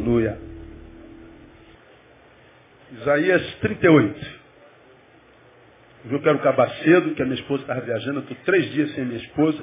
Aleluia. 0.00 0.38
Isaías 2.92 3.54
38. 3.56 4.40
Eu 6.10 6.22
quero 6.22 6.38
acabar 6.38 6.70
cedo, 6.82 7.14
que 7.14 7.20
a 7.20 7.26
minha 7.26 7.38
esposa 7.38 7.62
estava 7.62 7.82
viajando. 7.82 8.20
Eu 8.20 8.22
estou 8.22 8.36
três 8.46 8.72
dias 8.72 8.94
sem 8.94 9.04
minha 9.04 9.20
esposa. 9.20 9.62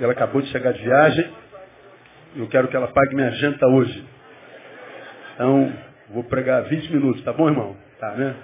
Ela 0.00 0.12
acabou 0.12 0.40
de 0.40 0.48
chegar 0.48 0.72
de 0.72 0.82
viagem. 0.82 1.30
Eu 2.34 2.48
quero 2.48 2.68
que 2.68 2.76
ela 2.76 2.88
pague 2.88 3.14
minha 3.14 3.30
janta 3.32 3.66
hoje. 3.66 4.02
Então, 5.34 5.70
vou 6.08 6.24
pregar 6.24 6.64
20 6.64 6.90
minutos, 6.90 7.22
tá 7.22 7.34
bom, 7.34 7.46
irmão? 7.46 7.76
Tá, 8.00 8.12
né? 8.12 8.34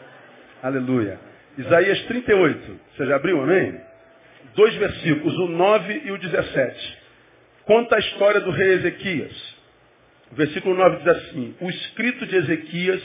Aleluia. 0.63 1.19
Isaías 1.57 2.03
38. 2.03 2.81
Você 2.95 3.07
já 3.07 3.17
abriu, 3.17 3.43
amém? 3.43 3.81
Dois 4.55 4.75
versículos, 4.75 5.35
o 5.39 5.49
9 5.49 6.03
e 6.05 6.13
o 6.13 6.19
17. 6.19 6.99
Conta 7.65 7.97
a 7.97 7.99
história 7.99 8.43
do 8.43 8.51
rei 8.51 8.75
Ezequias. 8.75 9.58
O 10.31 10.35
versículo 10.35 10.75
9 10.77 10.97
diz 10.99 11.09
assim: 11.09 11.57
O 11.61 11.69
escrito 11.71 12.27
de 12.27 12.37
Ezequias, 12.37 13.03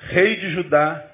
rei 0.00 0.36
de 0.36 0.50
Judá, 0.50 1.04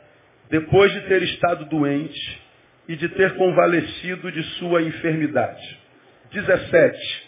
depois 0.51 0.93
de 0.93 1.01
ter 1.03 1.23
estado 1.23 1.65
doente 1.67 2.43
e 2.89 2.97
de 2.97 3.09
ter 3.11 3.35
convalescido 3.37 4.31
de 4.31 4.43
sua 4.59 4.83
enfermidade. 4.83 5.79
17. 6.31 7.25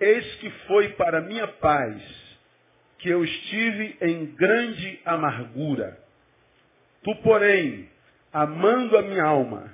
Eis 0.00 0.34
que 0.36 0.50
foi 0.66 0.90
para 0.90 1.20
minha 1.20 1.46
paz 1.46 2.00
que 2.98 3.08
eu 3.08 3.24
estive 3.24 3.96
em 4.00 4.26
grande 4.34 5.00
amargura. 5.04 5.98
Tu, 7.02 7.14
porém, 7.16 7.88
amando 8.32 8.96
a 8.96 9.02
minha 9.02 9.24
alma, 9.24 9.72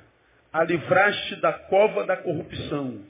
a 0.52 0.63
livraste 0.63 1.37
da 1.37 1.52
cova 1.52 2.05
da 2.05 2.16
corrupção, 2.16 3.05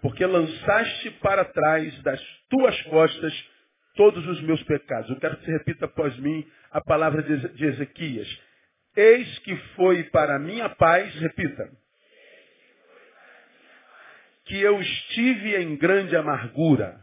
porque 0.00 0.24
lançaste 0.24 1.10
para 1.22 1.44
trás 1.44 2.02
das 2.02 2.20
tuas 2.48 2.80
costas 2.82 3.32
todos 3.98 4.24
os 4.28 4.40
meus 4.42 4.62
pecados. 4.62 5.10
Eu 5.10 5.16
quero 5.16 5.36
que 5.36 5.44
você 5.44 5.50
repita 5.50 5.86
após 5.86 6.16
mim 6.20 6.46
a 6.70 6.80
palavra 6.80 7.20
de 7.20 7.64
Ezequias. 7.66 8.28
Eis 8.96 9.38
que 9.40 9.56
foi 9.74 10.04
para 10.04 10.38
minha 10.38 10.68
paz, 10.68 11.12
repita, 11.16 11.68
que 14.44 14.58
eu 14.60 14.80
estive 14.80 15.56
em 15.56 15.76
grande 15.76 16.16
amargura. 16.16 17.00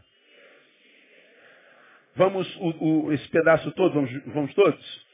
Vamos, 2.16 2.56
o, 2.56 2.84
o, 2.84 3.12
esse 3.12 3.28
pedaço 3.28 3.70
todo, 3.72 3.92
vamos, 3.92 4.24
vamos 4.32 4.54
todos? 4.54 5.06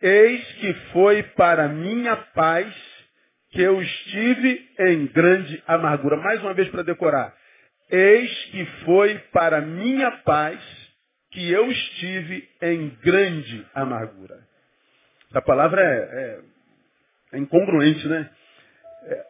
Eis 0.00 0.52
que 0.54 0.74
foi 0.92 1.22
para 1.22 1.68
minha 1.68 2.16
paz 2.16 2.74
que 3.50 3.60
eu 3.60 3.82
estive 3.82 4.66
em 4.78 5.06
grande 5.08 5.62
amargura. 5.66 6.16
Mais 6.16 6.40
uma 6.40 6.54
vez 6.54 6.70
para 6.70 6.82
decorar. 6.82 7.36
Eis 7.90 8.44
que 8.46 8.64
foi 8.84 9.18
para 9.30 9.60
minha 9.60 10.10
paz 10.22 10.87
que 11.30 11.50
eu 11.50 11.70
estive 11.70 12.48
em 12.62 12.88
grande 13.02 13.66
amargura. 13.74 14.38
Essa 15.30 15.42
palavra 15.42 15.80
é, 15.82 15.84
é, 15.84 16.40
é 17.34 17.38
incongruente, 17.38 18.06
né? 18.08 18.30
É, 19.04 19.24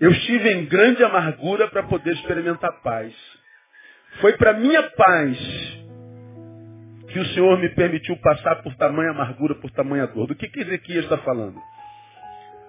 eu 0.00 0.12
estive 0.12 0.52
em 0.52 0.66
grande 0.66 1.02
amargura 1.02 1.68
para 1.68 1.82
poder 1.84 2.12
experimentar 2.14 2.80
paz. 2.82 3.12
Foi 4.20 4.36
para 4.36 4.52
minha 4.54 4.82
paz 4.90 5.38
que 7.08 7.18
o 7.18 7.26
Senhor 7.26 7.58
me 7.58 7.68
permitiu 7.70 8.16
passar 8.18 8.62
por 8.62 8.74
tamanha 8.76 9.10
amargura, 9.10 9.54
por 9.56 9.70
tamanha 9.72 10.06
dor. 10.06 10.28
Do 10.28 10.34
que, 10.36 10.48
que 10.48 10.60
Ezequias 10.60 11.04
está 11.04 11.18
falando? 11.18 11.60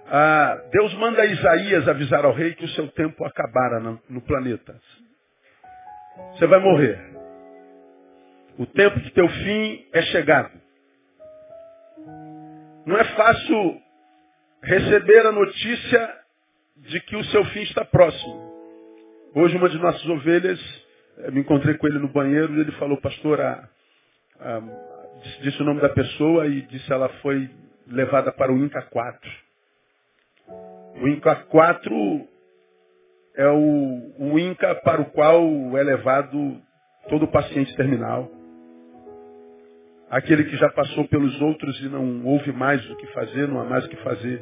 Ah, 0.08 0.60
Deus 0.72 0.94
manda 0.96 1.26
Isaías 1.26 1.88
avisar 1.88 2.26
ao 2.26 2.34
rei 2.34 2.56
que 2.56 2.66
o 2.66 2.70
seu 2.70 2.88
tempo 2.90 3.24
acabara 3.26 3.80
no, 3.80 4.02
no 4.10 4.22
planeta. 4.22 4.76
Você 6.34 6.48
vai 6.48 6.60
morrer. 6.60 7.19
O 8.60 8.66
tempo 8.66 9.00
de 9.00 9.10
teu 9.12 9.26
fim 9.26 9.86
é 9.94 10.02
chegado. 10.02 10.52
Não 12.86 12.98
é 12.98 13.06
fácil 13.06 13.82
receber 14.62 15.26
a 15.26 15.32
notícia 15.32 16.20
de 16.76 17.00
que 17.00 17.16
o 17.16 17.24
seu 17.24 17.46
fim 17.46 17.62
está 17.62 17.86
próximo. 17.86 18.50
Hoje 19.34 19.56
uma 19.56 19.70
de 19.70 19.78
nossas 19.78 20.06
ovelhas, 20.10 20.60
eh, 21.20 21.32
me 21.32 21.40
encontrei 21.40 21.76
com 21.76 21.88
ele 21.88 22.00
no 22.00 22.10
banheiro 22.10 22.54
e 22.54 22.60
ele 22.60 22.74
falou, 22.74 23.00
pastor, 23.00 23.40
a, 23.40 23.70
a, 24.42 24.62
disse 25.42 25.62
o 25.62 25.66
nome 25.66 25.80
da 25.80 25.88
pessoa 25.88 26.46
e 26.46 26.62
disse 26.64 26.92
ela 26.92 27.08
foi 27.22 27.50
levada 27.88 28.30
para 28.30 28.52
o 28.52 28.58
Inca 28.58 28.82
4. 28.82 29.32
O 31.02 31.08
Inca 31.08 31.34
4 31.34 32.28
é 33.36 33.48
o, 33.48 34.16
o 34.20 34.38
Inca 34.38 34.76
para 34.76 35.00
o 35.00 35.06
qual 35.12 35.48
é 35.78 35.82
levado 35.82 36.62
todo 37.08 37.26
paciente 37.32 37.74
terminal. 37.78 38.39
Aquele 40.10 40.46
que 40.46 40.58
já 40.58 40.70
passou 40.70 41.08
pelos 41.08 41.40
outros 41.40 41.80
e 41.82 41.90
não 41.90 42.26
houve 42.26 42.52
mais 42.52 42.84
o 42.90 42.96
que 42.96 43.06
fazer, 43.08 43.48
não 43.48 43.62
há 43.62 43.66
mais 43.66 43.86
o 43.86 43.90
que 43.90 43.98
fazer. 43.98 44.42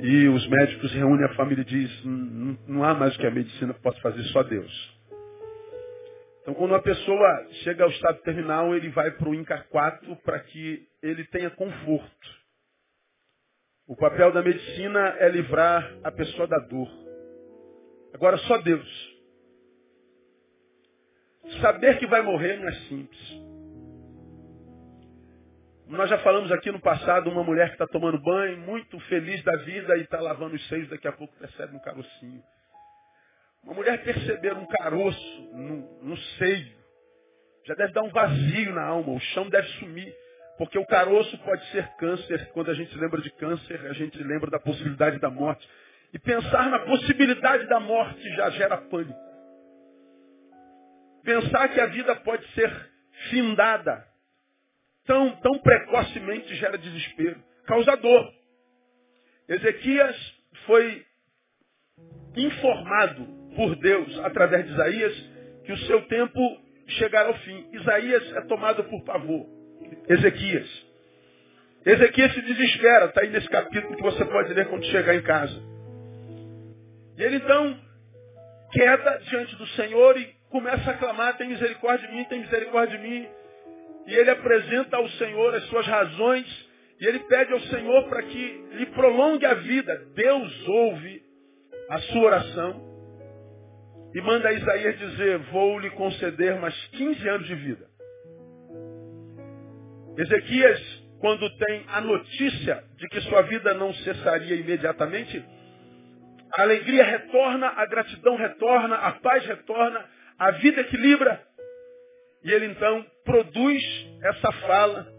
E 0.00 0.28
os 0.28 0.46
médicos 0.48 0.92
reúnem 0.92 1.24
a 1.24 1.34
família 1.34 1.62
e 1.62 1.64
diz, 1.64 2.04
não 2.66 2.82
há 2.82 2.92
mais 2.92 3.14
o 3.14 3.18
que 3.18 3.26
a 3.26 3.30
medicina 3.30 3.72
possa 3.74 4.00
fazer, 4.00 4.22
só 4.24 4.42
Deus. 4.42 4.94
Então 6.42 6.54
quando 6.54 6.72
uma 6.72 6.82
pessoa 6.82 7.46
chega 7.62 7.84
ao 7.84 7.90
estado 7.90 8.18
terminal, 8.22 8.74
ele 8.74 8.88
vai 8.90 9.12
para 9.12 9.28
o 9.28 9.34
INCA 9.34 9.64
4 9.70 10.16
para 10.16 10.40
que 10.40 10.86
ele 11.02 11.24
tenha 11.26 11.50
conforto. 11.50 12.44
O 13.86 13.94
papel 13.96 14.32
da 14.32 14.42
medicina 14.42 15.16
é 15.20 15.28
livrar 15.28 15.98
a 16.02 16.10
pessoa 16.10 16.48
da 16.48 16.58
dor. 16.58 16.90
Agora 18.12 18.36
só 18.38 18.58
Deus. 18.58 19.14
Saber 21.60 21.98
que 21.98 22.06
vai 22.06 22.22
morrer 22.22 22.56
não 22.56 22.68
é 22.68 22.72
simples. 22.88 23.43
Nós 25.86 26.08
já 26.08 26.18
falamos 26.18 26.50
aqui 26.50 26.70
no 26.70 26.80
passado, 26.80 27.30
uma 27.30 27.44
mulher 27.44 27.68
que 27.68 27.74
está 27.74 27.86
tomando 27.86 28.18
banho, 28.18 28.58
muito 28.58 28.98
feliz 29.00 29.42
da 29.44 29.56
vida 29.58 29.96
e 29.98 30.02
está 30.02 30.20
lavando 30.20 30.56
os 30.56 30.68
seios, 30.68 30.88
daqui 30.88 31.06
a 31.06 31.12
pouco 31.12 31.36
percebe 31.38 31.76
um 31.76 31.80
carocinho. 31.80 32.42
Uma 33.62 33.74
mulher 33.74 34.02
perceber 34.02 34.54
um 34.54 34.66
caroço 34.66 35.50
no, 35.52 36.02
no 36.02 36.16
seio, 36.16 36.72
já 37.66 37.74
deve 37.74 37.92
dar 37.92 38.02
um 38.02 38.10
vazio 38.10 38.74
na 38.74 38.84
alma, 38.84 39.12
o 39.12 39.20
chão 39.20 39.48
deve 39.48 39.68
sumir. 39.78 40.14
Porque 40.56 40.78
o 40.78 40.86
caroço 40.86 41.36
pode 41.38 41.64
ser 41.70 41.86
câncer. 41.96 42.50
Quando 42.52 42.70
a 42.70 42.74
gente 42.74 42.96
lembra 42.96 43.20
de 43.20 43.30
câncer, 43.30 43.86
a 43.86 43.92
gente 43.92 44.22
lembra 44.22 44.50
da 44.50 44.60
possibilidade 44.60 45.18
da 45.18 45.28
morte. 45.28 45.68
E 46.12 46.18
pensar 46.18 46.70
na 46.70 46.78
possibilidade 46.80 47.66
da 47.66 47.80
morte 47.80 48.22
já 48.36 48.50
gera 48.50 48.76
pânico. 48.76 49.18
Pensar 51.24 51.68
que 51.70 51.80
a 51.80 51.86
vida 51.86 52.14
pode 52.16 52.46
ser 52.52 52.70
findada 53.30 54.06
tão, 55.06 55.36
tão 55.36 55.58
precocemente 55.58 56.54
gera 56.56 56.78
desespero, 56.78 57.42
causa 57.66 57.96
dor. 57.96 58.32
Ezequias 59.48 60.16
foi 60.66 61.04
informado 62.36 63.26
por 63.54 63.76
Deus, 63.76 64.18
através 64.20 64.66
de 64.66 64.72
Isaías, 64.72 65.30
que 65.64 65.72
o 65.72 65.78
seu 65.78 66.02
tempo 66.08 66.40
chegará 66.88 67.28
ao 67.28 67.38
fim. 67.38 67.68
Isaías 67.72 68.36
é 68.36 68.40
tomado 68.42 68.84
por 68.84 69.04
pavor. 69.04 69.46
Ezequias. 70.08 70.68
Ezequias 71.86 72.32
se 72.32 72.40
desespera, 72.40 73.06
está 73.06 73.20
aí 73.20 73.30
nesse 73.30 73.48
capítulo 73.48 73.96
que 73.96 74.02
você 74.02 74.24
pode 74.24 74.52
ler 74.54 74.66
quando 74.68 74.84
chegar 74.86 75.14
em 75.14 75.22
casa. 75.22 75.54
E 77.16 77.22
ele 77.22 77.36
então 77.36 77.78
queda 78.72 79.18
diante 79.28 79.54
do 79.56 79.66
Senhor 79.68 80.18
e 80.18 80.34
começa 80.50 80.90
a 80.90 80.96
clamar, 80.96 81.36
tem 81.36 81.48
misericórdia 81.48 82.08
de 82.08 82.14
mim, 82.14 82.24
tem 82.24 82.40
misericórdia 82.40 82.98
de 82.98 83.04
mim 83.04 83.28
e 84.06 84.14
ele 84.14 84.30
apresenta 84.30 84.96
ao 84.96 85.08
Senhor 85.10 85.54
as 85.54 85.64
suas 85.64 85.86
razões 85.86 86.68
e 87.00 87.06
ele 87.06 87.20
pede 87.20 87.52
ao 87.52 87.60
Senhor 87.60 88.08
para 88.08 88.22
que 88.22 88.64
lhe 88.72 88.86
prolongue 88.86 89.46
a 89.46 89.54
vida. 89.54 89.96
Deus 90.14 90.68
ouve 90.68 91.22
a 91.90 91.98
sua 91.98 92.22
oração 92.22 92.94
e 94.14 94.20
manda 94.20 94.52
Isaías 94.52 94.98
dizer, 94.98 95.38
vou 95.50 95.78
lhe 95.78 95.90
conceder 95.90 96.60
mais 96.60 96.74
15 96.88 97.28
anos 97.28 97.46
de 97.46 97.54
vida. 97.56 97.86
Ezequias, 100.16 101.04
quando 101.18 101.50
tem 101.56 101.84
a 101.88 102.00
notícia 102.00 102.84
de 102.96 103.08
que 103.08 103.20
sua 103.22 103.42
vida 103.42 103.74
não 103.74 103.92
cessaria 103.94 104.54
imediatamente, 104.54 105.44
a 106.56 106.62
alegria 106.62 107.02
retorna, 107.02 107.66
a 107.66 107.84
gratidão 107.86 108.36
retorna, 108.36 108.94
a 108.94 109.12
paz 109.12 109.44
retorna, 109.44 110.04
a 110.38 110.52
vida 110.52 110.82
equilibra. 110.82 111.42
E 112.44 112.52
ele 112.52 112.66
então 112.66 113.04
produz 113.24 113.82
essa 114.22 114.52
fala 114.52 115.14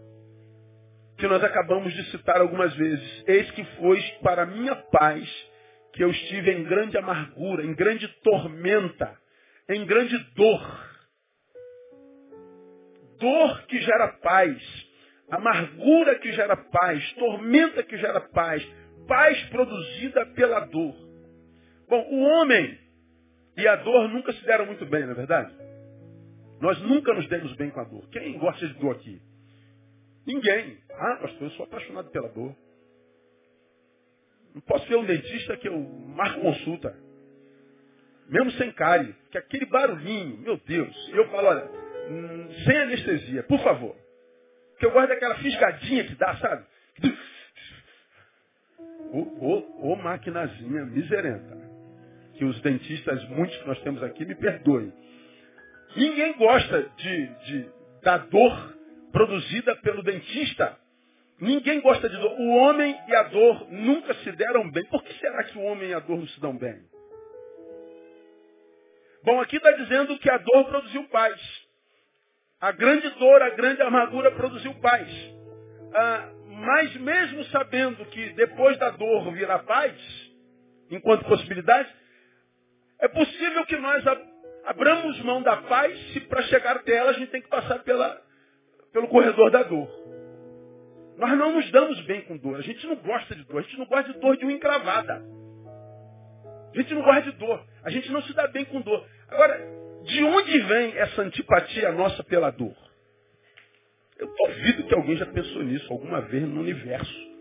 que 1.18 1.26
nós 1.26 1.42
acabamos 1.42 1.92
de 1.92 2.10
citar 2.10 2.40
algumas 2.40 2.74
vezes. 2.74 3.24
Eis 3.26 3.50
que 3.52 3.64
foi 3.76 4.00
para 4.22 4.46
minha 4.46 4.74
paz 4.74 5.28
que 5.92 6.04
eu 6.04 6.10
estive 6.10 6.52
em 6.52 6.64
grande 6.64 6.96
amargura, 6.96 7.64
em 7.64 7.74
grande 7.74 8.06
tormenta, 8.22 9.16
em 9.68 9.84
grande 9.86 10.16
dor. 10.34 10.86
Dor 13.18 13.62
que 13.62 13.80
gera 13.80 14.08
paz, 14.08 14.58
amargura 15.30 16.18
que 16.18 16.32
gera 16.32 16.56
paz, 16.56 17.12
tormenta 17.14 17.82
que 17.82 17.96
gera 17.96 18.20
paz, 18.20 18.62
paz 19.08 19.42
produzida 19.44 20.26
pela 20.34 20.60
dor. 20.60 20.94
Bom, 21.88 22.06
o 22.10 22.22
homem 22.24 22.78
e 23.56 23.66
a 23.66 23.76
dor 23.76 24.08
nunca 24.08 24.32
se 24.34 24.44
deram 24.44 24.66
muito 24.66 24.84
bem, 24.84 25.04
não 25.04 25.12
é 25.12 25.14
verdade? 25.14 25.50
Nós 26.60 26.80
nunca 26.82 27.12
nos 27.12 27.28
demos 27.28 27.54
bem 27.56 27.70
com 27.70 27.80
a 27.80 27.84
dor. 27.84 28.08
Quem 28.10 28.38
gosta 28.38 28.66
de 28.66 28.74
dor 28.74 28.96
aqui? 28.96 29.20
Ninguém. 30.26 30.78
Ah, 30.90 31.16
pastor, 31.22 31.42
eu 31.42 31.50
sou 31.50 31.66
apaixonado 31.66 32.10
pela 32.10 32.28
dor. 32.28 32.54
Não 34.54 34.60
posso 34.62 34.86
ver 34.88 34.96
um 34.96 35.04
dentista 35.04 35.56
que 35.58 35.68
eu 35.68 35.78
marco 35.78 36.40
consulta. 36.40 36.96
Mesmo 38.28 38.50
sem 38.52 38.72
cárie. 38.72 39.14
Que 39.30 39.38
aquele 39.38 39.66
barulhinho, 39.66 40.38
meu 40.38 40.56
Deus. 40.56 41.10
Eu 41.12 41.28
falo, 41.28 41.48
olha, 41.48 41.70
hum, 42.10 42.48
sem 42.64 42.76
anestesia, 42.78 43.42
por 43.44 43.60
favor. 43.60 43.94
Porque 44.70 44.86
eu 44.86 44.92
gosto 44.92 45.08
daquela 45.08 45.36
fisgadinha 45.36 46.04
que 46.04 46.14
dá, 46.16 46.36
sabe? 46.36 46.66
Ô, 49.12 49.20
ô, 49.20 49.92
ô 49.92 49.96
maquinazinha 49.96 50.84
miserenta. 50.86 51.56
Que 52.34 52.44
os 52.44 52.60
dentistas, 52.60 53.26
muitos 53.28 53.56
que 53.58 53.66
nós 53.66 53.80
temos 53.82 54.02
aqui, 54.02 54.24
me 54.24 54.34
perdoem. 54.34 54.92
Ninguém 55.96 56.34
gosta 56.34 56.82
de, 56.96 57.26
de, 57.26 57.70
da 58.02 58.18
dor 58.18 58.76
produzida 59.10 59.74
pelo 59.76 60.02
dentista. 60.02 60.78
Ninguém 61.40 61.80
gosta 61.80 62.08
de 62.08 62.16
dor. 62.16 62.32
O 62.38 62.48
homem 62.56 62.96
e 63.08 63.14
a 63.14 63.22
dor 63.24 63.66
nunca 63.70 64.14
se 64.14 64.32
deram 64.32 64.70
bem. 64.70 64.84
Por 64.86 65.02
que 65.02 65.12
será 65.14 65.42
que 65.44 65.58
o 65.58 65.62
homem 65.62 65.90
e 65.90 65.94
a 65.94 66.00
dor 66.00 66.18
não 66.18 66.28
se 66.28 66.40
dão 66.40 66.56
bem? 66.56 66.78
Bom, 69.24 69.40
aqui 69.40 69.56
está 69.56 69.72
dizendo 69.72 70.18
que 70.18 70.30
a 70.30 70.38
dor 70.38 70.66
produziu 70.66 71.04
paz. 71.08 71.40
A 72.60 72.72
grande 72.72 73.08
dor, 73.18 73.42
a 73.42 73.50
grande 73.50 73.82
amargura 73.82 74.30
produziu 74.32 74.74
paz. 74.74 75.08
Ah, 75.94 76.32
mas 76.46 76.96
mesmo 76.96 77.44
sabendo 77.46 78.04
que 78.06 78.30
depois 78.34 78.78
da 78.78 78.90
dor 78.90 79.32
virá 79.32 79.58
paz, 79.60 79.94
enquanto 80.90 81.24
possibilidade, 81.24 81.92
é 83.00 83.08
possível 83.08 83.64
que 83.66 83.76
nós 83.76 84.06
abramos 84.66 85.20
mão 85.22 85.42
da 85.42 85.56
paz 85.56 85.98
se 86.12 86.20
para 86.20 86.42
chegar 86.42 86.76
até 86.76 86.96
ela 86.96 87.10
a 87.10 87.14
gente 87.14 87.30
tem 87.30 87.40
que 87.40 87.48
passar 87.48 87.78
pela, 87.80 88.20
pelo 88.92 89.08
corredor 89.08 89.50
da 89.50 89.62
dor. 89.62 89.88
Nós 91.16 91.38
não 91.38 91.54
nos 91.54 91.70
damos 91.70 91.98
bem 92.02 92.22
com 92.22 92.36
dor. 92.36 92.56
A 92.56 92.60
gente 92.60 92.86
não 92.86 92.96
gosta 92.96 93.34
de 93.34 93.44
dor. 93.44 93.60
A 93.60 93.62
gente 93.62 93.78
não 93.78 93.86
gosta 93.86 94.12
de 94.12 94.18
dor 94.18 94.36
de 94.36 94.44
uma 94.44 94.52
encravada. 94.52 95.22
A 96.74 96.76
gente 96.76 96.94
não 96.94 97.02
gosta 97.02 97.22
de 97.22 97.32
dor. 97.32 97.64
A 97.82 97.90
gente 97.90 98.12
não 98.12 98.20
se 98.22 98.34
dá 98.34 98.46
bem 98.48 98.66
com 98.66 98.82
dor. 98.82 99.06
Agora, 99.28 99.58
de 100.04 100.24
onde 100.24 100.58
vem 100.60 100.96
essa 100.98 101.22
antipatia 101.22 101.92
nossa 101.92 102.22
pela 102.24 102.50
dor? 102.50 102.76
Eu 104.18 104.26
duvido 104.26 104.84
que 104.84 104.94
alguém 104.94 105.16
já 105.16 105.26
pensou 105.26 105.62
nisso 105.62 105.90
alguma 105.90 106.20
vez 106.22 106.42
no 106.42 106.60
universo. 106.60 107.35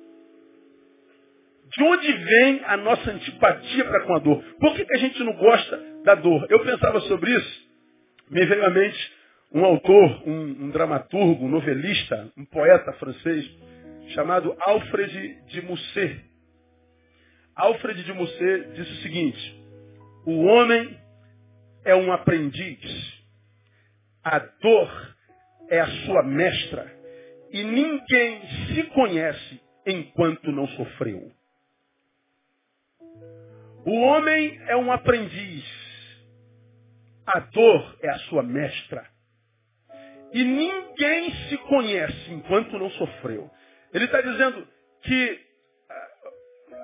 De 1.77 1.83
onde 1.83 2.11
vem 2.13 2.61
a 2.65 2.77
nossa 2.77 3.11
antipatia 3.11 3.85
para 3.85 4.05
com 4.05 4.15
a 4.15 4.19
dor? 4.19 4.41
Por 4.59 4.75
que, 4.75 4.85
que 4.85 4.95
a 4.95 4.99
gente 4.99 5.21
não 5.23 5.33
gosta 5.33 5.77
da 6.03 6.15
dor? 6.15 6.47
Eu 6.49 6.63
pensava 6.63 7.01
sobre 7.01 7.31
isso, 7.31 7.69
me 8.29 8.45
veio 8.45 8.65
à 8.65 8.69
mente 8.69 9.13
um 9.51 9.65
autor, 9.65 10.23
um, 10.27 10.65
um 10.65 10.69
dramaturgo, 10.69 11.45
um 11.45 11.49
novelista, 11.49 12.31
um 12.37 12.45
poeta 12.45 12.93
francês, 12.93 13.45
chamado 14.13 14.55
Alfred 14.61 15.45
de 15.47 15.61
Musset. 15.63 16.23
Alfred 17.55 18.03
de 18.03 18.13
Musset 18.13 18.71
disse 18.73 18.91
o 18.91 19.01
seguinte, 19.01 19.63
o 20.25 20.43
homem 20.45 20.97
é 21.83 21.95
um 21.95 22.11
aprendiz, 22.11 23.23
a 24.23 24.39
dor 24.39 25.15
é 25.69 25.79
a 25.79 25.87
sua 26.05 26.23
mestra, 26.23 26.91
e 27.51 27.63
ninguém 27.63 28.41
se 28.73 28.83
conhece 28.93 29.61
enquanto 29.85 30.51
não 30.51 30.67
sofreu. 30.69 31.34
O 33.85 33.93
homem 34.01 34.59
é 34.67 34.75
um 34.75 34.91
aprendiz, 34.91 35.63
a 37.27 37.39
dor 37.39 37.97
é 38.01 38.09
a 38.09 38.19
sua 38.19 38.41
mestra. 38.41 39.07
E 40.33 40.43
ninguém 40.43 41.31
se 41.47 41.57
conhece 41.59 42.31
enquanto 42.31 42.79
não 42.79 42.89
sofreu. 42.89 43.49
Ele 43.93 44.05
está 44.05 44.21
dizendo 44.21 44.67
que 45.03 45.39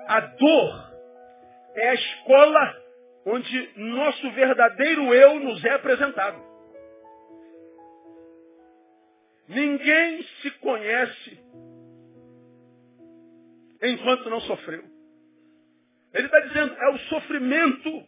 a 0.06 0.20
dor 0.20 0.92
é 1.74 1.88
a 1.88 1.94
escola 1.94 2.82
onde 3.26 3.72
nosso 3.76 4.30
verdadeiro 4.30 5.12
eu 5.12 5.40
nos 5.40 5.64
é 5.64 5.70
apresentado. 5.70 6.40
Ninguém 9.48 10.22
se 10.40 10.50
conhece 10.52 11.40
enquanto 13.82 14.30
não 14.30 14.40
sofreu. 14.42 14.91
Ele 16.14 16.26
está 16.26 16.40
dizendo, 16.40 16.74
é 16.74 16.90
o 16.90 16.98
sofrimento 16.98 18.06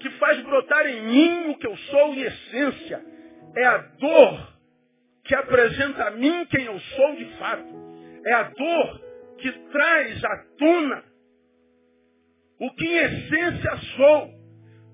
que 0.00 0.10
faz 0.18 0.40
brotar 0.42 0.86
em 0.86 1.02
mim 1.06 1.50
o 1.50 1.58
que 1.58 1.66
eu 1.66 1.76
sou 1.76 2.14
em 2.14 2.20
essência. 2.22 3.04
É 3.56 3.66
a 3.66 3.78
dor 3.78 4.52
que 5.24 5.34
apresenta 5.34 6.04
a 6.04 6.10
mim 6.10 6.46
quem 6.46 6.64
eu 6.64 6.78
sou 6.78 7.16
de 7.16 7.24
fato. 7.36 7.74
É 8.26 8.32
a 8.32 8.42
dor 8.44 9.00
que 9.38 9.52
traz 9.52 10.24
à 10.24 10.44
tona 10.58 11.04
o 12.58 12.70
que 12.74 12.86
em 12.86 12.96
essência 12.96 13.76
sou. 13.96 14.42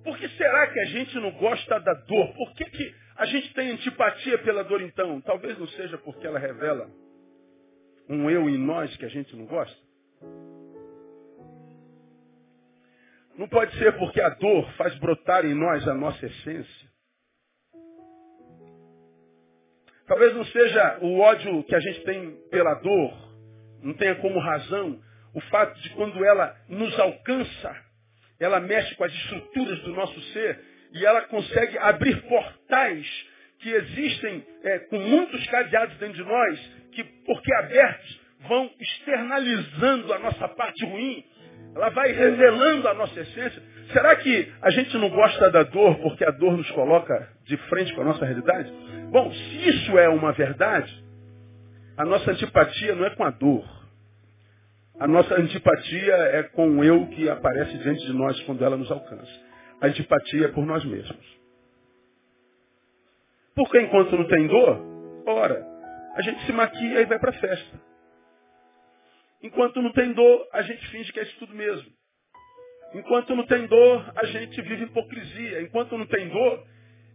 Por 0.05 0.19
que 0.19 0.29
será 0.31 0.69
que 0.69 0.81
a 0.81 0.85
gente 0.87 1.15
não 1.17 1.31
gosta 1.33 1.79
da 1.81 1.93
dor? 1.93 2.35
Por 2.35 2.55
que, 2.55 2.65
que 2.65 2.95
a 3.17 3.27
gente 3.27 3.53
tem 3.53 3.71
antipatia 3.73 4.39
pela 4.39 4.65
dor 4.65 4.81
então? 4.81 5.21
Talvez 5.21 5.59
não 5.59 5.69
seja 5.69 5.99
porque 5.99 6.27
ela 6.27 6.39
revela 6.39 6.89
um 8.09 8.31
eu 8.31 8.49
em 8.49 8.57
nós 8.57 8.97
que 8.97 9.05
a 9.05 9.09
gente 9.09 9.37
não 9.37 9.45
gosta. 9.45 9.77
Não 13.39 13.49
pode 13.49 13.73
ser 13.79 13.97
porque 13.97 14.21
a 14.21 14.31
dor 14.31 14.69
faz 14.73 14.93
brotar 14.97 15.47
em 15.47 15.55
nós 15.55 15.87
a 15.87 15.95
nossa 15.95 16.27
essência. 16.27 16.89
Talvez 20.09 20.35
não 20.35 20.45
seja 20.47 20.99
o 21.03 21.21
ódio 21.21 21.63
que 21.63 21.75
a 21.75 21.79
gente 21.79 22.01
tem 22.03 22.33
pela 22.51 22.75
dor, 22.75 23.13
não 23.83 23.95
tenha 23.95 24.17
como 24.17 24.41
razão 24.41 25.01
o 25.35 25.41
fato 25.43 25.79
de 25.81 25.91
quando 25.91 26.25
ela 26.25 26.57
nos 26.69 26.99
alcança, 26.99 27.77
ela 28.41 28.59
mexe 28.59 28.97
com 28.97 29.05
as 29.05 29.13
estruturas 29.13 29.79
do 29.81 29.93
nosso 29.93 30.21
ser 30.33 30.61
e 30.93 31.07
ela 31.07 31.21
consegue 31.23 31.79
abrir 31.79 32.21
portais 32.23 33.07
que 33.61 33.71
existem 33.71 34.45
é, 34.65 34.79
com 34.81 34.99
muitos 34.99 35.47
cadeados 35.47 35.97
dentro 35.99 36.15
de 36.15 36.25
nós, 36.25 36.61
que, 36.93 37.05
porque 37.05 37.55
abertos, 37.55 38.21
vão 38.41 38.71
externalizando 38.81 40.13
a 40.13 40.19
nossa 40.19 40.49
parte 40.49 40.85
ruim, 40.87 41.25
ela 41.79 41.91
vai 41.91 42.11
revelando 42.11 42.89
a 42.89 42.95
nossa 42.95 43.21
essência. 43.21 43.63
Será 43.93 44.17
que 44.17 44.53
a 44.61 44.71
gente 44.71 44.99
não 44.99 45.09
gosta 45.11 45.49
da 45.51 45.63
dor 45.63 45.97
porque 46.01 46.25
a 46.25 46.31
dor 46.33 46.57
nos 46.57 46.69
coloca 46.73 47.29
de 47.45 47.57
frente 47.69 47.95
com 47.95 48.01
a 48.03 48.05
nossa 48.05 48.25
realidade? 48.25 48.69
Bom, 49.13 49.33
se 49.33 49.69
isso 49.69 49.97
é 49.97 50.09
uma 50.09 50.33
verdade, 50.33 50.93
a 51.97 52.05
nossa 52.05 52.33
antipatia 52.33 52.97
não 52.97 53.07
é 53.07 53.11
com 53.11 53.23
a 53.23 53.31
dor. 53.31 53.65
A 54.99 55.07
nossa 55.07 55.37
antipatia 55.37 56.15
é 56.15 56.43
com 56.43 56.79
o 56.79 56.85
eu 56.85 57.07
que 57.07 57.31
aparece 57.31 57.79
diante 57.79 58.05
de 58.05 58.13
nós 58.13 58.39
quando 58.41 58.65
ela 58.65 58.77
nos 58.77 58.91
alcança. 58.91 59.31
A 59.81 59.87
antipatia 59.87 60.47
é 60.47 60.49
por 60.49 60.67
nós 60.67 60.85
mesmos. 60.85 61.39
Porque 63.55 63.81
enquanto 63.81 64.17
não 64.17 64.27
tem 64.27 64.49
dor, 64.49 64.81
ora, 65.27 65.65
a 66.17 66.23
gente 66.23 66.45
se 66.45 66.53
maquia 66.53 67.03
e 67.03 67.07
vai 67.07 67.21
para 67.21 67.31
a 67.31 67.35
festa. 67.35 67.88
Enquanto 69.43 69.81
não 69.83 69.93
tem 69.93 70.13
dor, 70.13 70.49
a 70.53 70.63
gente 70.63 70.87
finge 70.89 71.13
que 71.13 71.21
é 71.21 71.23
isso 71.23 71.39
tudo 71.39 71.55
mesmo. 71.55 71.91
Enquanto 72.95 73.37
não 73.37 73.47
tem 73.47 73.67
dor, 73.67 74.13
a 74.17 74.27
gente 74.27 74.61
vive 74.63 74.85
hipocrisia. 74.85 75.63
Enquanto 75.63 75.97
não 75.97 76.07
tem 76.07 76.29
dor, 76.29 76.65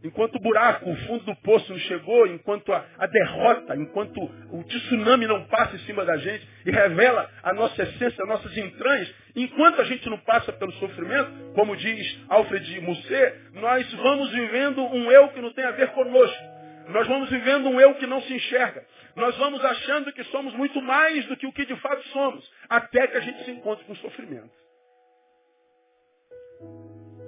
Enquanto 0.03 0.35
o 0.35 0.39
buraco, 0.39 0.89
o 0.89 0.95
fundo 1.07 1.23
do 1.23 1.35
poço 1.37 1.71
não 1.71 1.79
chegou, 1.79 2.27
enquanto 2.27 2.73
a, 2.73 2.85
a, 2.97 3.07
derrota, 3.07 3.73
enquanto 3.77 4.21
o 4.51 4.61
tsunami 4.65 5.25
não 5.25 5.45
passa 5.45 5.77
em 5.77 5.79
cima 5.79 6.03
da 6.03 6.17
gente 6.17 6.45
e 6.65 6.71
revela 6.71 7.29
a 7.41 7.53
nossa 7.53 7.81
essência, 7.81 8.21
as 8.21 8.27
nossas 8.27 8.57
entranhas, 8.57 9.13
enquanto 9.33 9.79
a 9.79 9.85
gente 9.85 10.09
não 10.09 10.17
passa 10.17 10.51
pelo 10.51 10.73
sofrimento, 10.73 11.31
como 11.55 11.77
diz 11.77 12.19
Alfred 12.27 12.81
Musset, 12.81 13.33
nós 13.53 13.89
vamos 13.93 14.29
vivendo 14.31 14.83
um 14.83 15.09
eu 15.09 15.29
que 15.29 15.39
não 15.39 15.53
tem 15.53 15.63
a 15.63 15.71
ver 15.71 15.91
conosco. 15.91 16.53
Nós 16.89 17.07
vamos 17.07 17.29
vivendo 17.29 17.69
um 17.69 17.79
eu 17.79 17.95
que 17.95 18.05
não 18.05 18.21
se 18.23 18.33
enxerga. 18.33 18.85
Nós 19.15 19.37
vamos 19.37 19.63
achando 19.63 20.11
que 20.11 20.23
somos 20.25 20.53
muito 20.55 20.81
mais 20.81 21.25
do 21.27 21.37
que 21.37 21.45
o 21.45 21.53
que 21.53 21.65
de 21.65 21.75
fato 21.77 22.01
somos, 22.09 22.51
até 22.67 23.07
que 23.07 23.17
a 23.17 23.21
gente 23.21 23.45
se 23.45 23.51
encontre 23.51 23.85
com 23.85 23.95
sofrimento. 23.95 24.51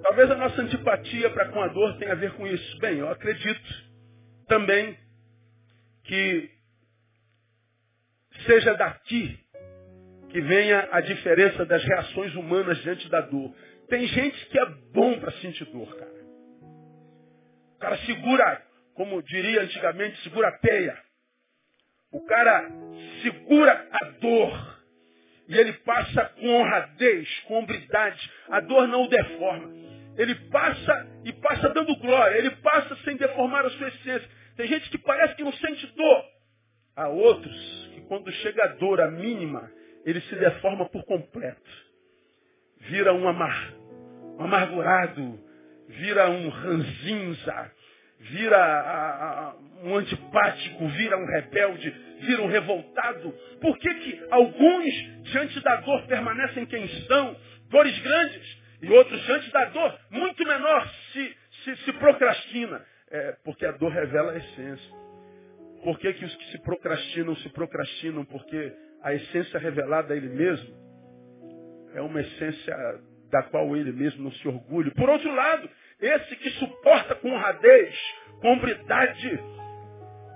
Talvez 0.01 0.30
a 0.30 0.36
nossa 0.36 0.62
antipatia 0.62 1.30
para 1.32 1.50
com 1.50 1.62
a 1.62 1.68
dor 1.68 1.98
tenha 1.98 2.12
a 2.12 2.15
ver 2.15 2.34
com 2.34 2.46
isso. 2.46 2.77
Bem, 2.80 3.00
eu 3.00 3.10
acredito 3.10 3.86
também 4.48 4.98
que 6.04 6.51
seja 8.46 8.74
daqui 8.75 9.39
que 10.30 10.42
venha 10.42 10.89
a 10.92 11.01
diferença 11.01 11.65
das 11.65 11.84
reações 11.84 12.36
humanas 12.36 12.77
diante 12.80 13.08
da 13.10 13.22
dor. 13.22 13.56
Tem 13.88 14.06
gente 14.08 14.46
que 14.48 14.60
é 14.60 14.65
bom 14.94 15.20
para 15.20 15.32
sentir 15.34 15.65
dor, 15.65 15.96
cara. 15.96 16.25
O 17.75 17.80
cara 17.80 17.98
segura, 18.00 18.62
como 18.96 19.24
diria 19.24 19.62
antigamente, 19.62 20.22
segura 20.24 20.50
a 20.50 20.58
teia. 20.60 21.05
O 22.12 22.26
cara 22.26 22.70
segura 23.22 23.88
a 23.92 24.06
dor. 24.20 24.76
E 25.48 25.58
ele 25.58 25.74
passa 25.74 26.26
com 26.40 26.48
honradez, 26.48 27.28
com 27.48 27.60
hombridade. 27.60 28.32
A 28.50 28.60
dor 28.60 28.88
não 28.88 29.04
o 29.04 29.10
deforma. 29.10 29.72
ele 30.18 30.36
passa 30.50 31.08
e 31.24 31.34
passa 31.34 31.70
dando 31.70 31.96
glória, 31.98 32.38
ele 32.38 32.52
passa 32.58 32.96
sem 33.04 33.18
deformar 33.18 33.66
a 33.66 33.70
sua 33.72 33.88
essência. 33.90 34.30
Tem 34.56 34.68
gente 34.68 34.90
que 34.90 34.98
parece 34.98 35.36
que 35.36 35.44
não 35.44 35.54
sente 35.54 35.88
dor. 35.88 36.26
Há 36.96 37.10
outros 37.10 37.90
que 37.94 38.02
quando 38.02 38.32
chega 38.32 38.64
a 38.64 38.68
dor, 38.68 39.02
a 39.02 39.12
mínima, 39.12 39.70
ele 40.06 40.22
se 40.22 40.36
deforma 40.36 40.86
por 40.86 41.04
completo. 41.04 41.70
Vira 42.80 43.14
um, 43.14 43.28
amar, 43.28 43.74
um 44.38 44.44
amargurado, 44.44 45.40
vira 45.90 46.30
um 46.30 46.48
ranzinza, 46.50 47.72
vira 48.32 48.58
a, 48.58 49.50
a, 49.50 49.55
um 49.84 49.96
antipático, 49.98 50.88
vira 50.89 51.17
um 51.17 51.25
rebelde, 51.25 51.89
vira 52.22 52.41
um 52.41 52.48
revoltado. 52.48 53.32
Por 53.62 53.77
que, 53.77 53.94
que 53.96 54.24
alguns, 54.32 54.94
diante 55.24 55.60
da 55.62 55.75
dor, 55.77 56.05
permanecem 56.08 56.65
quem 56.65 56.86
estão? 56.86 57.36
Dores 57.70 57.98
grandes. 58.00 58.65
E 58.82 58.89
outros, 58.89 59.22
diante 59.25 59.51
da 59.51 59.65
dor, 59.65 60.00
muito 60.12 60.44
menor, 60.46 60.88
se, 61.12 61.38
se, 61.63 61.75
se 61.77 61.94
procrastina. 61.94 62.86
É, 63.12 63.36
porque 63.44 63.65
a 63.65 63.72
dor 63.72 63.91
revela 63.91 64.34
a 64.34 64.38
essência. 64.38 64.91
Por 65.84 66.00
que, 66.00 66.13
que 66.13 66.25
os 66.25 66.36
que 66.36 66.51
se 66.51 66.60
procrastinam 66.63 67.36
se 67.38 67.50
procrastinam? 67.50 68.25
Porque 68.25 68.74
a 69.03 69.13
essência 69.13 69.60
revelada 69.60 70.13
a 70.13 70.17
ele 70.17 70.29
mesmo 70.29 70.74
é 71.94 72.01
uma 72.01 72.20
essência 72.20 72.75
da 73.32 73.44
qual 73.44 73.75
ele 73.77 73.91
mesmo 73.91 74.24
não 74.24 74.32
se 74.32 74.48
orgulha. 74.48 74.91
Por 74.91 75.10
outro 75.10 75.34
lado, 75.34 75.70
esse 76.00 76.36
que 76.36 76.50
suporta 76.52 77.16
com 77.16 77.32
honradez, 77.32 77.96
com 78.42 78.54
hombridade, 78.54 79.40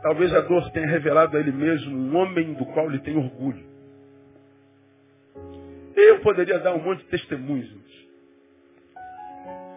talvez 0.02 0.34
a 0.34 0.42
dor 0.42 0.70
tenha 0.72 0.88
revelado 0.88 1.36
a 1.38 1.40
ele 1.40 1.52
mesmo 1.52 1.96
um 1.96 2.16
homem 2.16 2.54
do 2.54 2.66
qual 2.68 2.88
ele 2.90 3.00
tem 3.00 3.18
orgulho. 3.18 3.68
Eu 5.96 6.20
poderia 6.22 6.60
dar 6.60 6.74
um 6.74 6.82
monte 6.82 7.00
de 7.00 7.10
testemunhos. 7.10 7.70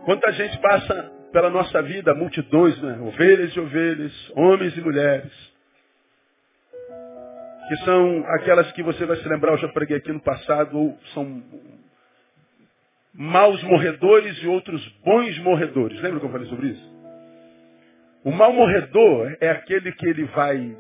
Quanta 0.05 0.33
gente 0.33 0.59
passa 0.61 1.12
pela 1.33 1.51
nossa 1.51 1.83
vida, 1.83 2.15
multidões, 2.15 2.81
né? 2.81 2.99
ovelhas 3.01 3.53
e 3.53 3.61
ovelhas, 3.61 4.33
homens 4.37 4.77
e 4.77 4.81
mulheres, 4.81 5.33
que 7.69 7.77
são 7.85 8.25
aquelas 8.35 8.71
que 8.73 8.83
você 8.83 9.07
vai 9.07 9.17
se 9.17 9.29
lembrar, 9.29 9.53
eu 9.53 9.59
já 9.59 9.69
preguei 9.69 9.97
aqui 9.97 10.12
no 10.12 10.21
passado, 10.21 10.79
ou 10.79 10.99
são 11.15 11.43
maus 13.14 13.62
morredores 13.64 14.37
e 14.42 14.47
outros 14.47 14.87
bons 15.04 15.38
morredores. 15.40 16.00
Lembra 16.00 16.21
que 16.21 16.26
eu 16.26 16.33
falei 16.33 16.49
sobre 16.49 16.69
isso? 16.69 16.92
O 18.25 18.31
mal 18.31 18.52
morredor 18.52 19.37
é 19.40 19.50
aquele 19.50 19.92
que 19.92 20.07
ele 20.07 20.25
vai 20.26 20.76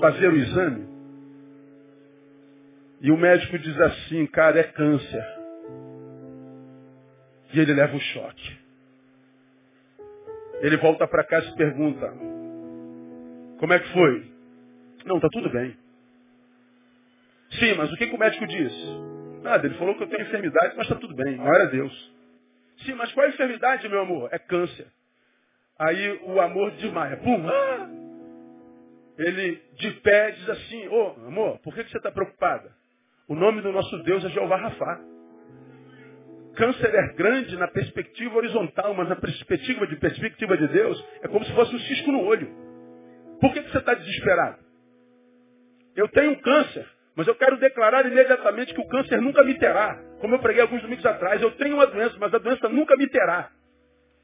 fazer 0.00 0.28
o 0.28 0.36
exame 0.36 0.98
e 3.00 3.12
o 3.12 3.16
médico 3.16 3.58
diz 3.58 3.80
assim, 3.80 4.26
cara, 4.26 4.58
é 4.58 4.64
câncer. 4.64 5.24
E 7.52 7.60
ele 7.60 7.72
leva 7.72 7.96
o 7.96 8.00
choque. 8.00 8.58
Ele 10.60 10.76
volta 10.78 11.06
para 11.06 11.24
casa 11.24 11.48
e 11.48 11.56
pergunta, 11.56 12.12
como 13.58 13.72
é 13.72 13.78
que 13.78 13.92
foi? 13.92 14.32
Não, 15.04 15.16
está 15.16 15.28
tudo 15.28 15.48
bem. 15.48 15.76
Sim, 17.52 17.74
mas 17.76 17.92
o 17.92 17.96
que, 17.96 18.08
que 18.08 18.16
o 18.16 18.18
médico 18.18 18.46
disse? 18.46 19.17
Nada, 19.42 19.66
ele 19.66 19.76
falou 19.76 19.94
que 19.96 20.02
eu 20.02 20.08
tenho 20.08 20.22
enfermidade, 20.22 20.74
mas 20.76 20.86
está 20.86 20.96
tudo 20.96 21.14
bem, 21.14 21.36
glória 21.36 21.66
a 21.66 21.70
Deus. 21.70 22.12
Sim, 22.84 22.94
mas 22.94 23.12
qual 23.12 23.26
é 23.26 23.30
a 23.30 23.32
enfermidade, 23.32 23.88
meu 23.88 24.00
amor? 24.00 24.28
É 24.32 24.38
câncer. 24.38 24.86
Aí 25.78 26.20
o 26.24 26.40
amor 26.40 26.72
desmaia. 26.72 27.16
Pum! 27.18 27.48
Ah! 27.48 27.88
Ele 29.18 29.60
de 29.74 29.90
pé 30.00 30.30
diz 30.30 30.48
assim, 30.48 30.88
ô 30.88 31.14
oh, 31.16 31.26
amor, 31.26 31.58
por 31.58 31.74
que, 31.74 31.82
você 31.82 31.96
está 31.96 32.10
preocupada? 32.10 32.70
O 33.28 33.34
nome 33.34 33.60
do 33.62 33.72
nosso 33.72 34.02
Deus 34.04 34.24
é 34.24 34.28
Jeová 34.30 34.56
Rafá. 34.56 35.00
Câncer 36.54 36.92
é 36.94 37.12
grande 37.14 37.56
na 37.56 37.68
perspectiva 37.68 38.36
horizontal, 38.36 38.94
mas 38.94 39.08
na 39.08 39.16
perspectiva 39.16 39.86
de 39.86 39.96
perspectiva 39.96 40.56
de 40.56 40.68
Deus 40.68 41.04
é 41.22 41.28
como 41.28 41.44
se 41.44 41.52
fosse 41.52 41.74
um 41.74 41.78
cisco 41.80 42.10
no 42.10 42.24
olho. 42.24 42.48
Por 43.40 43.52
que, 43.52 43.62
que 43.62 43.70
você 43.70 43.78
está 43.78 43.94
desesperado? 43.94 44.58
Eu 45.94 46.08
tenho 46.08 46.40
câncer. 46.40 46.88
Mas 47.18 47.26
eu 47.26 47.34
quero 47.34 47.56
declarar 47.56 48.06
imediatamente 48.06 48.72
que 48.72 48.80
o 48.80 48.86
câncer 48.86 49.20
nunca 49.20 49.42
me 49.42 49.52
terá. 49.58 49.98
Como 50.20 50.36
eu 50.36 50.38
preguei 50.38 50.62
alguns 50.62 50.80
domingos 50.82 51.04
atrás, 51.04 51.42
eu 51.42 51.50
tenho 51.50 51.74
uma 51.74 51.88
doença, 51.88 52.14
mas 52.16 52.32
a 52.32 52.38
doença 52.38 52.68
nunca 52.68 52.96
me 52.96 53.08
terá. 53.08 53.50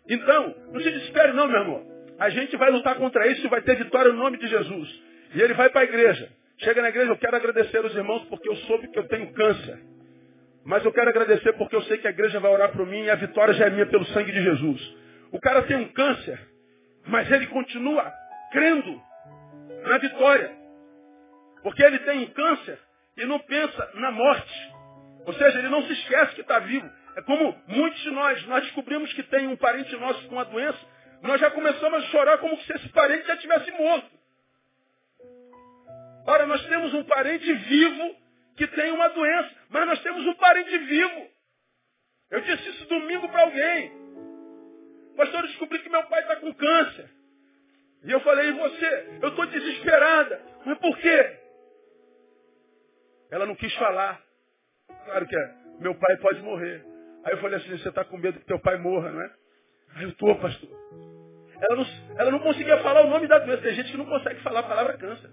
Então, 0.09 0.55
não 0.71 0.81
se 0.81 0.93
desespere 0.93 1.33
não, 1.33 1.49
meu 1.49 1.59
irmão. 1.59 1.85
A 2.21 2.31
gente 2.31 2.57
vai 2.57 2.71
lutar 2.71 2.95
contra 2.95 3.27
isso 3.27 3.45
e 3.45 3.51
vai 3.51 3.63
ter 3.63 3.75
vitória 3.75 4.13
no 4.13 4.19
nome 4.19 4.39
de 4.39 4.47
Jesus. 4.47 5.03
E 5.35 5.43
ele 5.43 5.55
vai 5.55 5.71
para 5.71 5.81
a 5.81 5.85
igreja. 5.85 6.31
Chega 6.59 6.83
na 6.83 6.89
igreja, 6.89 7.11
eu 7.11 7.19
quero 7.19 7.35
agradecer 7.35 7.85
os 7.85 7.97
irmãos 7.97 8.27
porque 8.27 8.49
eu 8.49 8.55
soube 8.59 8.87
que 8.87 8.99
eu 9.01 9.09
tenho 9.09 9.33
câncer. 9.33 9.77
Mas 10.65 10.85
eu 10.85 10.93
quero 10.93 11.11
agradecer 11.11 11.53
porque 11.55 11.75
eu 11.75 11.83
sei 11.83 11.99
que 11.99 12.07
a 12.07 12.11
igreja 12.11 12.39
vai 12.39 12.53
orar 12.53 12.71
por 12.71 12.87
mim 12.87 13.03
e 13.03 13.11
a 13.11 13.17
vitória 13.17 13.55
já 13.55 13.67
é 13.67 13.71
minha 13.71 13.87
pelo 13.87 14.07
sangue 14.07 14.31
de 14.31 14.41
Jesus. 14.41 14.97
O 15.33 15.41
cara 15.41 15.63
tem 15.63 15.79
um 15.79 15.89
câncer, 15.89 16.39
mas 17.09 17.29
ele 17.29 17.49
continua 17.49 18.09
crendo 18.53 19.03
na 19.83 19.99
vitória. 19.99 20.53
Porque 21.61 21.83
ele 21.83 21.99
tem 22.01 22.21
um 22.21 22.27
câncer 22.27 22.84
e 23.17 23.25
não 23.25 23.39
pensa 23.41 23.91
na 23.95 24.11
morte. 24.11 24.73
Ou 25.27 25.33
seja, 25.35 25.59
ele 25.59 25.69
não 25.69 25.83
se 25.87 25.93
esquece 25.93 26.35
que 26.35 26.41
está 26.41 26.59
vivo. 26.59 26.91
É 27.17 27.23
como 27.23 27.57
muitos 27.67 28.01
de 28.03 28.11
nós, 28.11 28.45
nós 28.47 28.63
descobrimos 28.65 29.13
que 29.13 29.23
tem 29.23 29.47
um 29.47 29.57
parente 29.57 29.95
nosso 29.97 30.27
com 30.27 30.35
uma 30.35 30.45
doença, 30.45 30.79
nós 31.23 31.41
já 31.41 31.51
começamos 31.51 32.05
a 32.05 32.07
chorar 32.09 32.39
como 32.39 32.57
se 32.63 32.73
esse 32.73 32.89
parente 32.91 33.27
já 33.27 33.37
tivesse 33.37 33.71
morto. 33.73 34.11
Ora, 36.27 36.47
nós 36.47 36.65
temos 36.67 36.93
um 36.95 37.05
parente 37.05 37.53
vivo 37.53 38.17
não 53.55 53.57
quis 53.57 53.75
falar. 53.77 54.21
Claro 55.05 55.27
que 55.27 55.37
é. 55.37 55.55
Meu 55.79 55.95
pai 55.95 56.17
pode 56.17 56.43
morrer. 56.43 56.85
Aí 57.25 57.33
eu 57.33 57.39
falei 57.39 57.59
assim, 57.59 57.71
você 57.79 57.89
está 57.89 58.05
com 58.05 58.19
medo 58.19 58.39
que 58.39 58.47
teu 58.47 58.59
pai 58.59 58.77
morra, 58.79 59.11
não 59.11 59.23
é? 59.23 59.31
Aí 59.95 60.03
eu 60.05 60.11
estou, 60.11 60.35
pastor. 60.41 60.69
Ela 61.61 61.77
não, 61.77 61.87
ela 62.19 62.31
não 62.33 62.41
conseguia 62.41 62.83
falar 62.83 63.03
o 63.03 63.09
nome 63.09 63.29
da 63.29 63.39
doença. 63.39 63.63
Tem 63.63 63.75
gente 63.75 63.93
que 63.93 63.97
não 63.97 64.07
consegue 64.07 64.41
falar 64.43 64.61
a 64.61 64.65
palavra 64.65 64.99
câncer. 64.99 65.31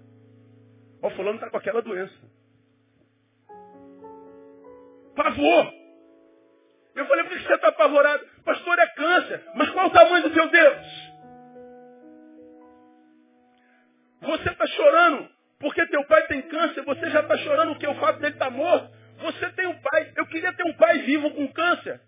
Ó, 1.02 1.10
fulano 1.10 1.34
está 1.34 1.50
com 1.50 1.56
aquela 1.56 1.82
doença. 1.82 2.14
Pavor. 5.16 5.72
Eu 6.94 7.06
falei, 7.06 7.24
por 7.24 7.36
que 7.36 7.46
você 7.46 7.54
está 7.54 7.68
apavorado? 7.68 8.24
Pastor, 8.44 8.78
é 8.78 8.86
câncer. 8.86 9.44
Mas 9.56 9.70
qual 9.70 9.86
o 9.86 9.90
tamanho 9.90 10.22
do 10.22 10.34
teu 10.34 10.48
Deus? 10.48 11.12
Você 14.22 14.48
está 14.48 14.66
chorando 14.68 15.28
porque 15.62 15.86
teu 15.86 16.04
pai 16.04 16.26
tem 16.26 16.42
câncer, 16.42 16.82
você 16.82 17.08
já 17.08 17.20
está 17.20 17.38
chorando 17.38 17.76
que 17.76 17.86
o 17.86 17.94
fato 17.94 18.18
dele 18.18 18.34
estar 18.34 18.46
tá 18.46 18.50
morto. 18.50 18.90
Você 19.20 19.48
tem 19.52 19.64
um 19.68 19.78
pai. 19.78 20.12
Eu 20.16 20.26
queria 20.26 20.52
ter 20.52 20.64
um 20.64 20.72
pai 20.72 20.98
vivo 21.02 21.30
com 21.30 21.46
câncer. 21.52 22.00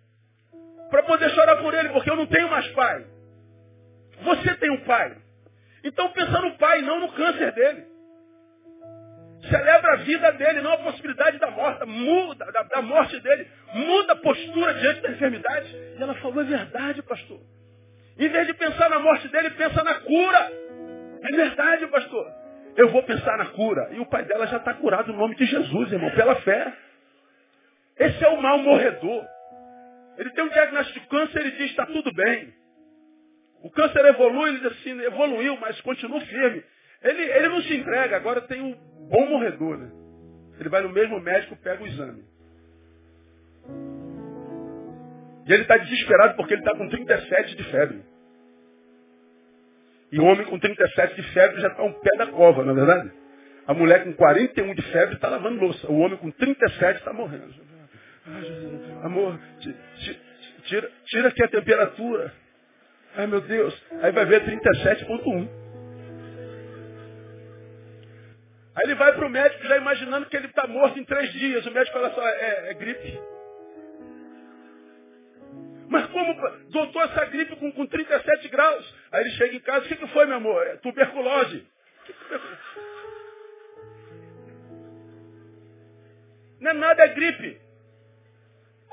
Para 0.91 1.05
poder 1.05 1.31
chorar 1.31 1.57
por 1.57 1.73
ele, 1.73 1.89
porque 1.91 2.11
eu 2.11 2.17
não 2.17 2.27
tenho 2.27 2.51
mais 2.51 2.67
pai. 2.73 3.07
Você 4.23 4.55
tem 4.57 4.71
um 4.71 4.81
pai. 4.81 5.17
Então 5.85 6.09
pensa 6.11 6.41
no 6.41 6.59
pai, 6.59 6.83
não 6.83 6.99
no 6.99 7.13
câncer 7.13 7.53
dele. 7.53 7.85
Celebra 9.49 9.93
a 9.93 9.97
vida 9.97 10.33
dele, 10.33 10.61
não 10.61 10.73
a 10.73 10.79
possibilidade 10.79 11.39
da 11.39 11.51
morte. 11.53 11.87
Muda, 11.87 12.51
da, 12.51 12.63
da 12.65 12.83
morte 12.83 13.21
dele. 13.21 13.49
Muda 13.73 14.15
a 14.15 14.17
postura 14.17 14.75
diante 14.75 15.01
da 15.01 15.11
enfermidade. 15.11 15.77
E 15.97 16.03
ela 16.03 16.15
falou, 16.17 16.43
é 16.43 16.45
verdade, 16.45 17.03
pastor. 17.03 17.41
Em 18.19 18.29
vez 18.29 18.49
de 18.49 18.55
pensar 18.55 18.91
na 18.91 18.99
morte 18.99 19.29
dele, 19.29 19.51
pensa 19.51 19.85
na 19.85 19.95
cura. 20.01 20.53
É 21.23 21.37
verdade, 21.37 21.87
pastor. 21.87 22.44
Eu 22.77 22.91
vou 22.91 23.03
pensar 23.05 23.39
na 23.39 23.47
cura. 23.47 23.89
E 23.93 24.01
o 24.01 24.07
pai 24.07 24.25
dela 24.25 24.47
já 24.47 24.57
está 24.57 24.75
curado 24.75 25.13
no 25.13 25.19
nome 25.19 25.35
de 25.37 25.45
Jesus, 25.45 25.93
irmão, 25.93 26.11
pela 26.11 26.37
fé. 26.37 26.73
Esse 27.99 28.25
é 28.25 28.29
o 28.29 28.43
mal 28.43 28.59
morredor. 28.59 29.25
Ele 30.19 30.31
tem 30.31 30.45
um 30.45 30.49
diagnóstico 30.49 31.01
de 31.01 31.07
câncer, 31.07 31.41
ele 31.41 31.53
diz, 31.53 31.71
está 31.71 31.87
tudo 31.87 32.13
bem. 32.13 32.53
O 33.63 33.71
câncer 33.71 34.05
evolui, 34.05 34.51
ele 34.51 34.61
diz 34.61 34.73
assim, 34.73 35.01
evoluiu, 35.01 35.57
mas 35.61 35.81
continua 35.81 36.21
firme. 36.21 36.63
Ele, 37.03 37.23
ele 37.23 37.49
não 37.49 37.63
se 37.63 37.77
entrega, 37.77 38.17
agora 38.17 38.41
tem 38.43 38.61
um 38.61 38.75
bom 39.09 39.27
morredor, 39.27 39.79
né? 39.79 39.91
Ele 40.59 40.69
vai 40.69 40.83
no 40.83 40.91
mesmo 40.91 41.21
médico, 41.21 41.57
pega 41.57 41.83
o 41.83 41.87
exame. 41.87 42.25
E 45.47 45.53
ele 45.53 45.63
está 45.63 45.77
desesperado 45.77 46.37
porque 46.37 46.55
ele 46.55 46.63
está 46.63 46.77
com 46.77 46.89
37 46.89 47.57
de 47.57 47.65
febre. 47.65 48.14
E 50.15 50.21
o 50.21 50.25
homem 50.27 50.47
com 50.47 50.57
37 50.57 51.17
de 51.17 51.23
febre 51.33 51.61
já 51.61 51.67
está 51.67 51.83
um 51.83 51.93
pé 51.93 52.17
da 52.17 52.29
cova, 52.29 52.63
não 52.63 52.71
é 52.71 52.75
verdade? 52.77 53.11
A 53.67 53.75
mulher 53.75 54.05
com 54.05 54.13
41 54.13 54.73
de 54.73 54.83
febre 54.93 55.17
está 55.17 55.29
lavando 55.29 55.61
louça. 55.61 55.91
O 55.91 55.99
homem 55.99 56.17
com 56.17 56.31
37 56.31 57.01
está 57.01 57.13
morrendo. 57.13 57.53
Amor, 59.03 59.41
tira, 60.69 60.89
tira 61.07 61.29
aqui 61.29 61.43
a 61.43 61.49
temperatura. 61.49 62.33
Ai 63.17 63.27
meu 63.27 63.41
Deus. 63.41 63.75
Aí 64.03 64.13
vai 64.13 64.25
ver 64.25 64.45
37.1. 64.45 65.49
Aí 68.77 68.85
ele 68.85 68.95
vai 68.95 69.15
para 69.15 69.27
o 69.27 69.31
médico 69.31 69.67
já 69.67 69.77
imaginando 69.79 70.27
que 70.27 70.37
ele 70.37 70.47
está 70.47 70.65
morto 70.69 70.97
em 70.97 71.05
três 71.05 71.33
dias. 71.33 71.67
O 71.67 71.73
médico 71.73 71.99
fala 71.99 72.15
só, 72.15 72.25
é, 72.25 72.71
é 72.71 72.75
gripe. 72.75 73.19
Mas 75.89 76.07
como, 76.07 76.35
doutor, 76.71 77.03
essa 77.05 77.25
gripe 77.27 77.57
com, 77.57 77.71
com 77.73 77.87
37 77.87 78.49
graus? 78.49 78.95
Aí 79.13 79.21
ele 79.23 79.31
chega 79.31 79.57
em 79.57 79.61
casa, 79.61 79.85
o 79.85 79.89
que, 79.89 79.97
que 79.97 80.07
foi, 80.09 80.27
meu 80.27 80.37
amor? 80.37 80.67
É 80.67 80.77
tuberculose. 80.77 81.67
Não 86.61 86.71
é 86.71 86.75
nada, 86.75 87.05
é 87.05 87.09
gripe. 87.09 87.61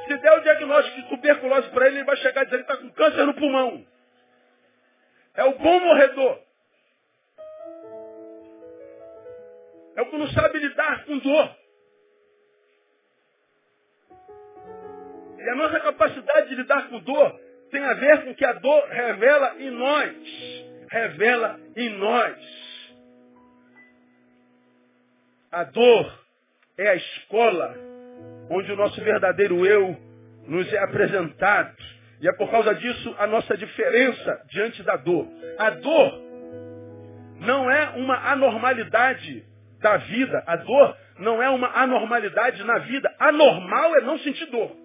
Se 0.08 0.18
der 0.18 0.34
o 0.34 0.42
diagnóstico 0.42 1.02
de 1.02 1.10
tuberculose 1.10 1.70
para 1.70 1.88
ele, 1.88 1.98
ele 1.98 2.06
vai 2.06 2.18
chegar 2.18 2.44
dizendo 2.44 2.66
que 2.66 2.72
está 2.72 2.84
com 2.84 2.92
câncer 2.92 3.26
no 3.26 3.34
pulmão. 3.34 3.86
É 5.36 5.44
o 5.46 5.58
bom 5.58 5.80
morredor. 5.80 6.40
É 9.96 10.02
o 10.02 10.06
que 10.10 10.18
não 10.18 10.28
sabe 10.30 10.60
lidar 10.60 11.06
com 11.06 11.18
dor. 11.20 11.61
E 15.44 15.50
a 15.50 15.56
nossa 15.56 15.80
capacidade 15.80 16.50
de 16.50 16.56
lidar 16.56 16.88
com 16.88 17.00
dor 17.00 17.40
tem 17.72 17.84
a 17.84 17.94
ver 17.94 18.24
com 18.24 18.32
o 18.32 18.36
que 18.36 18.46
a 18.46 18.54
dor 18.54 18.88
revela 18.90 19.56
em 19.60 19.72
nós. 19.72 20.16
Revela 20.90 21.60
em 21.76 21.90
nós. 21.90 22.38
A 25.52 25.64
dor 25.64 26.20
é 26.78 26.90
a 26.90 26.96
escola 26.96 27.76
onde 28.50 28.72
o 28.72 28.76
nosso 28.76 29.02
verdadeiro 29.02 29.66
eu 29.66 29.98
nos 30.48 30.72
é 30.72 30.80
apresentado. 30.80 31.76
E 32.22 32.28
é 32.28 32.34
por 32.34 32.52
causa 32.52 32.76
disso 32.76 33.16
a 33.18 33.26
nossa 33.26 33.58
diferença 33.58 34.46
diante 34.50 34.84
da 34.84 34.96
dor. 34.96 35.28
A 35.58 35.70
dor 35.72 36.22
não 37.40 37.72
é 37.72 37.90
uma 37.98 38.32
anormalidade 38.32 39.44
da 39.80 39.98
vida. 39.98 40.44
A 40.46 40.56
dor 40.58 40.98
não 41.18 41.42
é 41.42 41.50
uma 41.50 41.68
anormalidade 41.70 42.64
na 42.64 42.78
vida. 42.80 43.12
Anormal 43.18 43.96
é 43.98 44.02
não 44.02 44.20
sentir 44.20 44.46
dor. 44.48 44.81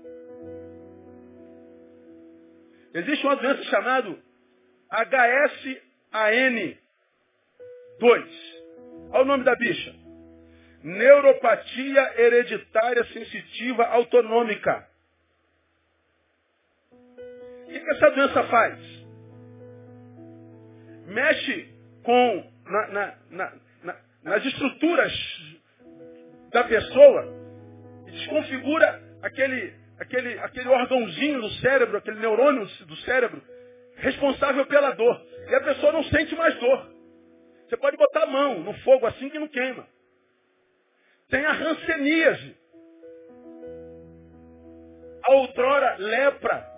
Existe 2.97 3.27
uma 3.27 3.37
doença 3.37 3.63
chamada 3.65 4.17
HSAN2. 4.91 6.79
Olha 9.11 9.23
o 9.23 9.25
nome 9.27 9.45
da 9.45 9.55
bicha. 9.55 9.95
Neuropatia 10.83 12.21
hereditária 12.23 13.05
sensitiva 13.13 13.85
autonômica. 13.85 14.89
O 16.91 17.67
que 17.67 17.77
essa 17.77 18.11
doença 18.13 18.43
faz? 18.45 18.79
Mexe 21.07 21.69
com 22.03 22.51
na, 22.65 22.87
na, 22.89 23.15
na, 23.31 23.97
nas 24.23 24.43
estruturas 24.45 25.13
da 26.51 26.65
pessoa 26.65 27.29
e 28.07 28.11
desconfigura 28.13 29.03
aquele, 29.23 29.75
aquele, 29.99 30.39
aquele 30.41 30.69
órgãozinho 30.69 31.41
do 31.41 31.51
cérebro, 31.61 31.99
aquele 31.99 32.21
neurônio 32.21 32.67
do 32.67 32.97
cérebro, 32.97 33.43
responsável 33.97 34.67
pela 34.67 34.93
dor. 34.93 35.21
E 35.49 35.55
a 35.55 35.61
pessoa 35.61 35.93
não 35.93 36.05
sente 36.05 36.35
mais 36.35 36.55
dor. 36.59 36.91
Você 37.69 37.77
pode 37.77 37.97
botar 37.97 38.23
a 38.23 38.27
mão 38.27 38.61
no 38.61 38.75
fogo 38.81 39.07
assim 39.07 39.29
que 39.29 39.39
não 39.39 39.49
queima. 39.49 39.87
Tem 41.29 41.45
a 41.45 41.53
ranceníase. 41.53 42.57
A 45.25 45.33
outrora 45.33 45.97
lepra. 45.99 46.77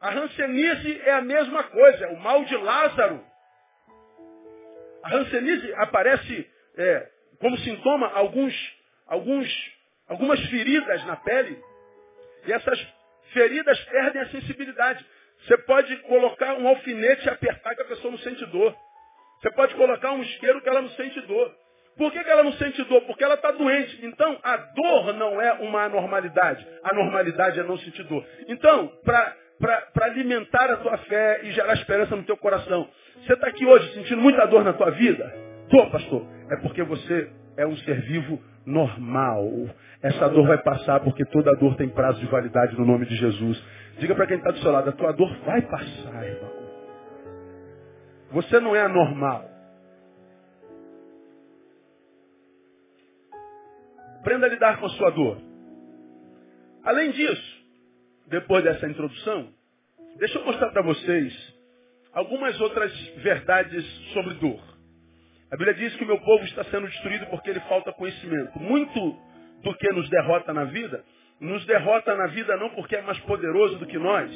A 0.00 0.10
ranceníase 0.10 1.00
é 1.02 1.12
a 1.12 1.22
mesma 1.22 1.64
coisa, 1.64 2.04
é 2.06 2.08
o 2.08 2.20
mal 2.20 2.44
de 2.44 2.56
Lázaro. 2.56 3.30
A 5.02 5.16
Hanseníase 5.16 5.72
aparece 5.74 6.50
é, 6.76 7.10
como 7.38 7.56
sintoma 7.58 8.08
alguns, 8.08 8.54
alguns, 9.06 9.48
algumas 10.10 10.40
feridas 10.46 11.04
na 11.06 11.16
pele. 11.16 11.58
E 12.46 12.52
essas 12.52 12.86
feridas 13.32 13.78
perdem 13.84 14.20
a 14.20 14.28
sensibilidade. 14.28 15.06
Você 15.46 15.56
pode 15.58 15.96
colocar 15.98 16.54
um 16.54 16.68
alfinete 16.68 17.26
e 17.26 17.30
apertar 17.30 17.74
que 17.74 17.82
a 17.82 17.86
pessoa 17.86 18.10
não 18.10 18.18
sente 18.18 18.44
dor. 18.46 18.74
Você 19.40 19.50
pode 19.52 19.74
colocar 19.74 20.12
um 20.12 20.22
isqueiro 20.22 20.60
que 20.60 20.68
ela 20.68 20.82
não 20.82 20.90
sente 20.90 21.18
dor. 21.22 21.54
Por 21.96 22.12
que, 22.12 22.22
que 22.22 22.30
ela 22.30 22.42
não 22.42 22.52
sente 22.54 22.82
dor? 22.84 23.02
Porque 23.02 23.24
ela 23.24 23.34
está 23.34 23.50
doente. 23.52 24.04
Então, 24.04 24.38
a 24.42 24.56
dor 24.56 25.14
não 25.14 25.40
é 25.40 25.52
uma 25.54 25.84
anormalidade. 25.84 26.66
A 26.82 26.94
normalidade 26.94 27.60
é 27.60 27.62
não 27.62 27.78
sentir 27.78 28.04
dor. 28.04 28.24
Então, 28.48 28.92
para 29.04 29.36
alimentar 30.02 30.70
a 30.70 30.76
tua 30.78 30.98
fé 30.98 31.40
e 31.44 31.52
gerar 31.52 31.74
esperança 31.74 32.16
no 32.16 32.24
teu 32.24 32.36
coração, 32.36 32.88
você 33.22 33.34
está 33.34 33.48
aqui 33.48 33.64
hoje 33.64 33.92
sentindo 33.94 34.20
muita 34.20 34.46
dor 34.46 34.64
na 34.64 34.72
tua 34.72 34.90
vida? 34.90 35.32
Tô, 35.70 35.90
pastor. 35.90 36.26
É 36.50 36.56
porque 36.56 36.82
você 36.82 37.30
é 37.56 37.66
um 37.66 37.76
ser 37.78 38.00
vivo 38.02 38.40
normal. 38.64 39.46
Essa 40.02 40.28
dor 40.28 40.46
vai 40.46 40.62
passar 40.62 41.00
porque 41.00 41.24
toda 41.26 41.56
dor 41.56 41.76
tem 41.76 41.88
prazo 41.88 42.20
de 42.20 42.26
validade 42.26 42.78
no 42.78 42.84
nome 42.84 43.06
de 43.06 43.16
Jesus. 43.16 43.62
Diga 43.98 44.14
para 44.14 44.26
quem 44.26 44.38
está 44.38 44.50
do 44.50 44.58
seu 44.58 44.70
lado, 44.70 44.88
a 44.88 44.92
tua 44.92 45.12
dor 45.12 45.34
vai 45.44 45.60
passar, 45.62 46.26
irmão. 46.26 46.60
Você 48.32 48.60
não 48.60 48.74
é 48.74 48.82
anormal. 48.82 49.48
Aprenda 54.20 54.46
a 54.46 54.50
lidar 54.50 54.78
com 54.78 54.86
a 54.86 54.90
sua 54.90 55.10
dor. 55.10 55.38
Além 56.84 57.10
disso, 57.10 57.64
depois 58.28 58.62
dessa 58.62 58.86
introdução, 58.86 59.48
deixa 60.18 60.38
eu 60.38 60.44
mostrar 60.44 60.70
para 60.70 60.82
vocês 60.82 61.54
algumas 62.12 62.58
outras 62.60 62.92
verdades 63.22 63.84
sobre 64.12 64.34
dor. 64.34 64.69
A 65.50 65.56
Bíblia 65.56 65.74
diz 65.74 65.96
que 65.96 66.04
o 66.04 66.06
meu 66.06 66.20
povo 66.20 66.44
está 66.44 66.62
sendo 66.64 66.86
destruído 66.86 67.26
porque 67.26 67.50
ele 67.50 67.60
falta 67.60 67.92
conhecimento. 67.92 68.58
Muito 68.58 69.18
do 69.62 69.74
que 69.76 69.92
nos 69.92 70.08
derrota 70.08 70.52
na 70.54 70.64
vida, 70.64 71.04
nos 71.40 71.66
derrota 71.66 72.14
na 72.14 72.28
vida 72.28 72.56
não 72.56 72.70
porque 72.70 72.96
é 72.96 73.02
mais 73.02 73.18
poderoso 73.20 73.78
do 73.78 73.86
que 73.86 73.98
nós, 73.98 74.30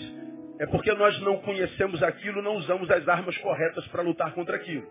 é 0.59 0.67
porque 0.67 0.93
nós 0.93 1.19
não 1.21 1.39
conhecemos 1.39 2.03
aquilo, 2.03 2.43
não 2.43 2.57
usamos 2.57 2.91
as 2.91 3.09
armas 3.09 3.37
corretas 3.39 3.87
para 3.89 4.03
lutar 4.03 4.33
contra 4.35 4.57
aquilo. 4.57 4.87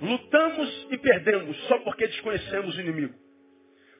Lutamos 0.00 0.88
e 0.90 0.98
perdemos 0.98 1.56
só 1.68 1.78
porque 1.80 2.06
desconhecemos 2.06 2.76
o 2.76 2.80
inimigo. 2.80 3.14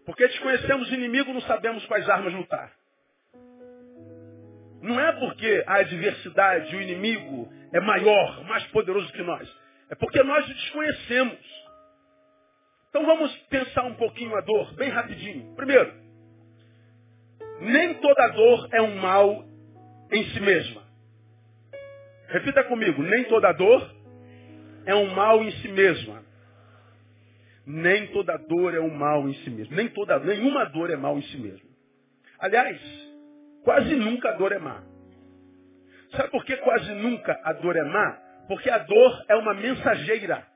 Porque 0.07 0.27
desconhecemos 0.27 0.91
o 0.91 0.95
inimigo, 0.95 1.33
não 1.33 1.43
sabemos 1.43 1.85
quais 1.87 2.09
armas 2.09 2.33
lutar. 2.33 2.73
Não 4.81 4.99
é 4.99 5.13
porque 5.13 5.63
a 5.67 5.75
adversidade, 5.75 6.75
o 6.75 6.81
inimigo 6.81 7.53
é 7.73 7.81
maior, 7.81 8.45
mais 8.45 8.67
poderoso 8.69 9.13
que 9.13 9.23
nós. 9.23 9.62
É 9.93 9.95
porque 9.95 10.21
nós 10.25 10.45
o 10.49 10.55
desconhecemos. 10.55 11.63
Então 12.89 13.07
vamos 13.07 13.33
pensar 13.49 13.85
um 13.85 13.95
pouquinho 13.95 14.35
a 14.35 14.41
dor, 14.41 14.75
bem 14.75 14.91
rapidinho. 14.91 15.55
Primeiro, 15.55 15.93
nem 17.61 17.95
toda 18.01 18.29
dor 18.29 18.69
é 18.73 18.83
um 18.83 18.97
mal 18.97 19.45
em 20.11 20.25
si 20.31 20.41
mesma. 20.41 20.83
Repita 22.27 22.65
comigo, 22.65 23.01
nem 23.05 23.25
toda 23.25 23.53
dor 23.53 23.95
é 24.85 24.95
um 24.95 25.15
mal 25.15 25.41
em 25.45 25.53
si 25.53 25.69
mesma. 25.69 26.25
Nem 27.65 28.09
toda 28.09 28.37
dor 28.37 28.75
é 28.75 28.81
um 28.81 28.91
mal 28.91 29.29
em 29.29 29.35
si 29.45 29.51
mesma. 29.51 29.77
Nem 29.77 29.89
toda, 29.91 30.19
nenhuma 30.19 30.65
dor 30.65 30.91
é 30.91 30.97
mal 30.97 31.17
em 31.17 31.23
si 31.23 31.37
mesma. 31.37 31.71
Aliás, 32.41 32.81
Quase 33.63 33.95
nunca 33.95 34.31
a 34.31 34.33
dor 34.33 34.53
é 34.53 34.59
má. 34.59 34.83
Sabe 36.17 36.31
por 36.31 36.45
que 36.45 36.57
quase 36.59 36.93
nunca 36.95 37.41
a 37.45 37.53
dor 37.53 37.77
é 37.77 37.85
má? 37.85 38.19
Porque 38.53 38.69
a 38.69 38.77
dor 38.77 39.25
é 39.31 39.35
uma 39.37 39.55
mensageira. 39.55 40.47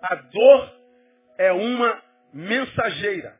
A 0.00 0.14
dor 0.14 0.72
é 1.36 1.52
uma 1.52 2.02
mensageira. 2.32 3.36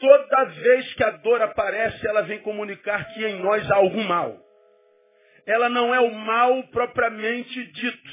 Toda 0.00 0.44
vez 0.46 0.94
que 0.94 1.04
a 1.04 1.10
dor 1.10 1.40
aparece, 1.42 2.04
ela 2.08 2.22
vem 2.22 2.40
comunicar 2.40 3.04
que 3.14 3.24
em 3.24 3.40
nós 3.40 3.70
há 3.70 3.76
algum 3.76 4.02
mal. 4.02 4.36
Ela 5.46 5.68
não 5.68 5.94
é 5.94 6.00
o 6.00 6.12
mal 6.12 6.64
propriamente 6.72 7.66
dito. 7.70 8.10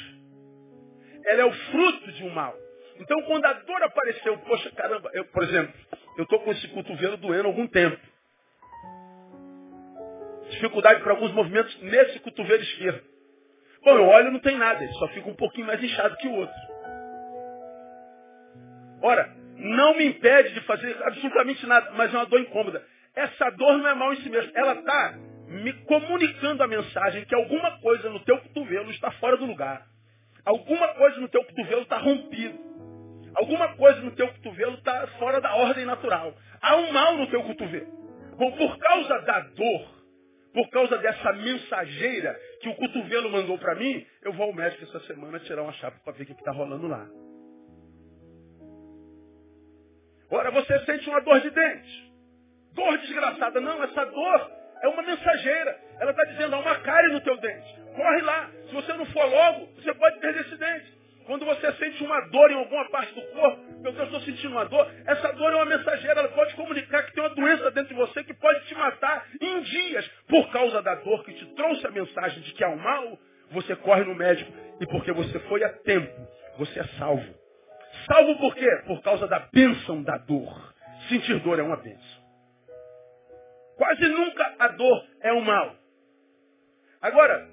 Ela 1.26 1.42
é 1.42 1.46
o 1.46 1.52
fruto 1.52 2.12
de 2.12 2.24
um 2.26 2.30
mal. 2.30 2.56
Então, 3.00 3.24
quando 3.24 3.46
a 3.46 3.54
dor 3.54 3.82
apareceu, 3.82 4.38
poxa, 4.38 4.70
caramba, 4.76 5.10
eu, 5.16 5.26
por 5.26 5.42
exemplo, 5.42 5.74
eu 6.16 6.26
estou 6.26 6.40
com 6.42 6.52
esse 6.52 6.68
cotovelo 6.68 7.18
doendo 7.18 7.48
há 7.48 7.48
algum 7.48 7.66
tempo 7.66 8.00
dificuldade 10.52 11.02
para 11.02 11.14
alguns 11.14 11.32
movimentos 11.32 11.76
nesse 11.82 12.20
cotovelo 12.20 12.62
esquerdo. 12.62 13.19
Bom, 13.84 13.92
eu 13.92 14.08
olho 14.08 14.32
não 14.32 14.40
tem 14.40 14.58
nada, 14.58 14.84
ele 14.84 14.94
só 14.94 15.08
fica 15.10 15.30
um 15.30 15.36
pouquinho 15.36 15.68
mais 15.68 15.82
inchado 15.82 16.18
que 16.18 16.28
o 16.28 16.36
outro. 16.36 16.56
Ora, 19.02 19.30
não 19.56 19.96
me 19.98 20.06
impede 20.06 20.54
de 20.54 20.62
fazer 20.62 20.96
absolutamente 21.04 21.66
nada, 21.66 21.92
mas 21.92 22.14
é 22.14 22.18
uma 22.18 22.26
dor 22.26 22.40
incômoda. 22.40 22.84
Essa 23.16 23.50
dor 23.52 23.78
não 23.78 23.88
é 23.88 23.96
mal 23.96 24.14
em 24.14 24.18
si 24.18 24.30
mesma. 24.30 24.52
Ela 24.56 24.74
está 24.74 25.18
me 25.48 25.74
comunicando 25.86 26.64
a 26.64 26.68
mensagem 26.68 27.26
que 27.26 27.36
alguma 27.36 27.80
coisa 27.80 28.10
no 28.10 28.20
teu 28.22 28.38
cotovelo 28.38 28.90
está 28.92 29.12
fora 29.12 29.38
do 29.38 29.46
lugar. 29.46 29.86
Alguma 30.46 30.88
coisa 30.90 31.20
no 31.20 31.28
teu 31.28 31.44
cotovelo 31.44 31.82
está 31.82 31.98
rompido. 31.98 32.60
Alguma 33.36 33.76
coisa 33.76 34.00
no 34.02 34.12
teu 34.12 34.28
cotovelo 34.28 34.76
está 34.76 35.08
fora 35.20 35.42
da 35.42 35.56
ordem 35.56 35.86
natural. 35.86 36.34
Há 36.62 36.76
um 36.78 36.92
mal 36.92 37.18
no 37.18 37.28
teu 37.28 37.44
cotovelo. 37.44 37.88
Bom, 38.38 38.52
por 38.52 38.78
causa 38.78 39.20
da 39.20 39.40
dor, 39.42 39.88
por 40.54 40.70
causa 40.70 40.98
dessa 40.98 41.34
mensageira 41.34 42.40
que 42.60 42.70
o 42.70 42.76
cotovelo 42.76 43.30
mandou 43.32 43.58
para 43.58 43.76
mim, 43.76 44.06
eu 44.22 44.34
vou 44.34 44.48
ao 44.48 44.54
médico 44.54 44.84
essa 44.84 45.00
semana 45.02 45.40
tirar 45.40 45.64
uma 45.64 45.74
chapa 45.74 46.00
para 46.04 46.14
ver 46.14 46.24
o 46.24 46.26
que 46.26 46.34
está 46.34 46.52
rolando 46.52 46.88
lá. 46.88 47.08
Ora, 50.32 50.52
você 50.52 50.80
sente 50.86 51.10
uma 51.10 51.22
dor 51.22 51.40
de 51.42 51.50
dente. 51.50 52.14
dor 52.74 52.98
desgraçada. 53.00 53.60
Não, 53.60 53.84
essa 53.84 54.06
dor 54.06 54.52
é 54.84 54.88
uma 54.88 55.02
mensageira. 55.02 55.80
Ela 56.00 56.12
está 56.12 56.24
dizendo, 56.26 56.56
há 56.56 56.60
uma 56.60 56.80
cárie 56.82 57.12
no 57.14 57.22
teu 57.22 57.36
dente. 57.38 57.82
Corre 57.96 58.22
lá. 58.22 58.52
Se 58.68 58.74
você 58.74 58.94
não 58.94 59.06
for 59.08 59.26
logo, 59.26 59.66
você 59.76 59.94
pode 59.94 60.20
perder 60.20 60.42
esse 60.42 60.56
dente. 60.56 60.99
Quando 61.30 61.46
você 61.46 61.72
sente 61.74 62.04
uma 62.04 62.20
dor 62.22 62.50
em 62.50 62.56
alguma 62.56 62.90
parte 62.90 63.14
do 63.14 63.22
corpo, 63.22 63.62
meu 63.84 63.92
Deus, 63.92 64.06
estou 64.06 64.20
sentindo 64.22 64.50
uma 64.50 64.66
dor, 64.66 64.92
essa 65.06 65.32
dor 65.34 65.52
é 65.54 65.56
uma 65.58 65.66
mensageira, 65.66 66.22
ela 66.22 66.30
pode 66.30 66.56
comunicar 66.56 67.04
que 67.04 67.14
tem 67.14 67.24
uma 67.24 67.36
doença 67.36 67.70
dentro 67.70 67.90
de 67.90 67.94
você 67.94 68.24
que 68.24 68.34
pode 68.34 68.66
te 68.66 68.74
matar 68.74 69.28
em 69.40 69.62
dias. 69.62 70.08
Por 70.28 70.52
causa 70.52 70.82
da 70.82 70.96
dor 70.96 71.24
que 71.24 71.34
te 71.34 71.46
trouxe 71.54 71.86
a 71.86 71.92
mensagem 71.92 72.42
de 72.42 72.52
que 72.54 72.64
há 72.64 72.70
um 72.70 72.78
mal, 72.78 73.20
você 73.52 73.76
corre 73.76 74.06
no 74.06 74.16
médico 74.16 74.52
e 74.82 74.88
porque 74.88 75.12
você 75.12 75.38
foi 75.42 75.64
a 75.64 75.70
tempo, 75.70 76.12
você 76.58 76.80
é 76.80 76.84
salvo. 76.98 77.32
Salvo 78.12 78.36
por 78.40 78.56
quê? 78.56 78.82
Por 78.88 79.00
causa 79.04 79.28
da 79.28 79.38
bênção 79.54 80.02
da 80.02 80.18
dor. 80.18 80.74
Sentir 81.10 81.40
dor 81.42 81.60
é 81.60 81.62
uma 81.62 81.78
bênção. 81.78 82.24
Quase 83.78 84.10
nunca 84.10 84.56
a 84.58 84.68
dor 84.70 85.06
é 85.22 85.32
um 85.32 85.42
mal. 85.42 85.76
Agora, 87.00 87.48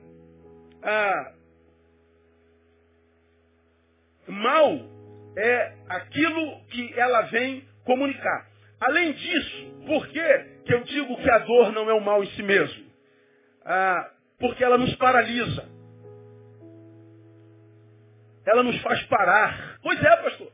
a, 0.82 1.35
Mal 4.28 4.78
é 5.36 5.74
aquilo 5.88 6.64
que 6.66 6.98
ela 6.98 7.22
vem 7.22 7.66
comunicar. 7.84 8.48
Além 8.80 9.12
disso, 9.12 9.74
por 9.86 10.06
que, 10.08 10.38
que 10.64 10.74
eu 10.74 10.82
digo 10.84 11.16
que 11.16 11.30
a 11.30 11.38
dor 11.38 11.72
não 11.72 11.88
é 11.88 11.94
o 11.94 12.00
mal 12.00 12.22
em 12.22 12.30
si 12.30 12.42
mesmo? 12.42 12.86
Ah, 13.64 14.10
porque 14.38 14.62
ela 14.62 14.78
nos 14.78 14.94
paralisa. 14.96 15.68
Ela 18.46 18.62
nos 18.62 18.80
faz 18.82 19.02
parar. 19.06 19.78
Pois 19.82 20.02
é, 20.02 20.16
pastor. 20.16 20.52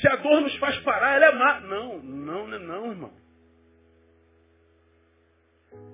Se 0.00 0.08
a 0.08 0.16
dor 0.16 0.40
nos 0.40 0.56
faz 0.56 0.78
parar, 0.80 1.16
ela 1.16 1.26
é 1.26 1.32
má. 1.32 1.60
Não, 1.60 1.98
não, 1.98 2.46
não, 2.46 2.58
não, 2.58 2.90
irmão. 2.90 3.12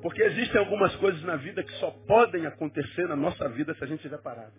Porque 0.02 0.22
existem 0.22 0.60
algumas 0.60 0.94
coisas 0.96 1.22
na 1.22 1.36
vida 1.36 1.62
que 1.62 1.72
só 1.72 1.90
podem 2.06 2.46
acontecer 2.46 3.08
na 3.08 3.16
nossa 3.16 3.48
vida 3.48 3.74
se 3.74 3.82
a 3.82 3.86
gente 3.86 3.96
estiver 3.96 4.20
parado. 4.20 4.52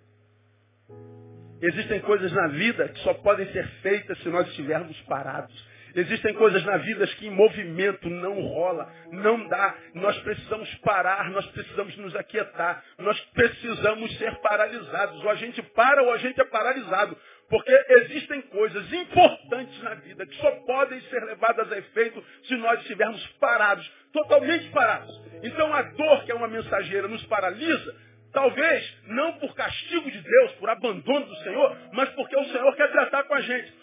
Existem 1.62 2.00
coisas 2.02 2.32
na 2.32 2.48
vida 2.48 2.90
que 2.90 3.00
só 3.00 3.14
podem 3.16 3.52
ser 3.52 3.68
feitas 3.82 4.18
se 4.20 4.30
nós 4.30 4.48
estivermos 4.50 5.00
parados. 5.02 5.76
Existem 5.96 6.34
coisas 6.34 6.62
na 6.66 6.76
vida 6.76 7.08
que 7.08 7.26
em 7.26 7.30
movimento 7.30 8.10
não 8.10 8.42
rola, 8.42 8.92
não 9.14 9.48
dá. 9.48 9.76
Nós 9.94 10.18
precisamos 10.20 10.74
parar, 10.80 11.30
nós 11.32 11.46
precisamos 11.48 11.96
nos 11.96 12.14
aquietar, 12.18 12.84
nós 12.98 13.18
precisamos 13.34 14.18
ser 14.18 14.36
paralisados. 14.42 15.24
Ou 15.24 15.30
a 15.30 15.36
gente 15.36 15.62
para 15.62 16.04
ou 16.04 16.12
a 16.12 16.18
gente 16.18 16.40
é 16.42 16.44
paralisado. 16.44 17.18
Porque 17.50 17.72
existem 17.90 18.42
coisas 18.42 18.92
importantes 18.92 19.82
na 19.84 19.94
vida 19.94 20.26
que 20.26 20.36
só 20.36 20.52
podem 20.66 21.00
ser 21.02 21.24
levadas 21.24 21.72
a 21.72 21.78
efeito 21.78 22.22
se 22.44 22.58
nós 22.58 22.82
estivermos 22.82 23.26
parados, 23.40 23.90
totalmente 24.12 24.68
parados. 24.72 25.16
Então 25.44 25.74
a 25.74 25.82
dor, 25.82 26.26
que 26.26 26.32
é 26.32 26.36
uma 26.36 26.50
mensageira, 26.50 27.08
nos 27.08 27.24
paralisa, 27.28 27.96
Talvez 28.36 28.98
não 29.08 29.32
por 29.40 29.56
castigo 29.56 30.12
de 30.12 30.22
Deus, 30.22 30.52
por 30.60 30.70
abandono 30.70 31.26
do 31.26 31.36
Senhor, 31.38 31.78
mas 31.94 32.10
porque 32.10 32.36
o 32.38 32.44
Senhor 32.44 32.76
quer 32.76 32.92
tratar 32.92 33.24
com 33.24 33.34
a 33.34 33.40
gente. 33.40 33.74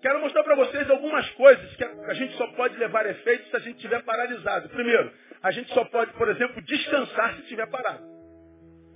Quero 0.00 0.18
mostrar 0.20 0.42
para 0.44 0.56
vocês 0.56 0.88
algumas 0.88 1.28
coisas 1.32 1.76
que 1.76 1.84
a 1.84 2.14
gente 2.14 2.34
só 2.38 2.46
pode 2.52 2.74
levar 2.78 3.04
efeito 3.04 3.50
se 3.50 3.56
a 3.56 3.58
gente 3.58 3.76
estiver 3.76 4.02
paralisado. 4.04 4.70
Primeiro, 4.70 5.12
a 5.42 5.50
gente 5.50 5.70
só 5.74 5.84
pode, 5.84 6.10
por 6.14 6.26
exemplo, 6.26 6.62
descansar 6.62 7.34
se 7.34 7.42
estiver 7.42 7.66
parado. 7.68 8.02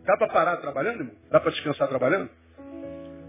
Dá 0.07 0.17
para 0.17 0.29
parar 0.29 0.57
trabalhando, 0.57 1.01
irmão? 1.01 1.15
Dá 1.31 1.39
para 1.41 1.51
descansar 1.51 1.89
trabalhando? 1.89 2.31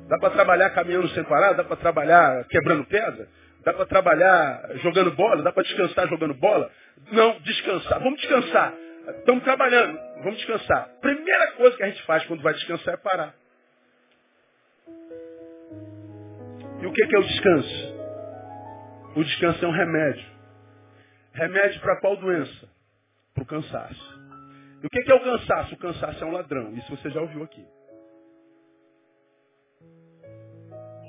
Dá 0.07 0.17
para 0.19 0.29
trabalhar 0.29 0.69
caminhando 0.69 1.09
sem 1.09 1.23
parar? 1.25 1.51
Dá 1.51 1.65
para 1.65 1.75
trabalhar 1.75 2.45
quebrando 2.45 2.85
pedra? 2.85 3.27
Dá 3.65 3.73
para 3.73 3.85
trabalhar 3.87 4.69
jogando 4.75 5.11
bola? 5.11 5.43
Dá 5.43 5.51
para 5.51 5.63
descansar 5.63 6.07
jogando 6.07 6.33
bola? 6.35 6.71
Não, 7.11 7.39
descansar. 7.41 7.99
Vamos 7.99 8.21
descansar. 8.21 8.73
Estamos 9.07 9.43
trabalhando, 9.43 9.99
vamos 10.23 10.37
descansar. 10.37 10.89
Primeira 11.01 11.51
coisa 11.53 11.75
que 11.75 11.83
a 11.83 11.89
gente 11.89 12.03
faz 12.03 12.25
quando 12.25 12.41
vai 12.41 12.53
descansar 12.53 12.93
é 12.93 12.97
parar. 12.97 13.35
E 16.81 16.85
o 16.85 16.91
que 16.93 17.15
é 17.15 17.19
o 17.19 17.23
descanso? 17.23 17.93
O 19.15 19.23
descanso 19.23 19.65
é 19.65 19.67
um 19.67 19.71
remédio. 19.71 20.25
Remédio 21.33 21.81
para 21.81 21.99
qual 21.99 22.15
doença? 22.17 22.69
Para 23.33 23.43
o 23.43 23.47
cansaço. 23.47 24.21
E 24.81 24.87
o 24.87 24.89
que 24.89 25.11
é 25.11 25.15
o 25.15 25.23
cansaço? 25.23 25.75
O 25.75 25.77
cansaço 25.77 26.23
é 26.23 26.27
um 26.27 26.31
ladrão. 26.31 26.73
Isso 26.73 26.95
você 26.95 27.09
já 27.09 27.21
ouviu 27.21 27.43
aqui. 27.43 27.65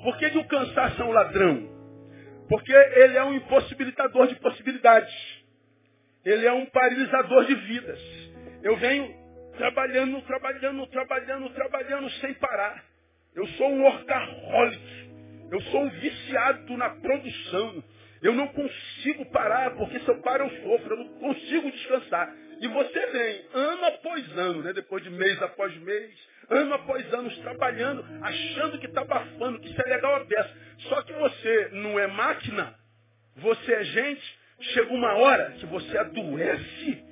Por 0.03 0.17
que, 0.17 0.29
que 0.29 0.37
o 0.37 0.47
cansaço 0.47 1.01
é 1.01 1.05
um 1.05 1.11
ladrão? 1.11 1.67
Porque 2.47 2.71
ele 2.71 3.17
é 3.17 3.23
um 3.23 3.33
impossibilitador 3.33 4.27
de 4.27 4.35
possibilidades. 4.35 5.34
Ele 6.25 6.45
é 6.45 6.51
um 6.51 6.65
paralisador 6.65 7.45
de 7.45 7.55
vidas. 7.55 7.99
Eu 8.63 8.75
venho 8.77 9.13
trabalhando, 9.57 10.21
trabalhando, 10.23 10.87
trabalhando, 10.87 11.49
trabalhando 11.51 12.09
sem 12.13 12.33
parar. 12.33 12.83
Eu 13.35 13.45
sou 13.49 13.69
um 13.69 13.83
workaholic. 13.83 15.09
Eu 15.51 15.61
sou 15.61 15.83
um 15.83 15.89
viciado 15.89 16.77
na 16.77 16.89
produção. 16.89 17.83
Eu 18.23 18.33
não 18.33 18.47
consigo 18.47 19.25
parar, 19.27 19.75
porque 19.75 19.99
se 19.99 20.07
eu 20.07 20.19
paro 20.21 20.45
eu 20.45 20.63
sofro. 20.63 20.95
Eu 20.95 20.97
não 20.97 21.19
consigo 21.19 21.71
descansar. 21.71 22.33
E 22.59 22.67
você 22.69 23.05
vem, 23.07 23.45
ano 23.53 23.85
após 23.85 24.37
ano, 24.37 24.63
né? 24.63 24.73
depois 24.73 25.03
de 25.03 25.09
mês 25.09 25.39
após 25.41 25.75
mês, 25.77 26.11
ano 26.49 26.73
após 26.73 27.13
ano, 27.13 27.29
trabalhando, 27.41 28.05
achando 28.23 28.79
que 28.79 28.85
está 28.85 29.01
abafando, 29.01 29.59
que 29.59 29.69
isso 29.69 29.81
é 29.81 29.89
legal 29.89 30.15
a 30.15 30.23
beça. 30.23 30.57
Só 30.89 31.01
que 31.01 31.13
você 31.13 31.69
não 31.73 31.99
é 31.99 32.07
máquina, 32.07 32.73
você 33.35 33.73
é 33.73 33.83
gente 33.83 34.39
Chega 34.59 34.93
uma 34.93 35.13
hora 35.15 35.51
que 35.51 35.65
você 35.65 35.97
adoece 35.97 37.03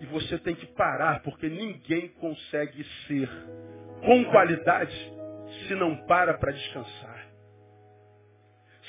e 0.00 0.06
você 0.06 0.38
tem 0.38 0.54
que 0.54 0.66
parar, 0.66 1.20
porque 1.22 1.48
ninguém 1.48 2.08
consegue 2.20 2.84
ser 3.06 3.28
com 4.04 4.24
qualidade 4.26 4.94
se 5.66 5.74
não 5.74 5.96
para 6.06 6.34
para 6.34 6.52
descansar. 6.52 7.26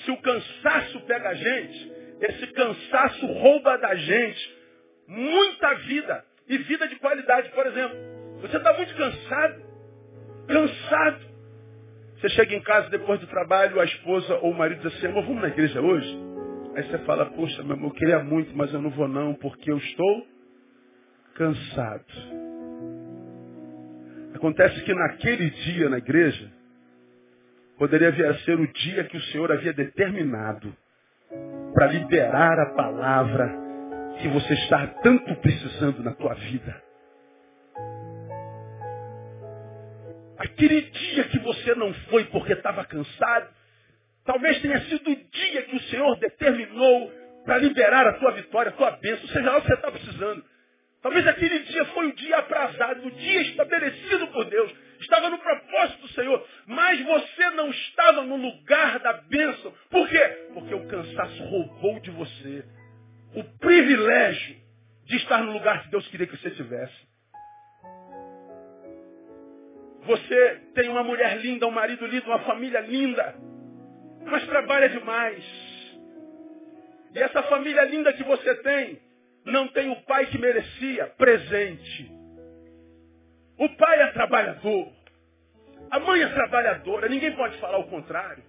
Se 0.03 0.11
o 0.11 0.17
cansaço 0.17 0.99
pega 1.01 1.29
a 1.29 1.33
gente, 1.33 1.91
esse 2.21 2.47
cansaço 2.47 3.25
rouba 3.25 3.77
da 3.77 3.95
gente 3.95 4.57
muita 5.07 5.73
vida 5.75 6.25
e 6.47 6.57
vida 6.57 6.87
de 6.87 6.95
qualidade. 6.97 7.49
Por 7.49 7.65
exemplo, 7.65 7.97
você 8.41 8.57
está 8.57 8.73
muito 8.73 8.95
cansado, 8.95 9.61
cansado. 10.47 11.27
Você 12.17 12.29
chega 12.29 12.55
em 12.55 12.61
casa 12.61 12.89
depois 12.89 13.19
do 13.19 13.27
trabalho, 13.27 13.79
a 13.79 13.85
esposa 13.85 14.35
ou 14.37 14.51
o 14.51 14.57
marido 14.57 14.81
diz 14.81 14.97
assim, 14.97 15.07
amor, 15.07 15.23
vamos 15.23 15.41
na 15.41 15.49
igreja 15.49 15.81
hoje? 15.81 16.26
Aí 16.77 16.83
você 16.83 16.99
fala, 16.99 17.25
poxa, 17.31 17.63
meu 17.63 17.73
amor, 17.73 17.87
eu 17.87 17.95
queria 17.95 18.23
muito, 18.23 18.55
mas 18.55 18.71
eu 18.71 18.79
não 18.79 18.91
vou 18.91 19.07
não, 19.07 19.33
porque 19.33 19.71
eu 19.71 19.79
estou 19.79 20.27
cansado. 21.33 22.05
Acontece 24.35 24.83
que 24.83 24.93
naquele 24.93 25.49
dia 25.49 25.89
na 25.89 25.97
igreja, 25.97 26.51
poderia 27.79 28.11
vir 28.11 28.27
a 28.27 28.37
ser 28.41 28.59
o 28.59 28.71
dia 28.71 29.05
que 29.05 29.17
o 29.17 29.21
Senhor 29.21 29.51
havia 29.51 29.73
determinado 29.73 30.71
para 31.73 31.87
liberar 31.87 32.59
a 32.59 32.75
palavra 32.75 33.51
que 34.21 34.27
você 34.27 34.53
está 34.53 34.85
tanto 35.01 35.35
precisando 35.37 36.03
na 36.03 36.13
tua 36.13 36.35
vida. 36.35 36.83
Aquele 40.37 40.81
dia 40.81 41.23
que 41.23 41.39
você 41.39 41.73
não 41.73 41.91
foi 42.11 42.25
porque 42.25 42.53
estava 42.53 42.85
cansado, 42.85 43.56
Talvez 44.27 44.61
tenha 44.61 44.81
sido 44.81 45.09
o 45.09 45.15
dia 45.15 45.61
que 45.63 45.75
o 45.77 45.81
Senhor 45.83 46.19
determinou 46.19 47.09
para 47.45 47.59
liberar 47.59 48.05
a 48.05 48.13
tua 48.19 48.31
vitória, 48.33 48.69
a 48.71 48.75
tua 48.75 48.91
bênção, 48.91 49.25
seja 49.29 49.49
lá 49.49 49.57
o 49.57 49.61
que 49.61 49.67
você 49.67 49.73
está 49.73 49.89
precisando. 49.89 50.43
Talvez 51.01 51.25
aquele 51.25 51.59
dia 51.59 51.85
foi 51.85 52.07
o 52.07 52.13
dia 52.13 52.37
aprazado, 52.37 53.07
o 53.07 53.11
dia 53.11 53.41
estabelecido 53.43 54.27
por 54.27 54.43
Deus. 54.49 54.69
Estava 54.99 55.29
no 55.29 55.37
propósito 55.37 56.01
do 56.01 56.07
Senhor. 56.09 56.45
Mas 56.65 57.01
você 57.05 57.49
não 57.51 57.69
estava 57.69 58.23
no 58.23 58.35
lugar 58.35 58.99
da 58.99 59.13
bênção. 59.13 59.73
Por 59.89 60.09
quê? 60.09 60.19
Porque 60.53 60.75
o 60.75 60.87
cansaço 60.87 61.43
roubou 61.45 61.97
de 62.01 62.11
você 62.11 62.65
o 63.33 63.43
privilégio 63.59 64.57
de 65.05 65.15
estar 65.15 65.41
no 65.41 65.53
lugar 65.53 65.83
que 65.83 65.91
Deus 65.91 66.05
queria 66.09 66.27
que 66.27 66.35
você 66.35 66.49
estivesse. 66.49 67.07
Você 70.01 70.61
tem 70.75 70.89
uma 70.89 71.03
mulher 71.03 71.37
linda, 71.37 71.65
um 71.65 71.71
marido 71.71 72.05
lindo, 72.05 72.25
uma 72.25 72.39
família 72.39 72.81
linda 72.81 73.56
mas 74.29 74.45
trabalha 74.45 74.89
demais. 74.89 75.43
E 77.13 77.19
essa 77.19 77.41
família 77.43 77.83
linda 77.85 78.13
que 78.13 78.23
você 78.23 78.55
tem, 78.55 78.99
não 79.45 79.67
tem 79.69 79.89
o 79.89 80.01
pai 80.03 80.25
que 80.27 80.37
merecia, 80.37 81.07
presente. 81.17 82.11
O 83.57 83.69
pai 83.69 84.01
é 84.01 84.07
trabalhador. 84.11 84.91
A 85.89 85.99
mãe 85.99 86.21
é 86.21 86.27
trabalhadora, 86.27 87.07
ninguém 87.07 87.31
pode 87.31 87.57
falar 87.59 87.77
o 87.77 87.87
contrário. 87.87 88.43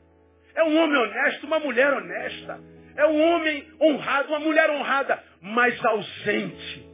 É 0.55 0.65
um 0.65 0.77
homem 0.77 0.99
honesto, 0.99 1.47
uma 1.47 1.61
mulher 1.61 1.93
honesta. 1.95 2.61
É 2.97 3.07
um 3.07 3.21
homem 3.21 3.65
honrado, 3.81 4.29
uma 4.29 4.41
mulher 4.41 4.69
honrada, 4.71 5.23
mas 5.41 5.83
ausente. 5.85 6.89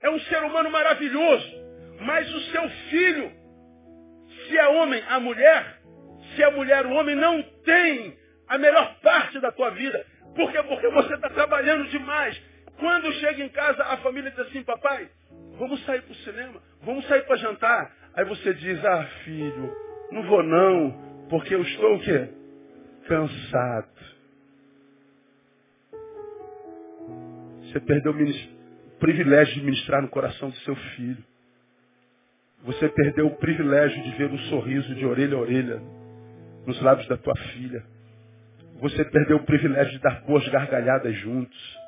É 0.00 0.10
um 0.10 0.18
ser 0.20 0.42
humano 0.42 0.70
maravilhoso, 0.70 1.52
mas 2.00 2.32
o 2.34 2.40
seu 2.50 2.68
filho 2.90 3.37
se 4.48 4.56
é 4.56 4.68
homem, 4.68 5.02
a 5.08 5.20
mulher, 5.20 5.80
se 6.34 6.42
é 6.42 6.50
mulher, 6.50 6.86
o 6.86 6.92
homem 6.92 7.14
não 7.14 7.42
tem 7.64 8.16
a 8.48 8.58
melhor 8.58 8.96
parte 9.02 9.38
da 9.40 9.52
tua 9.52 9.70
vida. 9.70 10.04
Por 10.34 10.50
quê? 10.50 10.62
Porque 10.62 10.88
você 10.88 11.14
está 11.14 11.28
trabalhando 11.30 11.88
demais. 11.88 12.40
Quando 12.78 13.12
chega 13.14 13.42
em 13.42 13.48
casa, 13.48 13.82
a 13.84 13.96
família 13.98 14.30
diz 14.30 14.40
assim, 14.40 14.62
papai, 14.62 15.08
vamos 15.58 15.84
sair 15.84 16.02
para 16.02 16.12
o 16.12 16.16
cinema, 16.16 16.62
vamos 16.82 17.06
sair 17.06 17.22
para 17.22 17.36
jantar. 17.36 17.92
Aí 18.14 18.24
você 18.24 18.54
diz, 18.54 18.84
ah, 18.84 19.04
filho, 19.24 19.76
não 20.12 20.22
vou 20.24 20.42
não, 20.42 21.26
porque 21.28 21.54
eu 21.54 21.62
estou 21.62 21.96
o 21.96 22.00
quê? 22.00 22.28
Cansado. 23.06 24.18
Você 27.62 27.80
perdeu 27.80 28.12
o 28.12 28.98
privilégio 28.98 29.54
de 29.54 29.62
ministrar 29.62 30.00
no 30.00 30.08
coração 30.08 30.48
do 30.48 30.56
seu 30.58 30.74
filho. 30.74 31.22
Você 32.64 32.88
perdeu 32.88 33.26
o 33.26 33.36
privilégio 33.36 34.02
de 34.02 34.10
ver 34.12 34.30
um 34.30 34.38
sorriso 34.50 34.94
de 34.94 35.04
orelha 35.06 35.36
a 35.36 35.40
orelha 35.40 35.80
nos 36.66 36.80
lábios 36.82 37.06
da 37.08 37.16
tua 37.16 37.36
filha. 37.52 37.82
Você 38.80 39.04
perdeu 39.04 39.38
o 39.38 39.44
privilégio 39.44 39.92
de 39.92 39.98
dar 40.00 40.20
boas 40.22 40.46
gargalhadas 40.48 41.14
juntos. 41.16 41.78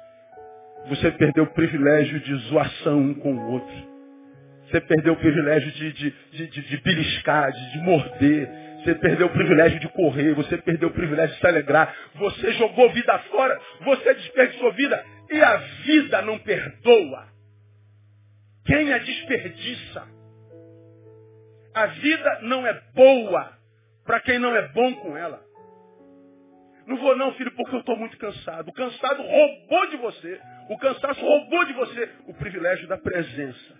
Você 0.88 1.10
perdeu 1.12 1.44
o 1.44 1.52
privilégio 1.52 2.20
de 2.20 2.34
zoação 2.48 2.98
um 2.98 3.14
com 3.14 3.34
o 3.34 3.52
outro. 3.52 3.90
Você 4.66 4.80
perdeu 4.80 5.12
o 5.12 5.16
privilégio 5.16 5.70
de, 5.72 5.92
de, 5.92 6.14
de, 6.32 6.46
de, 6.46 6.62
de 6.62 6.76
beliscar, 6.78 7.52
de, 7.52 7.72
de 7.72 7.78
morder. 7.78 8.48
Você 8.78 8.94
perdeu 8.94 9.26
o 9.26 9.30
privilégio 9.30 9.78
de 9.80 9.88
correr. 9.88 10.32
Você 10.34 10.56
perdeu 10.56 10.88
o 10.88 10.92
privilégio 10.92 11.34
de 11.34 11.40
se 11.40 11.46
alegrar. 11.46 11.94
Você 12.14 12.52
jogou 12.52 12.90
vida 12.90 13.18
fora. 13.30 13.60
Você 13.84 14.14
desperdiçou 14.14 14.72
vida. 14.72 15.04
E 15.30 15.42
a 15.42 15.56
vida 15.84 16.22
não 16.22 16.38
perdoa. 16.38 17.28
Quem 18.64 18.92
a 18.92 18.98
desperdiça? 18.98 20.19
A 21.74 21.86
vida 21.86 22.40
não 22.42 22.66
é 22.66 22.72
boa 22.94 23.52
para 24.04 24.20
quem 24.20 24.38
não 24.38 24.54
é 24.54 24.68
bom 24.68 24.94
com 24.96 25.16
ela. 25.16 25.40
Não 26.86 26.96
vou 26.96 27.16
não, 27.16 27.32
filho, 27.34 27.52
porque 27.52 27.76
eu 27.76 27.80
estou 27.80 27.96
muito 27.96 28.18
cansado. 28.18 28.68
O 28.68 28.72
cansado 28.72 29.22
roubou 29.22 29.86
de 29.90 29.96
você. 29.98 30.40
O 30.68 30.76
cansaço 30.78 31.20
roubou 31.20 31.64
de 31.64 31.72
você 31.74 32.10
o 32.26 32.34
privilégio 32.34 32.88
da 32.88 32.98
presença. 32.98 33.78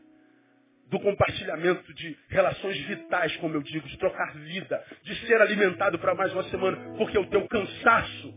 Do 0.87 1.01
compartilhamento 1.01 1.93
de 1.95 2.17
relações 2.29 2.79
vitais, 2.83 3.37
como 3.39 3.57
eu 3.57 3.63
digo, 3.63 3.89
de 3.89 3.99
trocar 3.99 4.35
vida, 4.35 4.85
de 5.03 5.15
ser 5.27 5.41
alimentado 5.41 5.99
para 5.99 6.15
mais 6.15 6.33
uma 6.33 6.45
semana, 6.45 6.97
porque 6.97 7.19
o 7.19 7.27
teu 7.27 7.47
cansaço 7.49 8.35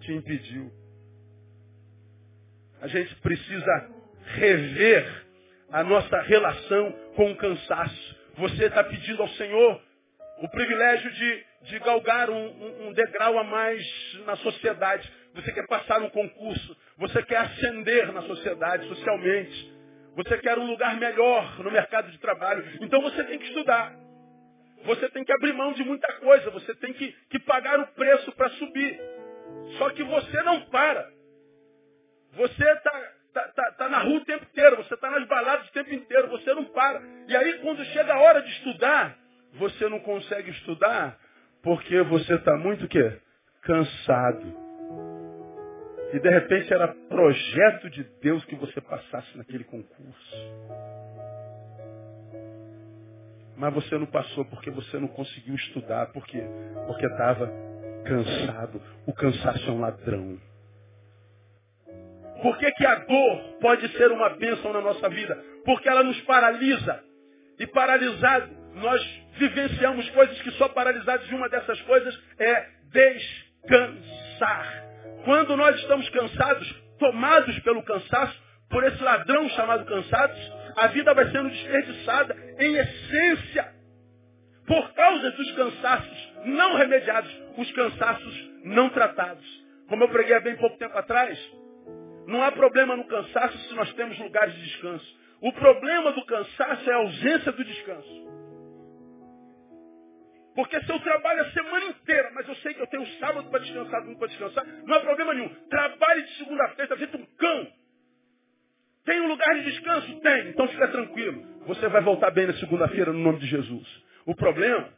te 0.00 0.12
impediu. 0.12 0.70
A 2.80 2.86
gente 2.86 3.14
precisa 3.16 3.90
rever 4.34 5.26
a 5.70 5.84
nossa 5.84 6.20
relação 6.22 6.92
com 7.16 7.32
o 7.32 7.36
cansaço. 7.36 8.09
Você 8.36 8.66
está 8.66 8.84
pedindo 8.84 9.22
ao 9.22 9.28
Senhor 9.30 9.80
o 10.38 10.48
privilégio 10.48 11.10
de, 11.10 11.44
de 11.62 11.78
galgar 11.80 12.30
um, 12.30 12.88
um, 12.88 12.92
degrau 12.92 13.38
a 13.38 13.44
mais 13.44 13.82
na 14.24 14.36
sociedade. 14.36 15.10
Você 15.34 15.52
quer 15.52 15.66
passar 15.66 16.02
um 16.02 16.10
concurso. 16.10 16.76
Você 16.96 17.22
quer 17.22 17.38
ascender 17.38 18.12
na 18.12 18.22
sociedade, 18.22 18.88
socialmente. 18.88 19.72
Você 20.16 20.38
quer 20.38 20.58
um 20.58 20.66
lugar 20.66 20.96
melhor 20.96 21.58
no 21.62 21.70
mercado 21.70 22.10
de 22.10 22.18
trabalho. 22.18 22.64
Então 22.80 23.00
você 23.02 23.22
tem 23.24 23.38
que 23.38 23.46
estudar. 23.46 23.94
Você 24.84 25.08
tem 25.10 25.24
que 25.24 25.32
abrir 25.32 25.52
mão 25.52 25.72
de 25.72 25.84
muita 25.84 26.10
coisa. 26.14 26.50
Você 26.50 26.74
tem 26.76 26.92
que, 26.94 27.12
que 27.28 27.38
pagar 27.40 27.78
o 27.78 27.86
preço 27.88 28.32
para 28.32 28.48
subir. 28.50 28.98
Só 29.78 29.90
que 29.90 30.02
você 30.02 30.42
não 30.42 30.62
para. 30.62 31.08
Você 32.32 32.64
está 32.72 33.12
tá, 33.32 33.48
tá, 33.48 33.72
tá 33.72 33.88
na 33.88 33.98
rua 33.98 34.18
o 34.18 34.24
tempo 34.24 34.44
inteiro. 34.44 34.76
Você 34.76 34.94
está 34.94 35.10
nas 35.10 35.26
baladas 35.26 35.68
o 35.68 35.72
tempo 35.72 35.92
inteiro. 35.92 36.28
Você 36.28 36.54
não 36.54 36.64
para. 36.66 37.02
E 37.28 37.36
aí 37.36 37.58
quando 37.60 37.84
chega 37.86 38.14
a 38.14 38.20
hora 38.20 38.42
de 38.42 38.50
estudar, 38.50 39.16
você 39.54 39.88
não 39.88 40.00
consegue 40.00 40.50
estudar 40.50 41.18
porque 41.62 42.02
você 42.02 42.34
está 42.34 42.56
muito 42.56 42.88
quê? 42.88 43.18
Cansado. 43.62 44.70
E 46.12 46.18
de 46.18 46.28
repente 46.28 46.72
era 46.72 46.88
projeto 46.88 47.88
de 47.90 48.02
Deus 48.20 48.44
que 48.46 48.56
você 48.56 48.80
passasse 48.80 49.36
naquele 49.36 49.64
concurso. 49.64 50.36
Mas 53.56 53.74
você 53.74 53.98
não 53.98 54.06
passou 54.06 54.44
porque 54.46 54.70
você 54.70 54.98
não 54.98 55.08
conseguiu 55.08 55.54
estudar. 55.54 56.06
Por 56.12 56.26
quê? 56.26 56.42
Porque 56.86 57.06
estava 57.06 57.52
cansado. 58.04 58.82
O 59.06 59.12
cansaço 59.12 59.68
é 59.68 59.72
um 59.72 59.80
ladrão. 59.80 60.49
Por 62.42 62.56
que, 62.58 62.70
que 62.72 62.86
a 62.86 62.94
dor 62.96 63.58
pode 63.60 63.88
ser 63.96 64.10
uma 64.10 64.30
bênção 64.30 64.72
na 64.72 64.80
nossa 64.80 65.08
vida? 65.08 65.36
Porque 65.64 65.88
ela 65.88 66.02
nos 66.02 66.20
paralisa. 66.22 67.04
E 67.58 67.66
paralisado, 67.66 68.50
nós 68.74 69.02
vivenciamos 69.36 70.08
coisas 70.10 70.40
que 70.42 70.50
só 70.52 70.68
paralisados 70.68 71.26
de 71.28 71.34
uma 71.34 71.48
dessas 71.48 71.80
coisas 71.82 72.18
é 72.38 72.66
descansar. 72.92 74.84
Quando 75.24 75.56
nós 75.56 75.76
estamos 75.76 76.08
cansados, 76.08 76.74
tomados 76.98 77.58
pelo 77.60 77.82
cansaço, 77.82 78.40
por 78.70 78.84
esse 78.84 79.02
ladrão 79.02 79.48
chamado 79.50 79.84
cansados, 79.84 80.52
a 80.76 80.86
vida 80.88 81.12
vai 81.12 81.30
sendo 81.30 81.50
desperdiçada 81.50 82.36
em 82.58 82.76
essência. 82.76 83.68
Por 84.66 84.92
causa 84.94 85.30
dos 85.32 85.52
cansaços 85.52 86.32
não 86.44 86.76
remediados, 86.76 87.30
os 87.58 87.70
cansaços 87.72 88.50
não 88.64 88.88
tratados. 88.90 89.44
Como 89.88 90.04
eu 90.04 90.08
preguei 90.08 90.36
há 90.36 90.40
bem 90.40 90.56
pouco 90.56 90.78
tempo 90.78 90.96
atrás, 90.96 91.38
não 92.26 92.42
há 92.42 92.52
problema 92.52 92.96
no 92.96 93.06
cansaço 93.06 93.58
se 93.58 93.74
nós 93.74 93.92
temos 93.94 94.18
lugares 94.18 94.54
de 94.54 94.62
descanso. 94.62 95.20
O 95.40 95.52
problema 95.52 96.12
do 96.12 96.24
cansaço 96.26 96.90
é 96.90 96.92
a 96.92 96.96
ausência 96.96 97.52
do 97.52 97.64
descanso. 97.64 98.30
Porque 100.54 100.78
se 100.82 100.90
eu 100.90 101.00
trabalho 101.00 101.42
a 101.42 101.50
semana 101.52 101.86
inteira, 101.86 102.30
mas 102.34 102.46
eu 102.46 102.54
sei 102.56 102.74
que 102.74 102.82
eu 102.82 102.86
tenho 102.88 103.06
sábado 103.18 103.48
para 103.50 103.60
descansar, 103.60 104.00
domingo 104.00 104.18
para 104.18 104.28
descansar, 104.28 104.66
não 104.84 104.96
há 104.96 105.00
problema 105.00 105.32
nenhum. 105.32 105.48
Trabalhe 105.70 106.22
de 106.22 106.36
segunda-feira, 106.38 106.96
feito 106.96 107.16
um 107.16 107.26
cão. 107.38 107.66
Tem 109.04 109.20
um 109.20 109.28
lugar 109.28 109.54
de 109.54 109.64
descanso? 109.64 110.20
Tem. 110.20 110.48
Então 110.48 110.68
fica 110.68 110.88
tranquilo. 110.88 111.42
Você 111.66 111.88
vai 111.88 112.02
voltar 112.02 112.30
bem 112.30 112.46
na 112.46 112.54
segunda-feira 112.54 113.12
no 113.12 113.20
nome 113.20 113.38
de 113.38 113.46
Jesus. 113.46 114.02
O 114.26 114.34
problema 114.34 114.88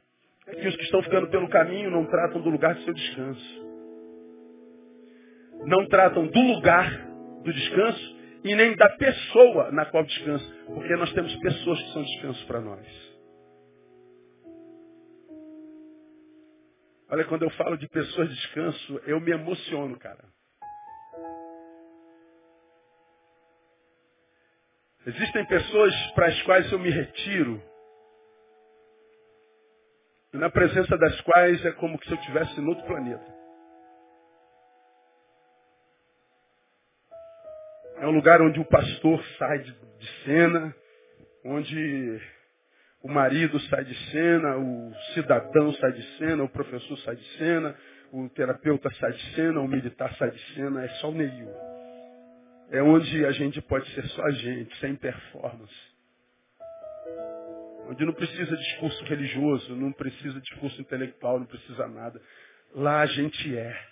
é 0.46 0.54
que 0.56 0.66
os 0.66 0.76
que 0.76 0.82
estão 0.82 1.02
ficando 1.02 1.28
pelo 1.28 1.48
caminho 1.48 1.90
não 1.90 2.06
tratam 2.06 2.40
do 2.40 2.50
lugar 2.50 2.74
de 2.74 2.84
seu 2.84 2.92
descanso. 2.92 3.62
Não 5.64 5.86
tratam 5.86 6.26
do 6.26 6.40
lugar 6.40 7.11
do 7.42 7.52
descanso 7.52 8.16
e 8.44 8.54
nem 8.54 8.74
da 8.76 8.88
pessoa 8.90 9.70
na 9.70 9.86
qual 9.86 10.04
descansa. 10.04 10.44
Porque 10.66 10.96
nós 10.96 11.12
temos 11.12 11.34
pessoas 11.36 11.82
que 11.82 11.92
são 11.92 12.02
descanso 12.02 12.46
para 12.46 12.60
nós. 12.60 13.12
Olha, 17.10 17.24
quando 17.26 17.42
eu 17.42 17.50
falo 17.50 17.76
de 17.76 17.86
pessoas 17.88 18.28
de 18.28 18.34
descanso, 18.34 19.00
eu 19.06 19.20
me 19.20 19.32
emociono, 19.32 19.98
cara. 19.98 20.24
Existem 25.06 25.44
pessoas 25.46 25.94
para 26.14 26.28
as 26.28 26.42
quais 26.42 26.70
eu 26.72 26.78
me 26.78 26.88
retiro, 26.88 27.60
e 30.32 30.38
na 30.38 30.48
presença 30.48 30.96
das 30.96 31.20
quais 31.22 31.64
é 31.66 31.72
como 31.72 32.02
se 32.02 32.10
eu 32.10 32.16
estivesse 32.16 32.58
em 32.58 32.66
outro 32.66 32.86
planeta. 32.86 33.41
É 38.02 38.06
um 38.06 38.10
lugar 38.10 38.42
onde 38.42 38.58
o 38.58 38.64
pastor 38.64 39.24
sai 39.38 39.60
de, 39.60 39.70
de 39.70 40.24
cena, 40.24 40.74
onde 41.44 42.20
o 43.00 43.08
marido 43.08 43.60
sai 43.60 43.84
de 43.84 43.94
cena, 44.10 44.56
o 44.56 44.92
cidadão 45.14 45.72
sai 45.74 45.92
de 45.92 46.02
cena, 46.18 46.42
o 46.42 46.48
professor 46.48 46.98
sai 46.98 47.14
de 47.14 47.24
cena, 47.38 47.76
o 48.12 48.28
terapeuta 48.30 48.90
sai 48.94 49.12
de 49.12 49.34
cena, 49.36 49.60
o 49.60 49.68
militar 49.68 50.12
sai 50.16 50.32
de 50.32 50.54
cena, 50.54 50.84
é 50.84 50.88
só 50.94 51.10
o 51.10 51.14
Neil. 51.14 51.48
É 52.72 52.82
onde 52.82 53.24
a 53.24 53.30
gente 53.30 53.62
pode 53.62 53.88
ser 53.94 54.04
só 54.08 54.24
a 54.24 54.32
gente, 54.32 54.76
sem 54.78 54.96
performance. 54.96 55.92
Onde 57.88 58.04
não 58.04 58.14
precisa 58.14 58.56
discurso 58.56 59.04
religioso, 59.04 59.76
não 59.76 59.92
precisa 59.92 60.40
discurso 60.40 60.80
intelectual, 60.80 61.38
não 61.38 61.46
precisa 61.46 61.86
nada. 61.86 62.20
Lá 62.74 63.02
a 63.02 63.06
gente 63.06 63.56
é. 63.56 63.91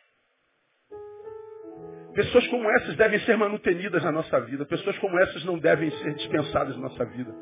Pessoas 2.14 2.46
como 2.48 2.68
essas 2.70 2.96
devem 2.96 3.20
ser 3.20 3.36
manutenidas 3.36 4.02
na 4.02 4.12
nossa 4.12 4.40
vida. 4.40 4.64
Pessoas 4.64 4.98
como 4.98 5.18
essas 5.18 5.44
não 5.44 5.58
devem 5.58 5.90
ser 5.90 6.14
dispensadas 6.14 6.76
na 6.76 6.82
nossa 6.82 7.04
vida 7.04 7.32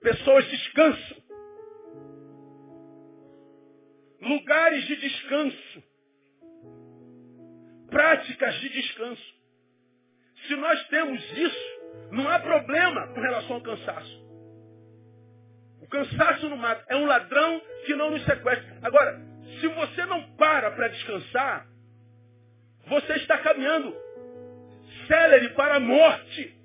pessoas 0.00 0.48
descansam. 0.48 1.16
Lugares 4.20 4.84
de 4.86 4.96
descanso. 4.96 5.82
Práticas 7.90 8.54
de 8.60 8.68
descanso. 8.70 9.38
Se 10.46 10.56
nós 10.56 10.88
temos 10.88 11.20
isso, 11.32 11.80
não 12.12 12.28
há 12.28 12.38
problema 12.38 13.08
com 13.08 13.20
relação 13.20 13.56
ao 13.56 13.62
cansaço. 13.62 14.28
O 15.80 15.88
cansaço 15.88 16.48
não 16.48 16.56
mata. 16.56 16.84
É 16.88 16.96
um 16.96 17.06
ladrão 17.06 17.60
que 17.86 17.94
não 17.94 18.10
nos 18.10 18.24
sequestra. 18.24 18.78
Agora, 18.82 19.20
se 19.60 19.68
você 19.68 20.06
não 20.06 20.22
para 20.36 20.70
para 20.72 20.88
descansar, 20.88 21.66
você 22.88 23.14
está 23.14 23.38
caminhando 23.38 23.94
célere 25.06 25.50
para 25.50 25.76
a 25.76 25.80
morte. 25.80 26.56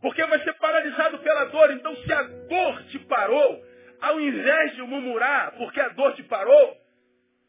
Porque 0.00 0.24
vai 0.26 0.42
ser 0.42 0.52
paralisado 0.54 1.18
pela 1.18 1.44
dor. 1.46 1.70
Então, 1.72 1.96
se 1.96 2.12
a 2.12 2.22
dor 2.22 2.82
te 2.84 2.98
parou, 3.00 3.64
ao 4.00 4.20
invés 4.20 4.74
de 4.74 4.82
murmurar 4.82 5.52
porque 5.56 5.80
a 5.80 5.88
dor 5.88 6.14
te 6.14 6.22
parou, 6.24 6.84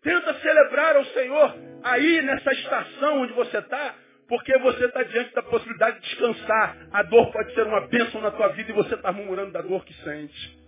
Tenta 0.05 0.35
celebrar 0.35 0.95
ao 0.95 1.05
Senhor 1.05 1.55
aí 1.83 2.21
nessa 2.21 2.53
estação 2.53 3.23
onde 3.23 3.33
você 3.33 3.57
está, 3.57 3.95
porque 4.27 4.55
você 4.59 4.85
está 4.85 5.01
diante 5.01 5.33
da 5.33 5.41
possibilidade 5.41 5.99
de 5.99 6.07
descansar. 6.09 6.77
A 6.91 7.01
dor 7.01 7.31
pode 7.31 7.51
ser 7.55 7.65
uma 7.65 7.87
bênção 7.87 8.21
na 8.21 8.29
tua 8.29 8.49
vida 8.49 8.69
e 8.69 8.75
você 8.75 8.93
está 8.93 9.11
murmurando 9.11 9.51
da 9.51 9.63
dor 9.63 9.83
que 9.83 9.95
sente. 10.03 10.64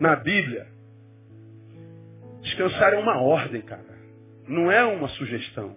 Na 0.00 0.16
Bíblia, 0.16 0.66
descansar 2.42 2.94
é 2.94 2.98
uma 2.98 3.20
ordem, 3.20 3.62
cara. 3.62 3.98
Não 4.46 4.70
é 4.70 4.84
uma 4.84 5.08
sugestão. 5.08 5.76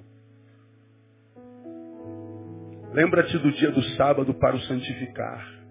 Lembra-te 2.93 3.37
do 3.39 3.51
dia 3.53 3.71
do 3.71 3.81
sábado 3.95 4.33
para 4.33 4.55
o 4.55 4.61
santificar. 4.61 5.61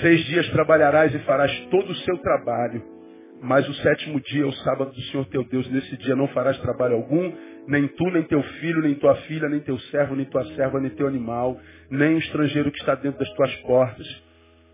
Seis 0.00 0.24
dias 0.26 0.48
trabalharás 0.50 1.14
e 1.14 1.18
farás 1.20 1.52
todo 1.70 1.90
o 1.90 1.96
seu 1.96 2.18
trabalho, 2.18 2.82
mas 3.42 3.68
o 3.68 3.74
sétimo 3.74 4.20
dia 4.20 4.42
é 4.42 4.46
o 4.46 4.52
sábado 4.52 4.92
do 4.92 5.00
Senhor 5.02 5.26
teu 5.26 5.44
Deus. 5.44 5.68
Nesse 5.70 5.96
dia 5.98 6.14
não 6.14 6.28
farás 6.28 6.58
trabalho 6.58 6.96
algum, 6.96 7.32
nem 7.66 7.88
tu, 7.88 8.04
nem 8.10 8.22
teu 8.24 8.42
filho, 8.42 8.82
nem 8.82 8.94
tua 8.94 9.14
filha, 9.22 9.48
nem 9.48 9.60
teu 9.60 9.78
servo, 9.78 10.14
nem 10.14 10.26
tua 10.26 10.44
serva, 10.54 10.80
nem 10.80 10.90
teu 10.90 11.06
animal, 11.06 11.58
nem 11.90 12.14
o 12.14 12.18
estrangeiro 12.18 12.70
que 12.70 12.78
está 12.78 12.94
dentro 12.94 13.18
das 13.18 13.32
tuas 13.34 13.54
portas. 13.62 14.31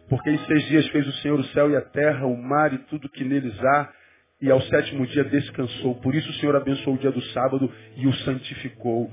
Porque 0.09 0.31
em 0.31 0.39
seis 0.47 0.67
dias 0.69 0.89
fez 0.89 1.07
o 1.07 1.13
Senhor 1.15 1.39
o 1.39 1.45
céu 1.49 1.71
e 1.71 1.77
a 1.77 1.83
terra, 1.83 2.27
o 2.27 2.37
mar 2.37 2.73
e 2.73 2.79
tudo 2.79 3.09
que 3.09 3.25
neles 3.25 3.59
há, 3.63 3.93
e 4.41 4.51
ao 4.51 4.61
sétimo 4.63 5.07
dia 5.07 5.25
descansou. 5.25 5.97
Por 5.97 6.15
isso 6.15 6.31
o 6.31 6.35
Senhor 6.35 6.55
abençoou 6.57 6.97
o 6.97 6.99
dia 6.99 7.11
do 7.11 7.21
sábado 7.33 7.71
e 7.97 8.07
o 8.07 8.13
santificou. 8.15 9.11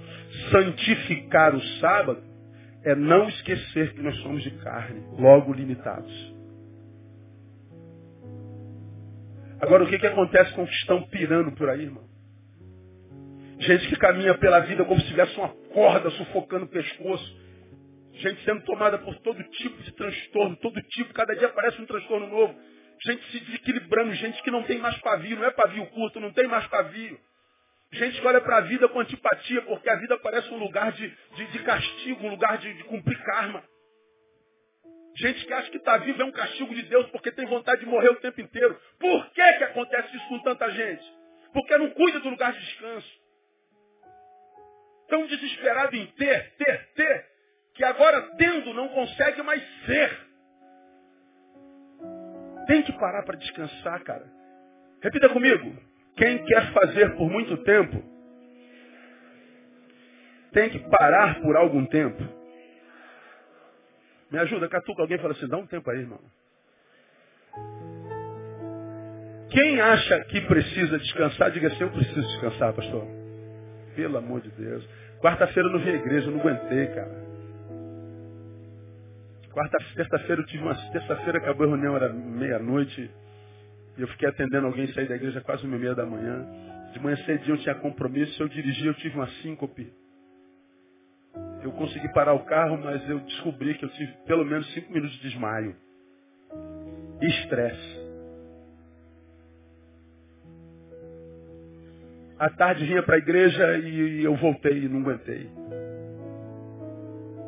Santificar 0.51 1.55
o 1.55 1.61
sábado 1.79 2.23
é 2.83 2.95
não 2.95 3.27
esquecer 3.27 3.93
que 3.93 4.01
nós 4.01 4.15
somos 4.17 4.43
de 4.43 4.51
carne, 4.51 5.01
logo 5.17 5.51
limitados. 5.51 6.35
Agora, 9.59 9.83
o 9.83 9.87
que, 9.87 9.97
que 9.97 10.07
acontece 10.07 10.53
com 10.53 10.63
os 10.63 10.69
que 10.69 10.75
estão 10.75 11.01
pirando 11.07 11.51
por 11.53 11.69
aí, 11.69 11.83
irmão? 11.83 12.03
Gente 13.59 13.87
que 13.87 13.95
caminha 13.95 14.37
pela 14.37 14.59
vida 14.59 14.83
como 14.85 14.99
se 14.99 15.07
tivesse 15.07 15.35
uma 15.37 15.49
corda 15.73 16.09
sufocando 16.11 16.65
o 16.65 16.69
pescoço. 16.69 17.44
Gente 18.15 18.43
sendo 18.45 18.63
tomada 18.63 18.97
por 18.99 19.15
todo 19.19 19.43
tipo 19.43 19.83
de 19.83 19.91
transtorno, 19.93 20.55
todo 20.57 20.81
tipo, 20.81 21.13
cada 21.13 21.35
dia 21.35 21.47
aparece 21.47 21.81
um 21.81 21.85
transtorno 21.85 22.27
novo. 22.27 22.55
Gente 23.03 23.29
se 23.31 23.39
desequilibrando, 23.41 24.13
gente 24.13 24.41
que 24.41 24.51
não 24.51 24.63
tem 24.63 24.77
mais 24.77 24.97
pavio, 24.99 25.37
não 25.37 25.45
é 25.45 25.51
pavio 25.51 25.85
curto, 25.87 26.19
não 26.19 26.31
tem 26.31 26.47
mais 26.47 26.65
pavio. 26.67 27.19
Gente 27.91 28.19
que 28.19 28.27
olha 28.27 28.41
para 28.41 28.57
a 28.57 28.61
vida 28.61 28.87
com 28.87 28.99
antipatia, 28.99 29.61
porque 29.63 29.89
a 29.89 29.95
vida 29.95 30.17
parece 30.19 30.49
um 30.53 30.57
lugar 30.57 30.91
de, 30.93 31.07
de, 31.35 31.45
de 31.47 31.59
castigo, 31.59 32.25
um 32.25 32.29
lugar 32.29 32.57
de, 32.57 32.73
de 32.73 32.83
cumprir 32.85 33.21
karma. 33.23 33.63
Gente 35.17 35.45
que 35.45 35.53
acha 35.53 35.71
que 35.71 35.77
está 35.77 35.97
vivo 35.97 36.21
é 36.21 36.25
um 36.25 36.31
castigo 36.31 36.73
de 36.73 36.83
Deus 36.83 37.09
porque 37.09 37.31
tem 37.31 37.45
vontade 37.45 37.81
de 37.81 37.87
morrer 37.87 38.09
o 38.09 38.19
tempo 38.19 38.41
inteiro. 38.41 38.79
Por 38.99 39.29
que, 39.31 39.53
que 39.53 39.63
acontece 39.63 40.15
isso 40.15 40.27
com 40.27 40.39
tanta 40.39 40.69
gente? 40.71 41.03
Porque 41.53 41.77
não 41.77 41.89
cuida 41.91 42.19
do 42.19 42.29
lugar 42.29 42.51
de 42.51 42.59
descanso. 42.59 43.09
Tão 45.07 45.25
desesperado 45.27 45.95
em 45.95 46.05
ter, 46.07 46.55
ter, 46.57 46.89
ter, 46.95 47.34
que 47.75 47.83
agora 47.83 48.21
tendo 48.37 48.73
não 48.73 48.87
consegue 48.87 49.43
mais 49.43 49.61
ser. 49.85 50.25
Tem 52.67 52.81
que 52.81 52.93
parar 52.93 53.23
para 53.23 53.37
descansar, 53.37 54.01
cara. 54.03 54.25
Repita 55.01 55.29
comigo. 55.29 55.75
Quem 56.15 56.43
quer 56.45 56.71
fazer 56.71 57.15
por 57.17 57.29
muito 57.29 57.57
tempo, 57.57 58.01
tem 60.53 60.69
que 60.69 60.79
parar 60.89 61.41
por 61.41 61.57
algum 61.57 61.85
tempo. 61.85 62.23
Me 64.31 64.39
ajuda, 64.39 64.69
catuca 64.69 65.01
alguém 65.01 65.17
fala 65.19 65.33
assim, 65.33 65.47
dá 65.47 65.57
um 65.57 65.67
tempo 65.67 65.91
aí, 65.91 65.99
irmão. 65.99 66.21
Quem 69.49 69.81
acha 69.81 70.23
que 70.25 70.41
precisa 70.41 70.97
descansar, 70.97 71.51
diga 71.51 71.67
assim, 71.67 71.81
eu 71.81 71.91
preciso 71.91 72.21
descansar, 72.21 72.73
pastor. 72.73 73.05
Pelo 73.95 74.17
amor 74.17 74.41
de 74.41 74.49
Deus. 74.51 74.87
Quarta-feira 75.19 75.67
eu 75.67 75.73
não 75.73 75.79
vi 75.79 75.89
a 75.89 75.95
igreja, 75.95 76.27
eu 76.27 76.31
não 76.31 76.39
aguentei, 76.39 76.87
cara. 76.87 77.24
Quarta, 79.55 79.77
terça-feira 79.95 80.41
eu 80.41 80.45
tive 80.47 80.63
uma. 80.63 80.75
Terça-feira 80.91 81.37
acabou 81.37 81.65
a 81.65 81.69
reunião, 81.69 81.95
era 81.95 82.11
meia-noite. 82.11 83.09
E 83.97 84.01
eu 84.01 84.07
fiquei 84.09 84.27
atendendo 84.27 84.67
alguém 84.67 84.85
sair 84.87 85.07
da 85.07 85.15
igreja 85.15 85.39
quase 85.39 85.65
uma 85.65 85.77
e 85.77 85.79
meia 85.79 85.95
da 85.95 86.05
manhã. 86.05 86.45
De 86.91 86.99
manhã 86.99 87.15
cedinho 87.25 87.53
eu 87.53 87.59
tinha 87.59 87.73
compromisso, 87.75 88.43
eu 88.43 88.49
dirigi, 88.49 88.85
eu 88.85 88.93
tive 88.95 89.15
uma 89.15 89.29
síncope. 89.41 89.93
Eu 91.63 91.71
consegui 91.71 92.11
parar 92.11 92.33
o 92.33 92.43
carro, 92.43 92.77
mas 92.83 93.09
eu 93.09 93.17
descobri 93.21 93.75
que 93.75 93.85
eu 93.85 93.89
tive 93.91 94.11
pelo 94.25 94.43
menos 94.43 94.69
cinco 94.73 94.91
minutos 94.91 95.15
de 95.19 95.29
desmaio. 95.29 95.73
Estresse. 97.21 98.05
À 102.37 102.49
tarde 102.49 102.85
vinha 102.85 103.01
para 103.03 103.15
a 103.15 103.19
igreja 103.19 103.77
e 103.77 104.21
eu 104.21 104.35
voltei 104.35 104.83
e 104.83 104.89
não 104.89 104.99
aguentei. 104.99 105.49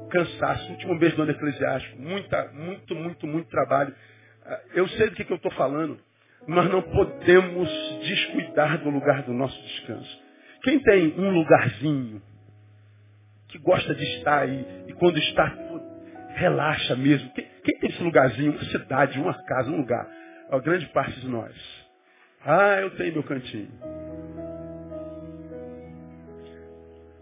Cansaço, 0.10 0.72
último 0.72 0.98
beijo 1.00 1.16
do 1.16 1.24
ano 1.24 1.32
eclesiástico. 1.32 2.02
Muita, 2.02 2.52
muito, 2.54 2.96
muito, 2.96 3.28
muito 3.28 3.50
trabalho. 3.50 3.94
Ah, 4.46 4.62
eu 4.74 4.88
sei 4.90 5.10
do 5.10 5.16
que, 5.16 5.24
que 5.24 5.32
eu 5.34 5.38
estou 5.38 5.52
falando 5.52 6.00
nós 6.48 6.70
não 6.72 6.82
podemos 6.82 7.70
descuidar 8.02 8.78
do 8.82 8.90
lugar 8.90 9.24
do 9.24 9.34
nosso 9.34 9.62
descanso. 9.64 10.24
Quem 10.64 10.80
tem 10.80 11.14
um 11.20 11.30
lugarzinho 11.32 12.22
que 13.50 13.58
gosta 13.60 13.94
de 13.94 14.04
estar 14.18 14.44
aí 14.44 14.66
e 14.88 14.94
quando 14.94 15.18
está, 15.18 15.54
relaxa 16.36 16.96
mesmo. 16.96 17.30
Quem, 17.34 17.46
quem 17.64 17.80
tem 17.80 17.90
esse 17.90 18.02
lugarzinho? 18.02 18.52
Uma 18.52 18.64
cidade, 18.66 19.20
uma 19.20 19.34
casa, 19.44 19.70
um 19.70 19.78
lugar. 19.78 20.08
A 20.50 20.60
grande 20.60 20.86
parte 20.88 21.20
de 21.20 21.28
nós. 21.28 21.54
Ah, 22.46 22.80
eu 22.82 22.92
tenho 22.92 23.14
meu 23.14 23.24
cantinho. 23.24 23.72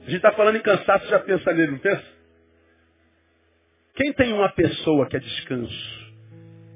A 0.01 0.05
gente 0.05 0.17
está 0.17 0.31
falando 0.33 0.57
em 0.57 0.61
cansaço, 0.61 1.07
já 1.07 1.19
pensa 1.19 1.51
nele, 1.51 1.71
não 1.71 1.79
pensa? 1.79 2.14
Quem 3.95 4.11
tem 4.13 4.33
uma 4.33 4.49
pessoa 4.49 5.07
que 5.07 5.15
é 5.15 5.19
descanso? 5.19 6.05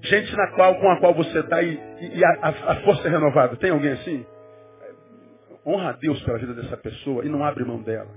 Gente 0.03 0.34
na 0.36 0.51
qual, 0.51 0.79
com 0.79 0.89
a 0.89 0.99
qual 0.99 1.13
você 1.13 1.39
está 1.39 1.62
e, 1.62 1.73
e 1.73 2.23
a, 2.23 2.47
a, 2.47 2.75
força 2.84 3.08
é 3.08 3.12
renovada. 3.12 3.58
Tem 3.58 3.71
alguém 3.71 3.91
assim? 3.91 4.25
Honra 5.65 5.89
a 5.89 5.93
Deus 5.93 6.21
pela 6.23 6.38
vida 6.39 6.53
dessa 6.53 6.77
pessoa 6.77 7.25
e 7.25 7.29
não 7.29 7.43
abre 7.43 7.65
mão 7.65 7.82
dela. 7.82 8.10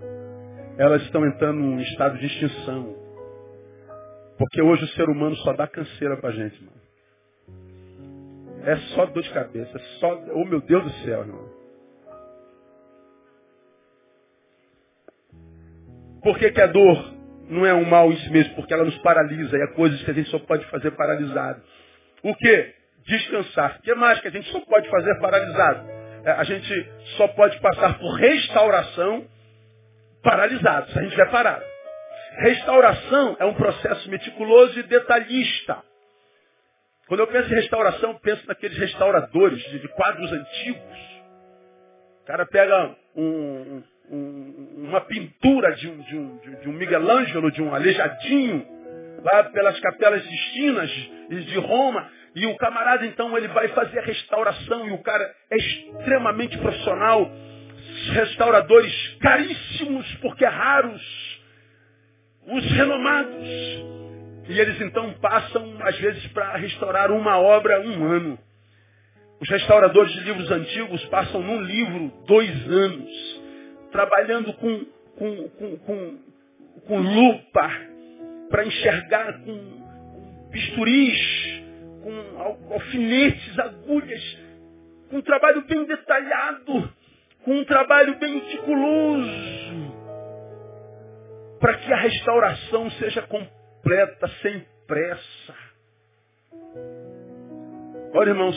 Elas 0.79 1.03
estão 1.03 1.27
entrando 1.27 1.59
num 1.59 1.81
estado 1.81 2.17
de 2.19 2.27
extinção. 2.27 2.97
Porque 4.39 4.63
hoje 4.63 4.85
o 4.85 4.89
ser 4.89 5.09
humano 5.09 5.35
só 5.39 5.53
dá 5.53 5.67
canseira 5.67 6.17
pra 6.19 6.31
gente, 6.31 6.55
irmão. 6.55 6.83
É 8.65 8.77
só 8.95 9.07
dor 9.07 9.23
de 9.23 9.31
cabeça, 9.33 9.77
é 9.77 9.81
só. 9.99 10.15
Oh 10.35 10.45
meu 10.45 10.61
Deus 10.61 10.85
do 10.85 10.91
céu, 11.05 11.21
irmão. 11.23 11.51
Por 16.23 16.39
que, 16.39 16.53
que 16.53 16.61
a 16.61 16.69
dor 16.69 17.22
não 17.53 17.67
é 17.67 17.75
um 17.75 17.85
mal 17.85 18.11
em 18.11 18.17
si 18.17 18.31
mesmo? 18.31 18.55
Porque 18.55 18.73
ela 18.73 18.85
nos 18.85 18.97
paralisa 18.99 19.57
e 19.57 19.63
há 19.63 19.69
coisas 19.69 20.03
que 20.03 20.11
a 20.11 20.15
gente 20.15 20.31
só 20.31 20.39
pode 20.39 20.65
fazer 20.67 20.91
paralisado. 20.93 21.63
O 22.23 22.35
que? 22.35 22.75
Descansar. 23.07 23.79
O 23.79 23.83
que 23.83 23.95
mais 23.95 24.21
que 24.21 24.29
a 24.29 24.31
gente 24.31 24.51
só 24.51 24.61
pode 24.61 24.89
fazer 24.89 25.19
paralisado? 25.21 25.89
É, 26.25 26.31
a 26.33 26.45
gente 26.45 26.93
só 27.17 27.29
pode 27.29 27.61
passar 27.61 27.99
por 27.99 28.15
restauração 28.15 29.27
paralisado, 30.23 30.91
se 30.91 30.99
a 30.99 31.03
gente 31.03 31.11
estiver 31.11 31.31
parado. 31.31 31.65
Restauração 32.39 33.37
é 33.39 33.45
um 33.45 33.55
processo 33.55 34.09
meticuloso 34.09 34.79
e 34.79 34.83
detalhista. 34.85 35.83
Quando 37.09 37.21
eu 37.21 37.27
penso 37.27 37.53
em 37.53 37.57
restauração, 37.57 38.15
penso 38.21 38.47
naqueles 38.47 38.79
restauradores 38.79 39.61
de, 39.65 39.81
de 39.81 39.89
quadros 39.89 40.33
antigos. 40.33 40.99
O 42.23 42.25
cara 42.25 42.47
pega 42.47 42.97
um, 43.17 43.83
um, 44.11 44.87
uma 44.89 45.01
pintura 45.03 45.75
de 45.75 45.89
um, 45.89 45.99
de, 46.01 46.17
um, 46.17 46.39
de 46.63 46.69
um 46.69 46.73
Miguel 46.73 47.11
Ângelo, 47.11 47.51
de 47.51 47.63
um 47.63 47.75
aleijadinho, 47.75 48.67
lá 49.23 49.45
pelas 49.45 49.79
capelas 49.81 50.23
sistinas 50.25 50.91
de 51.31 51.59
Roma, 51.59 52.11
e 52.35 52.47
o 52.47 52.57
camarada 52.57 53.07
então 53.07 53.37
ele 53.37 53.49
vai 53.49 53.69
fazer 53.69 53.99
a 53.99 54.03
restauração 54.03 54.89
e 54.89 54.93
o 54.93 55.03
cara 55.03 55.35
é 55.51 55.57
extremamente 55.57 56.57
profissional, 56.59 57.31
restauradores 58.15 59.17
caríssimos 59.21 60.15
porque 60.17 60.45
é 60.45 60.49
raros, 60.49 61.41
os 62.47 62.65
renomados. 62.73 63.49
E 64.49 64.59
eles 64.59 64.81
então 64.81 65.13
passam 65.15 65.77
às 65.83 65.97
vezes 65.99 66.27
para 66.29 66.57
restaurar 66.57 67.13
uma 67.13 67.39
obra 67.39 67.81
um 67.81 68.05
ano. 68.05 68.39
Os 69.41 69.49
restauradores 69.49 70.13
de 70.13 70.21
livros 70.21 70.51
antigos 70.51 71.05
passam 71.07 71.43
num 71.43 71.63
livro 71.63 72.13
dois 72.27 72.51
anos, 72.69 73.42
trabalhando 73.93 74.53
com, 74.55 74.85
com, 75.17 75.49
com, 75.51 75.77
com, 75.79 76.19
com 76.89 76.99
lupa, 76.99 77.71
para 78.51 78.67
enxergar 78.67 79.41
com 79.45 80.49
bisturis, 80.51 81.63
com 82.03 82.75
alfinetes, 82.75 83.59
agulhas, 83.59 84.39
com 85.09 85.19
um 85.19 85.23
trabalho 85.23 85.63
bem 85.63 85.85
detalhado, 85.85 86.93
com 87.45 87.53
um 87.53 87.65
trabalho 87.65 88.19
bem 88.19 88.35
meticuloso, 88.35 89.93
para 91.61 91.75
que 91.79 91.93
a 91.93 91.97
restauração 91.97 92.91
seja 92.93 93.23
completa, 93.23 94.29
sem 94.43 94.67
pressa. 94.87 95.55
Olha, 98.15 98.31
irmãos, 98.31 98.57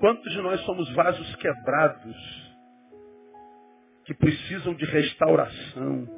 quantos 0.00 0.30
de 0.32 0.42
nós 0.42 0.60
somos 0.62 0.92
vasos 0.94 1.36
quebrados 1.36 2.51
que 4.04 4.14
precisam 4.14 4.74
de 4.74 4.84
restauração? 4.84 6.08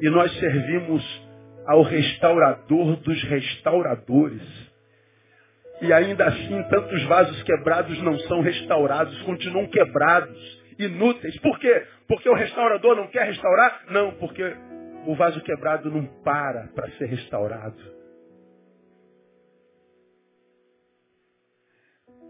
E 0.00 0.10
nós 0.10 0.32
servimos 0.38 1.26
ao 1.66 1.82
restaurador 1.82 2.96
dos 2.96 3.22
restauradores. 3.24 4.42
E 5.82 5.92
ainda 5.92 6.26
assim, 6.26 6.62
tantos 6.70 7.02
vasos 7.04 7.42
quebrados 7.42 8.00
não 8.02 8.18
são 8.20 8.40
restaurados, 8.40 9.20
continuam 9.22 9.66
quebrados, 9.66 10.62
inúteis. 10.78 11.38
Por 11.40 11.58
quê? 11.58 11.86
Porque 12.08 12.28
o 12.28 12.34
restaurador 12.34 12.96
não 12.96 13.08
quer 13.08 13.26
restaurar? 13.26 13.84
Não, 13.90 14.12
porque 14.12 14.42
o 15.06 15.14
vaso 15.14 15.40
quebrado 15.42 15.90
não 15.90 16.06
para 16.22 16.68
para 16.74 16.90
ser 16.92 17.06
restaurado. 17.06 17.96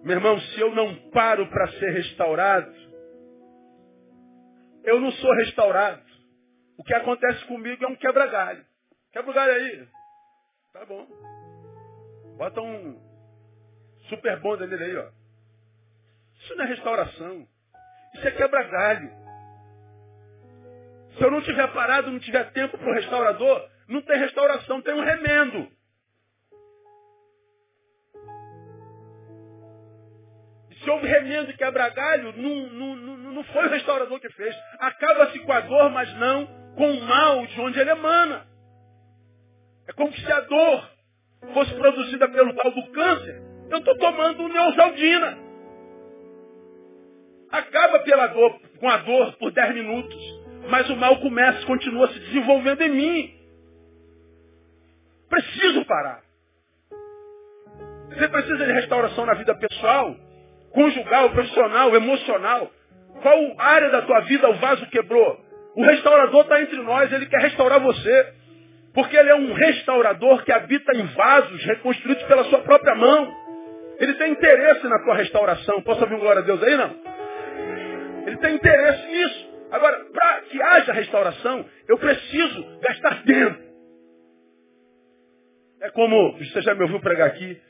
Meu 0.03 0.17
irmão, 0.17 0.39
se 0.39 0.61
eu 0.61 0.75
não 0.75 0.95
paro 1.11 1.47
para 1.49 1.67
ser 1.73 1.91
restaurado, 1.91 2.73
eu 4.87 5.01
não 5.01 5.11
sou 5.13 5.35
restaurado. 5.35 6.03
O 6.79 6.85
que 6.85 6.95
acontece 6.95 7.45
comigo 7.47 7.85
é 7.85 7.89
um 7.89 7.97
quebra-galho. 7.97 8.65
Quebra 9.13 9.31
o 9.31 9.35
galho 9.35 9.53
aí. 9.53 9.89
Tá 10.73 10.85
bom. 10.87 11.07
Bota 12.37 12.61
um 12.61 13.01
super 14.09 14.39
bonda 14.41 14.67
nele 14.67 14.85
aí, 14.85 14.97
ó. 14.97 15.09
Isso 16.41 16.55
não 16.55 16.65
é 16.65 16.69
restauração. 16.69 17.49
Isso 18.15 18.29
é 18.29 18.31
quebra-galho. 18.31 19.11
Se 21.17 21.25
eu 21.25 21.31
não 21.31 21.43
tiver 21.43 21.67
parado, 21.73 22.11
não 22.11 22.21
tiver 22.21 22.53
tempo 22.53 22.77
para 22.79 22.91
o 22.91 22.95
restaurador, 22.95 23.69
não 23.89 24.03
tem 24.03 24.19
restauração, 24.19 24.83
tem 24.83 24.95
um 24.95 25.05
remendo. 25.05 25.71
Se 30.87 30.91
houve 30.91 31.09
remendo 31.09 31.51
e 31.51 31.55
quebra-galho, 31.55 32.33
não, 32.37 32.69
não, 32.69 32.95
não, 32.95 33.17
não 33.33 33.43
foi 33.43 33.67
o 33.67 33.71
restaurador 33.71 34.21
que 34.21 34.31
fez. 34.31 34.55
Acaba-se 34.79 35.41
com 35.41 35.53
a 35.53 35.59
dor, 35.59 35.91
mas 35.91 36.17
não 36.17 36.47
com 36.77 36.93
o 36.93 37.01
mal 37.03 37.45
de 37.45 37.61
onde 37.61 37.81
ele 37.81 37.91
emana. 37.91 38.47
É 39.89 39.93
como 39.95 40.13
se 40.13 40.31
a 40.31 40.41
dor 40.43 40.89
fosse 41.53 41.75
produzida 41.75 42.29
pelo 42.29 42.55
tal 42.55 42.71
do 42.71 42.87
câncer. 42.93 43.43
Eu 43.69 43.79
estou 43.79 43.99
tomando 43.99 44.47
neosaldina. 44.47 45.37
Acaba 47.51 47.99
pela 48.01 48.29
dor, 48.29 48.61
com 48.79 48.89
a 48.89 48.97
dor 48.99 49.33
por 49.39 49.51
10 49.51 49.75
minutos. 49.75 50.41
Mas 50.71 50.89
o 50.89 50.95
mal 50.95 51.19
começa, 51.19 51.67
continua 51.67 52.07
se 52.13 52.21
desenvolvendo 52.21 52.83
em 52.83 52.91
mim. 52.91 53.35
Preciso 55.29 55.85
parar. 55.85 56.23
Você 58.11 58.29
precisa 58.29 58.65
de 58.65 58.73
restauração 58.73 59.27
na 59.27 59.35
vida 59.35 59.53
pessoal, 59.57 60.17
conjugal, 60.77 61.31
profissional, 61.31 61.97
emocional. 61.97 62.71
Qual 63.23 63.55
área 63.59 63.89
da 63.91 64.03
tua 64.03 64.21
vida 64.21 64.51
o 64.51 64.55
vaso 64.57 64.87
quebrou? 64.91 65.41
O 65.75 65.83
restaurador 65.83 66.43
está 66.43 66.61
entre 66.61 66.77
nós, 66.83 67.11
ele 67.11 67.27
quer 67.27 67.41
restaurar 67.41 67.81
você. 67.81 68.35
Porque 68.93 69.17
ele 69.17 69.31
é 69.31 69.35
um 69.35 69.53
restaurador 69.55 70.45
que 70.45 70.53
habita 70.53 70.95
em 70.95 71.07
vasos 71.07 71.65
reconstruídos 71.65 72.23
pela 72.25 72.45
sua 72.45 72.61
própria 72.61 72.95
mão. 72.95 73.35
Ele 73.99 74.15
tem 74.15 74.33
interesse 74.33 74.87
na 74.87 75.03
tua 75.03 75.17
restauração. 75.17 75.83
Posso 75.83 76.03
ouvir 76.03 76.15
um 76.15 76.21
glória 76.21 76.43
a 76.43 76.45
Deus 76.45 76.63
aí, 76.63 76.77
não? 76.77 76.95
Ele 78.27 78.37
tem 78.37 78.55
interesse 78.55 79.07
nisso. 79.07 79.47
Agora, 79.71 79.99
para 80.13 80.41
que 80.43 80.63
haja 80.63 80.93
restauração, 80.93 81.65
eu 81.89 81.99
preciso 81.99 82.79
gastar 82.81 83.23
tempo. 83.25 83.67
É 85.81 85.91
como, 85.91 86.39
você 86.39 86.61
já 86.63 86.75
me 86.75 86.83
ouviu 86.83 87.01
pregar 87.01 87.29
aqui, 87.29 87.61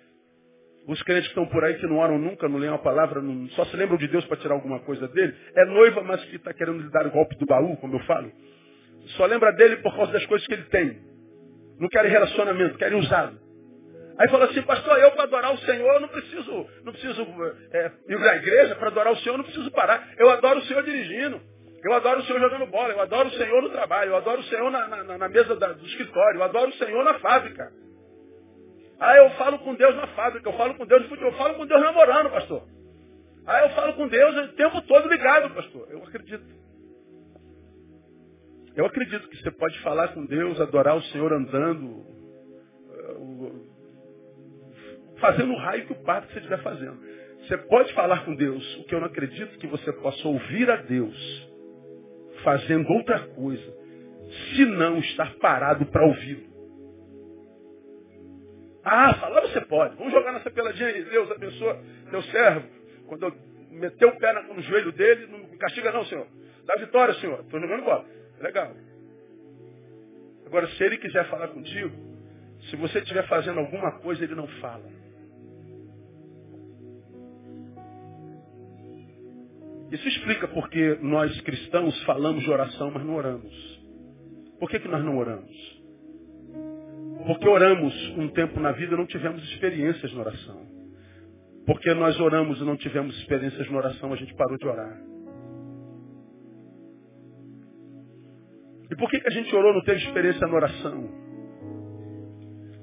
os 0.87 1.03
crentes 1.03 1.25
que 1.25 1.31
estão 1.31 1.47
por 1.47 1.65
aí 1.65 1.75
que 1.75 1.87
não 1.87 1.99
oram 1.99 2.19
nunca, 2.19 2.49
não 2.49 2.59
leem 2.59 2.73
a 2.73 2.79
palavra, 2.79 3.21
não, 3.21 3.49
só 3.51 3.65
se 3.65 3.77
lembram 3.77 3.97
de 3.97 4.07
Deus 4.07 4.25
para 4.27 4.37
tirar 4.37 4.55
alguma 4.55 4.81
coisa 4.81 5.09
dele, 5.09 5.35
é 5.55 5.65
noiva, 5.65 6.03
mas 6.03 6.25
que 6.27 6.37
está 6.37 6.55
querendo 6.55 6.83
lhe 6.83 6.91
dar 6.91 7.07
o 7.07 7.11
golpe 7.11 7.37
do 7.37 7.47
baú, 7.47 7.77
como 7.79 7.97
eu 7.97 8.01
falo. 8.01 8.31
Só 9.17 9.27
lembra 9.27 9.53
dele 9.53 9.77
por 9.77 9.95
causa 9.95 10.13
das 10.13 10.25
coisas 10.27 10.47
que 10.47 10.55
ele 10.55 10.65
tem. 10.65 10.99
Não 11.79 11.89
querem 11.89 12.11
relacionamento, 12.11 12.79
querem 12.79 12.99
usá-lo. 12.99 13.39
Aí 14.19 14.29
falou 14.31 14.49
assim, 14.49 14.63
pastor, 14.63 14.99
eu 14.99 15.11
para 15.11 15.25
adorar 15.25 15.53
o 15.53 15.59
Senhor, 15.59 15.95
eu 15.95 16.01
não 16.01 16.09
preciso, 16.09 16.67
não 16.85 16.93
preciso 16.93 17.23
é, 17.73 17.93
ir 18.09 18.19
para 18.19 18.33
a 18.33 18.37
igreja, 18.37 18.75
para 18.77 18.89
adorar 18.89 19.13
o 19.13 19.17
Senhor, 19.19 19.35
eu 19.35 19.39
não 19.39 19.45
preciso 19.45 19.71
parar. 19.73 20.09
Eu 20.17 20.31
adoro 20.31 20.61
o 20.61 20.63
Senhor 20.63 20.83
dirigindo. 20.85 21.41
Eu 21.85 21.93
adoro 21.93 22.21
o 22.21 22.25
Senhor 22.25 22.41
jogando 22.41 22.67
bola, 22.67 22.93
eu 22.93 23.01
adoro 23.01 23.29
o 23.29 23.33
Senhor 23.33 23.63
no 23.63 23.69
trabalho, 23.71 24.11
eu 24.11 24.17
adoro 24.17 24.41
o 24.41 24.45
Senhor 24.45 24.71
na, 24.71 24.89
na, 24.89 25.19
na 25.19 25.29
mesa 25.29 25.55
da, 25.57 25.73
do 25.73 25.87
escritório, 25.87 26.39
eu 26.39 26.45
adoro 26.45 26.71
o 26.71 26.75
Senhor 26.75 27.05
na 27.05 27.15
fábrica. 27.19 27.71
Aí 28.99 29.19
eu 29.19 29.31
falo 29.33 29.59
com 29.59 29.75
Deus 29.75 29.95
na 29.95 30.07
fábrica, 30.09 30.49
eu 30.49 30.55
falo 30.55 30.75
com 30.75 30.87
Deus 30.87 31.03
no 31.03 31.09
futebol, 31.09 31.31
eu 31.33 31.39
falo 31.39 31.55
com 31.55 31.67
Deus 31.67 31.81
namorando, 31.83 32.31
pastor. 32.31 32.63
Aí 33.47 33.65
eu 33.65 33.75
falo 33.75 33.95
com 33.95 34.09
Deus 34.09 34.37
o 34.37 34.49
tempo 34.55 34.81
todo 34.83 35.09
ligado, 35.09 35.55
pastor. 35.55 35.87
Eu 35.91 36.03
acredito. 36.03 36.45
Eu 38.75 38.87
acredito 38.87 39.29
que 39.29 39.37
você 39.37 39.51
pode 39.51 39.79
falar 39.81 40.09
com 40.09 40.25
Deus, 40.27 40.61
adorar 40.61 40.97
o 40.97 41.03
Senhor 41.05 41.33
andando, 41.33 42.05
eh, 42.93 43.77
fazendo 45.19 45.53
o 45.53 45.57
raio 45.57 45.87
que 45.87 45.93
o 45.93 46.03
padre 46.03 46.31
você 46.31 46.39
estiver 46.39 46.63
fazendo. 46.63 46.99
Você 47.41 47.57
pode 47.59 47.93
falar 47.95 48.25
com 48.25 48.35
Deus, 48.35 48.77
o 48.79 48.85
que 48.85 48.95
eu 48.95 49.01
não 49.01 49.07
acredito 49.07 49.55
é 49.55 49.59
que 49.59 49.67
você 49.67 49.93
possa 49.93 50.27
ouvir 50.27 50.71
a 50.71 50.77
Deus 50.77 51.17
fazendo 52.43 52.91
outra 52.91 53.21
coisa, 53.29 53.75
se 54.55 54.65
não 54.67 54.99
estar 54.99 55.35
parado 55.37 55.87
para 55.87 56.07
ouvi-lo. 56.07 56.46
Ah, 58.89 59.15
falar 59.15 59.41
você 59.41 59.61
pode. 59.63 59.97
Vamos 59.97 60.13
jogar 60.13 60.31
nessa 60.31 60.49
peladinha 60.49 60.87
aí. 60.87 61.03
Deus 61.07 61.29
abençoa 61.33 61.83
teu 62.09 62.23
servo. 62.23 62.69
Quando 63.09 63.25
eu 63.25 63.37
meter 63.73 64.07
o 64.07 64.17
pé 64.17 64.33
no 64.45 64.63
joelho 64.63 64.93
dele, 64.93 65.27
não 65.27 65.41
me 65.41 65.59
castiga 65.59 65.91
não, 65.91 66.05
Senhor. 66.05 66.25
Dá 66.65 66.77
vitória, 66.77 67.13
Senhor. 67.15 67.41
Estou 67.41 67.61
jogando 67.61 67.83
bola. 67.83 68.05
Legal. 68.41 68.73
Agora, 70.47 70.69
se 70.69 70.85
ele 70.85 70.99
quiser 70.99 71.29
falar 71.29 71.49
contigo, 71.49 71.91
se 72.71 72.77
você 72.77 73.01
estiver 73.01 73.27
fazendo 73.27 73.59
alguma 73.59 73.99
coisa, 73.99 74.23
ele 74.23 74.37
não 74.37 74.47
fala. 74.61 74.85
Isso 79.91 80.07
explica 80.07 80.47
porque 80.47 80.97
nós 81.03 81.41
cristãos 81.41 82.01
falamos 82.05 82.45
de 82.45 82.51
oração, 82.53 82.93
mas 82.93 83.05
não 83.05 83.17
oramos. 83.17 83.81
Por 84.61 84.71
que, 84.71 84.79
que 84.79 84.87
nós 84.87 85.05
não 85.05 85.19
oramos? 85.19 85.76
Porque 87.27 87.49
oramos 87.49 87.95
um 88.17 88.29
tempo 88.29 88.61
na 88.61 88.71
vida 88.73 88.95
e 88.95 88.97
não 88.97 89.07
tivemos 89.07 89.43
experiências 89.43 90.13
na 90.15 90.21
oração. 90.21 90.67
Porque 91.67 91.93
nós 91.95 92.19
oramos 92.21 92.61
e 92.61 92.65
não 92.65 92.77
tivemos 92.77 93.19
experiências 93.19 93.69
na 93.69 93.79
oração, 93.79 94.13
a 94.13 94.17
gente 94.17 94.33
parou 94.35 94.57
de 94.57 94.67
orar. 94.67 94.97
E 98.89 98.95
por 98.95 99.11
que, 99.11 99.21
que 99.21 99.27
a 99.27 99.33
gente 99.33 99.55
orou 99.55 99.75
não 99.75 99.83
teve 99.83 99.99
experiência 99.99 100.47
na 100.47 100.55
oração? 100.55 101.27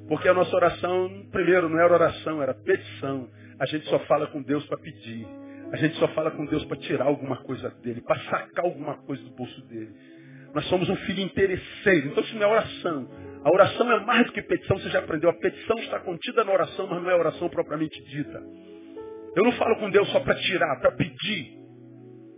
Porque 0.10 0.28
a 0.28 0.34
nossa 0.34 0.54
oração, 0.54 1.28
primeiro, 1.32 1.70
não 1.70 1.80
era 1.80 1.94
oração, 1.94 2.44
era 2.44 2.54
petição. 2.54 3.30
A 3.58 3.66
gente 3.66 3.88
só 3.88 4.00
fala 4.00 4.28
com 4.28 4.42
Deus 4.42 4.66
para 4.66 4.78
pedir. 4.78 5.26
A 5.72 5.78
gente 5.78 5.96
só 5.96 6.08
fala 6.10 6.30
com 6.32 6.46
Deus 6.46 6.66
para 6.66 6.78
tirar 6.78 7.06
alguma 7.06 7.38
coisa 7.38 7.70
dele, 7.82 8.02
para 8.02 8.20
sacar 8.20 8.66
alguma 8.66 8.98
coisa 9.04 9.24
do 9.24 9.32
bolso 9.32 9.66
dele. 9.68 9.94
Nós 10.54 10.66
somos 10.68 10.88
um 10.90 10.96
filho 10.98 11.22
interesseiro. 11.22 12.08
Então 12.08 12.24
isso 12.24 12.36
não 12.36 12.44
é 12.44 12.48
oração. 12.48 13.10
A 13.44 13.50
oração 13.52 13.92
é 13.92 14.00
mais 14.06 14.26
do 14.28 14.32
que 14.32 14.42
petição, 14.42 14.78
você 14.78 14.90
já 14.90 15.00
aprendeu. 15.00 15.30
A 15.30 15.34
petição 15.34 15.78
está 15.80 16.00
contida 16.00 16.44
na 16.44 16.52
oração, 16.52 16.88
mas 16.88 17.02
não 17.02 17.10
é 17.10 17.16
oração 17.16 17.50
propriamente 17.50 18.02
dita. 18.04 18.42
Eu 19.36 19.44
não 19.44 19.52
falo 19.54 19.76
com 19.78 19.90
Deus 19.90 20.08
só 20.12 20.20
para 20.20 20.36
tirar, 20.36 20.80
para 20.80 20.92
pedir, 20.92 21.58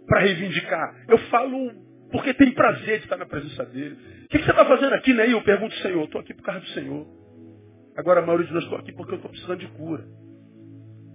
para 0.07 0.21
reivindicar. 0.21 1.05
Eu 1.07 1.17
falo 1.29 1.85
porque 2.11 2.33
tem 2.33 2.51
prazer 2.53 2.99
de 2.99 3.03
estar 3.03 3.17
na 3.17 3.25
presença 3.25 3.65
dele. 3.65 3.97
O 4.25 4.27
que, 4.29 4.37
você 4.39 4.49
está 4.49 4.65
fazendo 4.65 4.93
aqui, 4.93 5.13
Neil? 5.13 5.31
Eu 5.31 5.43
pergunto, 5.43 5.75
Senhor. 5.75 6.05
Estou 6.05 6.21
aqui 6.21 6.33
por 6.33 6.43
causa 6.43 6.61
do 6.61 6.67
Senhor. 6.67 7.05
Agora, 7.97 8.21
a 8.21 8.25
maioria 8.25 8.47
de 8.47 8.53
nós 8.53 8.63
estou 8.63 8.77
aqui 8.77 8.93
porque 8.93 9.13
eu 9.13 9.17
estou 9.17 9.29
precisando 9.29 9.59
de 9.59 9.67
cura. 9.67 10.03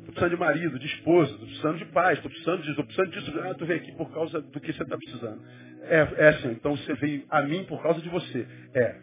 Estou 0.00 0.12
precisando 0.12 0.30
de 0.30 0.36
marido, 0.36 0.78
de 0.78 0.86
esposa, 0.86 1.30
estou 1.32 1.46
precisando 1.46 1.78
de 1.78 1.84
paz, 1.86 2.18
estou 2.18 2.30
precisando 2.30 2.58
disso, 2.58 2.70
estou 2.70 2.84
precisando 2.84 3.10
disso. 3.10 3.40
Ah, 3.40 3.54
tu 3.54 3.66
veio 3.66 3.80
aqui 3.80 3.92
por 3.92 4.12
causa 4.12 4.40
do 4.40 4.60
que 4.60 4.72
você 4.72 4.82
está 4.82 4.96
precisando. 4.96 5.42
É, 5.84 6.08
é 6.16 6.28
assim, 6.28 6.50
então 6.52 6.76
você 6.76 6.94
veio 6.94 7.24
a 7.30 7.42
mim 7.42 7.64
por 7.64 7.82
causa 7.82 8.00
de 8.00 8.08
você. 8.08 8.46
É. 8.74 8.96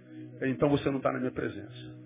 Então 0.44 0.70
você 0.70 0.90
não 0.90 0.98
está 0.98 1.12
na 1.12 1.20
minha 1.20 1.32
presença. 1.32 1.98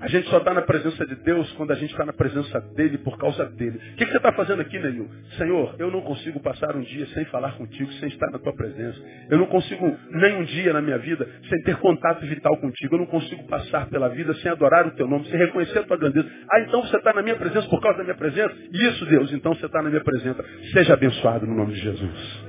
A 0.00 0.08
gente 0.08 0.28
só 0.28 0.36
está 0.36 0.52
na 0.52 0.60
presença 0.60 1.06
de 1.06 1.14
Deus 1.14 1.50
quando 1.52 1.70
a 1.70 1.74
gente 1.76 1.90
está 1.90 2.04
na 2.04 2.12
presença 2.12 2.60
dele 2.76 2.98
por 2.98 3.16
causa 3.16 3.46
dele. 3.46 3.78
O 3.78 3.96
que, 3.96 4.04
que 4.04 4.10
você 4.10 4.16
está 4.18 4.32
fazendo 4.32 4.60
aqui, 4.60 4.78
Neil? 4.78 5.08
Senhor, 5.38 5.76
eu 5.78 5.90
não 5.90 6.02
consigo 6.02 6.40
passar 6.40 6.76
um 6.76 6.82
dia 6.82 7.06
sem 7.06 7.24
falar 7.26 7.52
contigo, 7.56 7.90
sem 7.94 8.08
estar 8.08 8.30
na 8.30 8.38
tua 8.38 8.52
presença. 8.54 9.00
Eu 9.30 9.38
não 9.38 9.46
consigo 9.46 9.96
nem 10.10 10.36
um 10.36 10.44
dia 10.44 10.72
na 10.72 10.82
minha 10.82 10.98
vida 10.98 11.26
sem 11.48 11.62
ter 11.62 11.76
contato 11.76 12.20
vital 12.26 12.56
contigo. 12.58 12.96
Eu 12.96 12.98
não 12.98 13.06
consigo 13.06 13.44
passar 13.44 13.88
pela 13.88 14.08
vida 14.08 14.34
sem 14.34 14.50
adorar 14.50 14.86
o 14.86 14.90
teu 14.90 15.08
nome, 15.08 15.24
sem 15.26 15.38
reconhecer 15.38 15.78
a 15.78 15.84
tua 15.84 15.96
grandeza. 15.96 16.28
Ah, 16.52 16.60
então 16.60 16.82
você 16.82 16.96
está 16.96 17.14
na 17.14 17.22
minha 17.22 17.36
presença 17.36 17.66
por 17.68 17.80
causa 17.80 17.98
da 17.98 18.04
minha 18.04 18.16
presença? 18.16 18.54
Isso, 18.72 19.06
Deus, 19.06 19.32
então 19.32 19.54
você 19.54 19.64
está 19.64 19.80
na 19.80 19.88
minha 19.88 20.04
presença. 20.04 20.44
Seja 20.72 20.92
abençoado 20.92 21.46
no 21.46 21.54
nome 21.54 21.72
de 21.72 21.80
Jesus. 21.80 22.43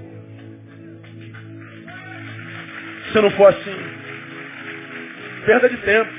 Se 3.15 3.21
não 3.21 3.31
for 3.31 3.47
assim, 3.47 3.75
perda 5.45 5.69
de 5.69 5.77
tempo. 5.77 6.11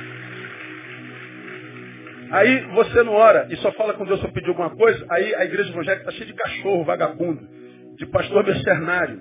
Aí 2.31 2.61
você 2.75 3.03
não 3.03 3.13
ora 3.13 3.47
e 3.51 3.57
só 3.57 3.71
fala 3.73 3.93
com 3.93 4.07
Deus 4.07 4.19
para 4.19 4.31
pedir 4.31 4.49
alguma 4.49 4.71
coisa, 4.71 5.05
aí 5.11 5.35
a 5.35 5.45
igreja 5.45 5.69
evangélica 5.69 6.09
está 6.09 6.13
cheia 6.13 6.25
de 6.25 6.33
cachorro, 6.33 6.85
vagabundo, 6.85 7.47
de 7.99 8.07
pastor 8.07 8.47
mercenário, 8.47 9.21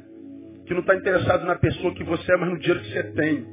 que 0.66 0.74
não 0.74 0.80
está 0.80 0.96
interessado 0.96 1.46
na 1.46 1.56
pessoa 1.56 1.94
que 1.94 2.06
você 2.06 2.32
é, 2.32 2.38
mas 2.38 2.50
no 2.50 2.60
dinheiro 2.60 2.80
que 2.80 2.94
você 2.94 3.04
tem. 3.12 3.46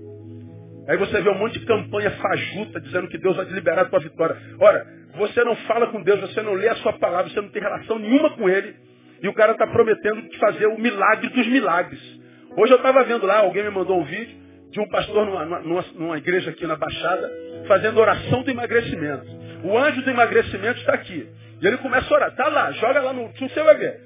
Aí 0.86 0.96
você 0.98 1.20
vê 1.20 1.28
um 1.28 1.38
monte 1.38 1.58
de 1.58 1.66
campanha 1.66 2.12
fajuta 2.12 2.80
dizendo 2.80 3.08
que 3.08 3.18
Deus 3.18 3.34
vai 3.34 3.46
te 3.46 3.52
liberar 3.52 3.82
a 3.82 3.86
tua 3.86 3.98
vitória. 3.98 4.36
Ora, 4.60 4.86
você 5.16 5.42
não 5.42 5.56
fala 5.66 5.88
com 5.88 6.00
Deus, 6.00 6.20
você 6.20 6.42
não 6.42 6.52
lê 6.52 6.68
a 6.68 6.76
sua 6.76 6.92
palavra, 6.92 7.28
você 7.28 7.40
não 7.40 7.48
tem 7.48 7.60
relação 7.60 7.98
nenhuma 7.98 8.30
com 8.36 8.48
Ele, 8.48 8.76
e 9.20 9.26
o 9.26 9.34
cara 9.34 9.50
está 9.50 9.66
prometendo 9.66 10.22
fazer 10.38 10.66
o 10.68 10.78
milagre 10.78 11.28
dos 11.28 11.48
milagres. 11.48 12.21
Hoje 12.56 12.72
eu 12.72 12.76
estava 12.76 13.02
vendo 13.04 13.26
lá, 13.26 13.38
alguém 13.38 13.62
me 13.62 13.70
mandou 13.70 13.98
um 13.98 14.04
vídeo 14.04 14.36
de 14.70 14.80
um 14.80 14.88
pastor 14.88 15.26
numa, 15.26 15.60
numa, 15.60 15.84
numa 15.94 16.18
igreja 16.18 16.50
aqui 16.50 16.66
na 16.66 16.76
Baixada, 16.76 17.30
fazendo 17.66 17.98
oração 17.98 18.42
do 18.42 18.50
emagrecimento. 18.50 19.26
O 19.64 19.78
anjo 19.78 20.02
do 20.02 20.10
emagrecimento 20.10 20.80
está 20.80 20.94
aqui. 20.94 21.28
E 21.60 21.66
ele 21.66 21.78
começa 21.78 22.12
a 22.12 22.16
orar. 22.16 22.28
Está 22.30 22.48
lá, 22.48 22.72
joga 22.72 23.00
lá 23.00 23.12
no. 23.12 23.28
Você 23.28 23.62
vai 23.62 23.76
ver. 23.76 24.00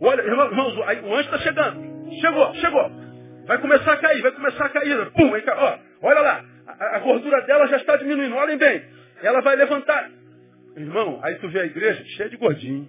Olha, 0.00 0.20
irmãos, 0.22 0.82
aí, 0.86 1.00
o 1.00 1.14
anjo 1.14 1.28
está 1.28 1.38
chegando. 1.38 2.10
Chegou, 2.20 2.54
chegou. 2.54 2.90
Vai 3.46 3.58
começar 3.58 3.92
a 3.92 3.96
cair, 3.98 4.20
vai 4.22 4.32
começar 4.32 4.66
a 4.66 4.68
cair. 4.68 5.10
Pum, 5.12 5.32
aí, 5.34 5.44
ó, 5.48 5.78
olha 6.02 6.20
lá. 6.20 6.44
A, 6.66 6.96
a 6.96 6.98
gordura 6.98 7.42
dela 7.42 7.66
já 7.68 7.76
está 7.76 7.96
diminuindo. 7.96 8.34
Olhem 8.34 8.58
bem. 8.58 8.82
Ela 9.22 9.40
vai 9.40 9.56
levantar. 9.56 10.10
Irmão, 10.76 11.20
aí 11.22 11.36
tu 11.36 11.48
vê 11.48 11.60
a 11.60 11.66
igreja 11.66 12.04
cheia 12.16 12.28
de 12.28 12.36
gordinho. 12.36 12.88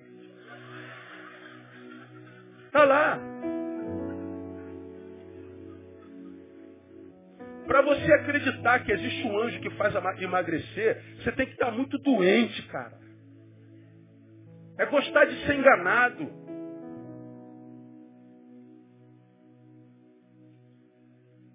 Está 2.65 2.83
lá. 2.83 3.36
Para 7.67 7.81
você 7.81 8.13
acreditar 8.13 8.79
que 8.79 8.91
existe 8.93 9.27
um 9.27 9.37
anjo 9.39 9.59
que 9.59 9.69
faz 9.71 9.93
emagrecer, 10.21 11.03
você 11.17 11.31
tem 11.33 11.45
que 11.45 11.53
estar 11.53 11.69
muito 11.71 11.97
doente, 11.97 12.61
cara. 12.69 12.97
É 14.79 14.85
gostar 14.85 15.25
de 15.25 15.45
ser 15.45 15.55
enganado. 15.55 16.31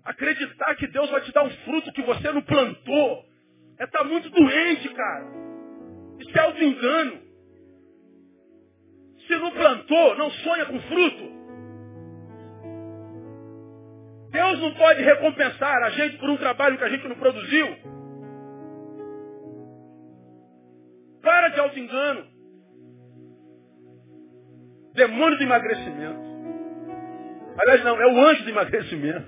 Acreditar 0.05 0.75
que 0.75 0.87
Deus 0.89 1.09
vai 1.11 1.21
te 1.23 1.33
dar 1.33 1.45
um 1.45 1.51
fruto 1.65 1.93
que 1.93 2.03
você 2.03 2.31
não 2.31 2.43
plantou. 2.43 3.25
É 3.79 3.85
estar 3.85 4.05
muito 4.05 4.29
doente, 4.29 4.89
cara. 4.91 5.27
Isso 6.19 6.39
é 6.39 6.41
auto-engano. 6.41 7.23
Se 9.27 9.37
não 9.37 9.53
plantou, 9.53 10.17
não 10.17 10.31
sonha 10.31 10.67
com 10.67 10.81
fruto. 10.83 11.42
Deus 14.33 14.61
não 14.61 14.75
pode 14.75 15.03
recompensar 15.03 15.83
a 15.83 15.91
gente 15.91 16.17
por 16.17 16.31
um 16.31 16.39
trabalho 16.39 16.79
que 16.79 16.85
a 16.85 16.89
gente 16.89 17.07
não 17.07 17.17
produziu. 17.17 17.67
Para 21.23 21.49
de 21.49 21.61
auto-engano. 21.61 22.27
Demônio 24.95 25.37
do 25.37 25.45
emagrecimento. 25.45 26.33
Aliás, 27.59 27.85
não, 27.85 28.01
é 28.01 28.07
o 28.07 28.21
anjo 28.27 28.43
do 28.45 28.51
emagrecimento. 28.51 29.27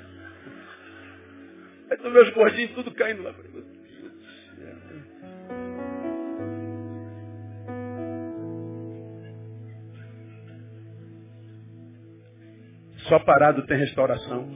Aí 1.90 1.98
vê 1.98 2.18
os 2.20 2.30
gordinhos 2.30 2.72
tudo 2.72 2.94
caindo 2.94 3.22
lá. 3.22 3.34
Só 13.06 13.18
parado 13.18 13.66
tem 13.66 13.76
restauração. 13.76 14.48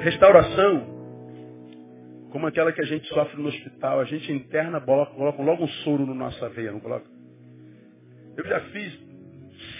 Restauração, 0.00 0.94
como 2.30 2.46
aquela 2.46 2.72
que 2.72 2.80
a 2.80 2.84
gente 2.84 3.06
sofre 3.08 3.40
no 3.40 3.48
hospital, 3.48 4.00
a 4.00 4.04
gente 4.04 4.30
interna, 4.32 4.80
coloca, 4.80 5.42
logo 5.42 5.64
um 5.64 5.68
soro 5.84 6.04
na 6.06 6.14
nossa 6.14 6.48
veia, 6.50 6.72
não 6.72 6.80
coloca? 6.80 7.06
Eu 8.36 8.44
já 8.44 8.60
fiz 8.70 9.04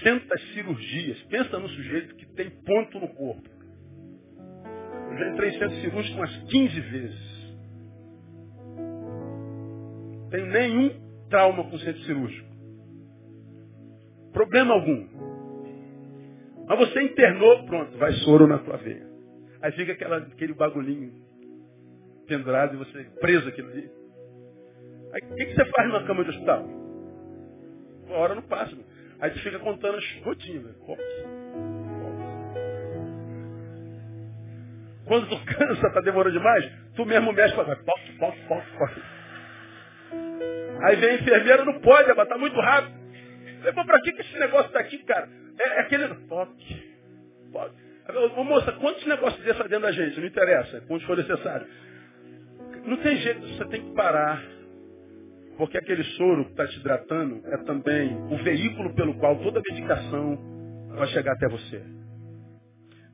centas 0.03 0.41
cirurgias. 0.53 1.21
Pensa 1.25 1.59
no 1.59 1.69
sujeito 1.69 2.15
que 2.15 2.27
tem 2.27 2.51
ponto 2.51 3.01
no 3.01 3.09
corpo. 3.09 3.49
Eu 5.11 5.19
já 5.19 5.31
entrei 5.31 5.51
em 5.51 5.59
centro 5.59 5.77
cirúrgico 5.81 6.17
umas 6.17 6.37
15 6.45 6.81
vezes. 6.81 7.35
Tem 10.31 10.47
nenhum 10.47 10.91
trauma 11.29 11.65
com 11.65 11.79
centro 11.79 12.03
cirúrgico. 12.03 12.49
Problema 14.33 14.75
algum. 14.75 15.09
Mas 16.67 16.79
você 16.79 17.03
internou, 17.03 17.65
pronto, 17.67 17.97
vai 17.99 18.13
soro 18.15 18.47
na 18.47 18.59
tua 18.59 18.77
veia. 18.79 19.04
Aí 19.65 19.73
fica 19.73 19.93
aquela, 19.93 20.19
aquele 20.19 20.53
bagulhinho 20.53 21.11
pendurado 22.27 22.75
e 22.75 22.77
você 22.77 23.05
preso 23.19 23.49
aquilo 23.49 23.71
ali. 23.71 23.91
Aí 25.15 25.23
o 25.23 25.35
que, 25.35 25.47
que, 25.47 25.55
você 25.55 25.65
faz 25.71 25.89
numa 25.89 26.05
cama 26.05 26.23
de 26.23 26.29
hospital? 26.29 26.65
Uma 28.07 28.17
hora 28.19 28.35
não 28.35 28.43
passa. 28.43 28.77
Aí 29.21 29.33
você 29.33 29.39
fica 29.39 29.59
contando 29.61 29.97
as 29.97 30.05
rotinas. 30.23 30.77
Quando 35.07 35.31
tu 35.31 35.45
cansa, 35.57 35.91
tá 35.95 36.01
demorando 36.03 36.37
demais, 36.37 36.71
tu 36.95 37.07
mesmo 37.07 37.33
mexe 37.33 37.55
para 37.55 37.75
poc, 37.75 38.01
poc, 38.19 38.37
poc, 38.47 38.65
poc. 38.79 39.03
Aí 40.83 40.97
vem 40.97 41.09
a 41.09 41.15
enfermeira, 41.15 41.65
não 41.65 41.81
pode, 41.81 42.11
ela 42.11 42.27
tá 42.27 42.37
muito 42.37 42.61
rápido. 42.61 43.03
Falei, 43.61 43.85
pra 43.87 44.01
que, 44.03 44.13
que 44.13 44.21
esse 44.21 44.39
negócio 44.39 44.71
tá 44.73 44.81
aqui, 44.81 44.99
cara? 45.05 45.27
É, 45.59 45.69
é 45.69 45.81
aquele. 45.81 46.15
Poc, 46.27 46.51
poc. 47.51 47.84
Ô, 48.37 48.45
moça, 48.45 48.73
quantos 48.73 49.05
negócios 49.07 49.43
desses 49.43 49.63
dentro 49.63 49.81
da 49.81 49.93
gente? 49.93 50.21
Não 50.21 50.27
interessa, 50.27 50.81
quantos 50.83 51.07
for 51.07 51.17
necessário. 51.17 51.67
Não 52.85 52.99
tem 52.99 53.17
jeito, 53.17 53.41
você 53.41 53.65
tem 53.69 53.83
que 53.83 53.95
parar. 53.95 54.43
Porque 55.57 55.79
aquele 55.79 56.03
soro 56.17 56.45
que 56.47 56.51
está 56.51 56.67
te 56.67 56.79
hidratando 56.79 57.41
é 57.47 57.57
também 57.65 58.15
o 58.31 58.37
veículo 58.43 58.95
pelo 58.95 59.15
qual 59.19 59.39
toda 59.41 59.63
medicação 59.71 60.37
vai 60.97 61.07
chegar 61.09 61.33
até 61.33 61.49
você. 61.49 61.83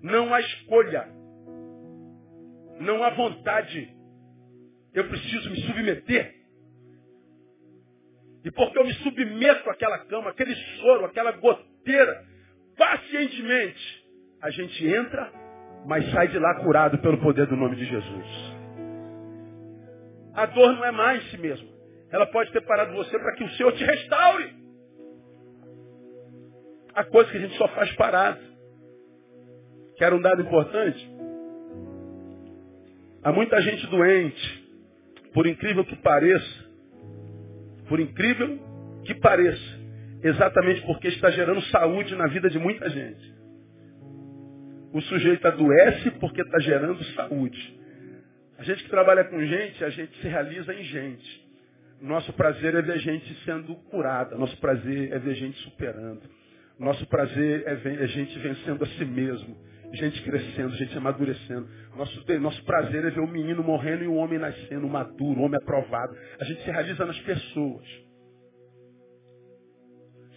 Não 0.03 0.35
há 0.35 0.41
escolha. 0.41 1.07
Não 2.81 3.05
há 3.05 3.11
vontade. 3.11 3.95
Eu 4.93 5.07
preciso 5.07 5.51
me 5.51 5.61
submeter. 5.61 6.35
E 8.43 8.51
porque 8.51 8.79
eu 8.79 8.85
me 8.85 8.95
submeto 8.95 9.69
àquela 9.71 9.99
cama, 10.07 10.31
aquele 10.31 10.55
soro, 10.81 11.05
aquela 11.05 11.33
goteira, 11.33 12.25
pacientemente, 12.77 14.00
a 14.43 14.51
gente 14.51 14.87
entra, 14.87 15.31
mas 15.87 16.11
sai 16.11 16.29
de 16.29 16.39
lá 16.39 16.55
curado 16.57 16.99
pelo 16.99 17.19
poder 17.19 17.47
do 17.47 17.57
nome 17.57 17.77
de 17.77 17.85
Jesus. 17.85 18.61
A 20.35 20.47
dor 20.47 20.73
não 20.75 20.85
é 20.85 20.91
mais 20.91 21.31
si 21.31 21.39
mesmo. 21.39 21.69
Ela 22.11 22.27
pode 22.27 22.51
ter 22.53 22.61
parado 22.63 22.93
você 22.95 23.19
para 23.19 23.35
que 23.35 23.45
o 23.45 23.51
Senhor 23.51 23.73
te 23.73 23.85
restaure. 23.85 24.61
Há 26.95 27.05
coisa 27.05 27.31
que 27.31 27.37
a 27.37 27.41
gente 27.41 27.57
só 27.57 27.69
faz 27.69 27.93
parado. 27.93 28.41
Quer 29.97 30.13
um 30.13 30.21
dado 30.21 30.43
importante? 30.43 31.11
Há 33.23 33.33
muita 33.33 33.61
gente 33.61 33.87
doente, 33.89 34.71
por 35.35 35.47
incrível 35.47 35.85
que 35.85 35.95
pareça, 35.97 36.71
por 37.87 38.01
incrível 38.01 38.59
que 39.05 39.15
pareça, 39.15 39.79
exatamente 40.23 40.81
porque 40.87 41.09
está 41.09 41.31
gerando 41.31 41.61
saúde 41.65 42.15
na 42.17 42.27
vida 42.29 42.49
de 42.49 42.59
muita 42.59 42.89
gente. 42.89 43.30
O 44.93 45.01
sujeito 45.03 45.47
adoece 45.47 46.11
porque 46.13 46.41
está 46.43 46.59
gerando 46.59 47.03
saúde. 47.15 47.81
A 48.59 48.63
gente 48.63 48.83
que 48.85 48.91
trabalha 48.91 49.25
com 49.25 49.41
gente, 49.41 49.85
a 49.85 49.91
gente 49.91 50.21
se 50.21 50.29
realiza 50.29 50.75
em 50.75 50.85
gente. 50.85 51.51
Nosso 52.01 52.33
prazer 52.33 52.75
é 52.75 52.83
ver 52.83 52.99
gente 52.99 53.35
sendo 53.45 53.75
curada. 53.91 54.37
Nosso 54.37 54.57
prazer 54.59 55.13
é 55.13 55.19
ver 55.19 55.35
gente 55.35 55.59
superando. 55.63 56.23
Nosso 56.79 57.07
prazer 57.07 57.63
é 57.67 57.75
ver 57.75 58.07
gente 58.09 58.39
vencendo 58.39 58.83
a 58.83 58.87
si 58.87 59.05
mesmo. 59.05 59.57
Gente 59.93 60.23
crescendo, 60.23 60.75
gente 60.77 60.97
amadurecendo. 60.97 61.69
Nosso, 61.97 62.25
nosso 62.41 62.65
prazer 62.65 63.05
é 63.05 63.11
ver 63.11 63.21
um 63.21 63.27
menino 63.27 63.63
morrendo 63.63 64.05
e 64.05 64.09
um 64.09 64.17
homem 64.17 64.39
nascendo 64.39 64.89
maduro, 64.89 65.41
um 65.41 65.45
homem 65.45 65.59
aprovado. 65.59 66.17
A 66.41 66.45
gente 66.45 66.63
se 66.63 66.71
realiza 66.71 67.05
nas 67.05 67.19
pessoas. 67.21 67.85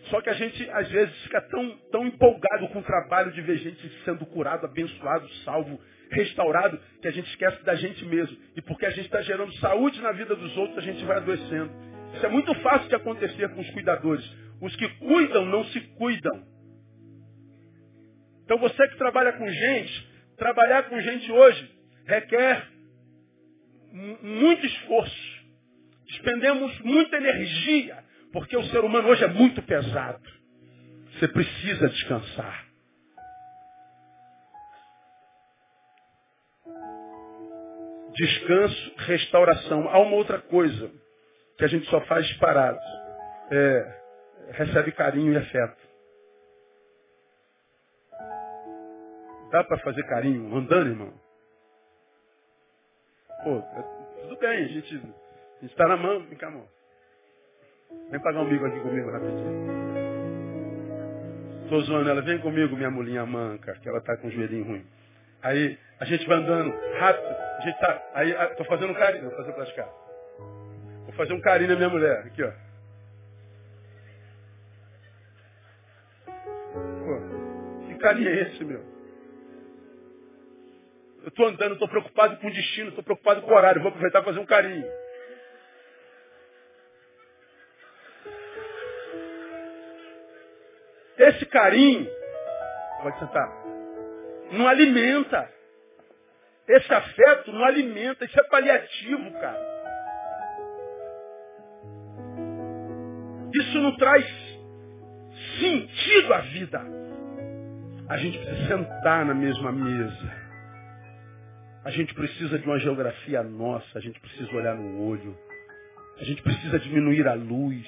Só 0.10 0.22
que 0.22 0.30
a 0.30 0.34
gente, 0.34 0.70
às 0.72 0.90
vezes, 0.90 1.16
fica 1.24 1.42
tão, 1.42 1.78
tão 1.92 2.06
empolgado 2.06 2.68
com 2.70 2.80
o 2.80 2.84
trabalho 2.84 3.32
de 3.32 3.42
ver 3.42 3.58
gente 3.58 3.90
sendo 4.04 4.26
curado, 4.26 4.66
abençoado, 4.66 5.28
salvo, 5.46 5.80
restaurado, 6.12 6.80
que 7.02 7.08
a 7.08 7.12
gente 7.12 7.30
esquece 7.30 7.64
da 7.64 7.76
gente 7.76 8.04
mesmo. 8.06 8.38
E 8.56 8.62
porque 8.62 8.86
a 8.86 8.90
gente 8.90 9.06
está 9.06 9.22
gerando 9.22 9.54
saúde 9.56 10.02
na 10.02 10.12
vida 10.12 10.36
dos 10.36 10.56
outros, 10.58 10.78
a 10.78 10.82
gente 10.82 11.04
vai 11.06 11.18
adoecendo. 11.18 11.72
Isso 12.16 12.26
é 12.26 12.30
muito 12.30 12.54
fácil 12.56 12.90
de 12.90 12.96
acontecer 12.96 13.50
com 13.50 13.62
os 13.62 13.70
cuidadores. 13.72 14.24
Os 14.62 14.76
que 14.76 14.88
cuidam 15.00 15.46
não 15.46 15.64
se 15.66 15.80
cuidam. 15.98 16.44
Então 18.44 18.58
você 18.58 18.88
que 18.90 18.98
trabalha 18.98 19.34
com 19.34 19.48
gente, 19.48 20.08
trabalhar 20.38 20.84
com 20.84 21.00
gente 21.00 21.32
hoje 21.32 21.72
requer 22.06 22.68
muito 24.22 24.66
esforço. 24.66 25.44
Despendemos 26.08 26.78
muita 26.82 27.18
energia 27.18 28.04
porque 28.34 28.58
o 28.58 28.64
ser 28.66 28.80
humano 28.80 29.08
hoje 29.08 29.24
é 29.24 29.28
muito 29.28 29.62
pesado. 29.62 30.22
Você 31.14 31.28
precisa 31.30 31.88
descansar. 31.88 32.74
descanso, 38.14 38.94
restauração. 38.98 39.90
Há 39.90 40.00
uma 40.00 40.16
outra 40.16 40.40
coisa 40.40 40.92
que 41.58 41.66
a 41.66 41.68
gente 41.68 41.90
só 41.90 42.00
faz 42.02 42.32
parado. 42.38 42.80
É, 43.52 44.02
recebe 44.52 44.92
carinho 44.92 45.34
e 45.34 45.38
afeto. 45.38 45.84
Dá 49.52 49.64
para 49.64 49.78
fazer 49.80 50.04
carinho 50.08 50.56
andando, 50.56 50.90
irmão? 50.90 51.14
Pô, 53.44 53.58
é, 53.58 54.22
tudo 54.22 54.38
bem, 54.38 54.66
a 54.66 54.68
gente 54.68 55.02
está 55.64 55.88
na 55.88 55.98
mão, 55.98 56.22
vem 56.22 56.38
cá, 56.38 56.48
amor. 56.48 56.68
Vem 58.12 58.20
pagar 58.22 58.42
um 58.42 58.50
bico 58.50 58.66
aqui 58.66 58.80
comigo 58.80 59.12
rapidinho. 59.12 59.84
Tô 61.70 61.80
zoando 61.82 62.10
ela, 62.10 62.22
vem 62.22 62.40
comigo, 62.40 62.76
minha 62.76 62.92
mulinha 62.92 63.26
manca, 63.26 63.74
que 63.82 63.90
ela 63.90 64.02
tá 64.02 64.16
com 64.18 64.28
o 64.28 64.32
joelhinho 64.32 64.66
ruim. 64.66 64.86
Aí 65.42 65.78
a 66.00 66.06
gente 66.06 66.26
vai 66.28 66.38
andando 66.38 66.74
rápido, 67.00 67.36
a 67.58 67.62
gente 67.62 67.80
tá. 67.80 68.12
Aí 68.14 68.36
ah, 68.36 68.48
tô 68.56 68.64
fazendo 68.66 68.92
um 68.92 68.96
carinho, 68.96 69.30
vou 69.30 69.46
fazer 69.46 69.74
cá. 69.74 69.90
Vou 71.06 71.14
fazer 71.16 71.34
um 71.34 71.42
carinho 71.42 71.70
na 71.70 71.76
minha 71.76 71.90
mulher, 71.90 72.20
aqui 72.26 72.44
ó. 72.44 72.52
Pô, 77.04 77.88
que 77.88 77.96
carinho 77.96 78.30
é 78.30 78.42
esse, 78.44 78.64
meu? 78.64 78.84
Eu 81.24 81.30
estou 81.30 81.48
andando, 81.48 81.74
estou 81.74 81.88
preocupado 81.88 82.38
com 82.38 82.48
o 82.48 82.54
destino, 82.54 82.90
estou 82.90 83.04
preocupado 83.04 83.42
com 83.42 83.52
o 83.52 83.56
horário, 83.56 83.82
vou 83.82 83.90
aproveitar 83.90 84.22
para 84.22 84.32
fazer 84.32 84.44
um 84.44 84.46
carinho. 84.46 84.86
Esse 91.30 91.46
carinho, 91.46 92.06
pode 93.02 93.18
sentar, 93.20 93.50
não 94.52 94.68
alimenta. 94.68 95.50
Esse 96.68 96.94
afeto 96.94 97.52
não 97.52 97.64
alimenta, 97.64 98.26
isso 98.26 98.40
é 98.40 98.44
paliativo, 98.44 99.32
cara. 99.34 99.74
Isso 103.56 103.78
não 103.80 103.96
traz 103.98 104.26
sentido 105.60 106.34
à 106.34 106.40
vida. 106.40 106.82
A 108.10 108.18
gente 108.18 108.38
precisa 108.40 108.68
sentar 108.68 109.26
na 109.26 109.34
mesma 109.34 109.72
mesa. 109.72 110.44
A 111.86 111.92
gente 111.92 112.14
precisa 112.14 112.60
de 112.60 112.66
uma 112.66 112.80
geografia 112.80 113.44
nossa, 113.44 113.98
a 113.98 114.02
gente 114.02 114.20
precisa 114.20 114.54
olhar 114.56 114.76
no 114.76 115.06
olho. 115.08 115.38
A 116.20 116.24
gente 116.24 116.42
precisa 116.42 116.80
diminuir 116.80 117.28
a 117.28 117.34
luz. 117.34 117.86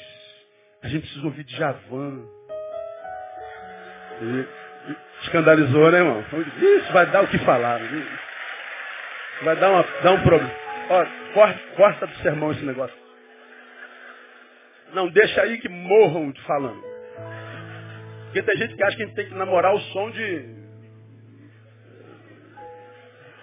A 0.81 0.87
gente 0.87 1.01
precisa 1.01 1.25
ouvir 1.25 1.43
Djavan. 1.43 2.25
Escandalizou, 5.23 5.91
né, 5.91 5.99
irmão? 5.99 6.23
Isso 6.57 6.93
vai 6.93 7.05
dar 7.07 7.23
o 7.23 7.27
que 7.27 7.37
falar. 7.39 7.79
Né? 7.79 8.19
Vai 9.43 9.55
dar, 9.55 9.71
uma, 9.71 9.83
dar 10.03 10.11
um 10.13 10.21
problema. 10.21 10.51
Ó, 10.89 11.05
corta, 11.33 11.59
corta 11.75 12.07
do 12.07 12.15
sermão 12.17 12.51
esse 12.51 12.63
negócio. 12.63 12.95
Não, 14.93 15.07
deixa 15.09 15.41
aí 15.41 15.57
que 15.57 15.67
morram 15.67 16.31
de 16.31 16.41
falando. 16.43 16.81
Porque 18.25 18.43
tem 18.43 18.57
gente 18.57 18.75
que 18.75 18.83
acha 18.83 18.95
que 18.95 19.03
a 19.03 19.05
gente 19.05 19.15
tem 19.15 19.27
que 19.27 19.35
namorar 19.35 19.73
o 19.73 19.79
som 19.79 20.11
de. 20.11 20.55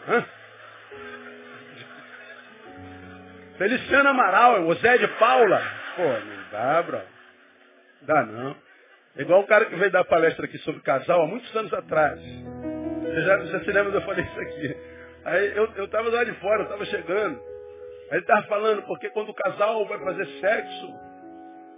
Hã? 0.09 0.25
Feliciano 3.59 4.09
Amaral, 4.09 4.67
o 4.67 4.75
Zé 4.75 4.99
de 4.99 5.09
Paula. 5.09 5.63
Pô, 5.97 6.03
não 6.03 6.51
dá, 6.51 6.83
bro. 6.83 7.01
Dá 8.03 8.25
não. 8.25 8.57
É 9.17 9.23
igual 9.23 9.41
o 9.41 9.47
cara 9.47 9.67
que 9.67 9.77
veio 9.77 9.91
dar 9.91 10.05
palestra 10.05 10.47
aqui 10.47 10.57
sobre 10.59 10.81
casal 10.81 11.23
há 11.23 11.27
muitos 11.27 11.55
anos 11.55 11.73
atrás. 11.75 12.19
Você 12.21 13.23
já, 13.23 13.39
já 13.45 13.61
se 13.61 13.73
lembra 13.73 13.91
de 13.91 13.97
eu 13.99 14.03
falei 14.03 14.25
isso 14.25 14.41
aqui? 14.41 14.77
Aí 15.25 15.57
eu 15.57 15.85
estava 15.85 16.09
lá 16.09 16.25
de 16.25 16.33
fora, 16.35 16.61
eu 16.61 16.65
estava 16.65 16.85
chegando. 16.87 17.39
Aí 18.11 18.19
ele 18.19 18.21
estava 18.21 18.43
falando, 18.47 18.83
porque 18.83 19.11
quando 19.11 19.29
o 19.29 19.35
casal 19.35 19.87
vai 19.87 19.99
fazer 19.99 20.27
sexo, 20.41 20.95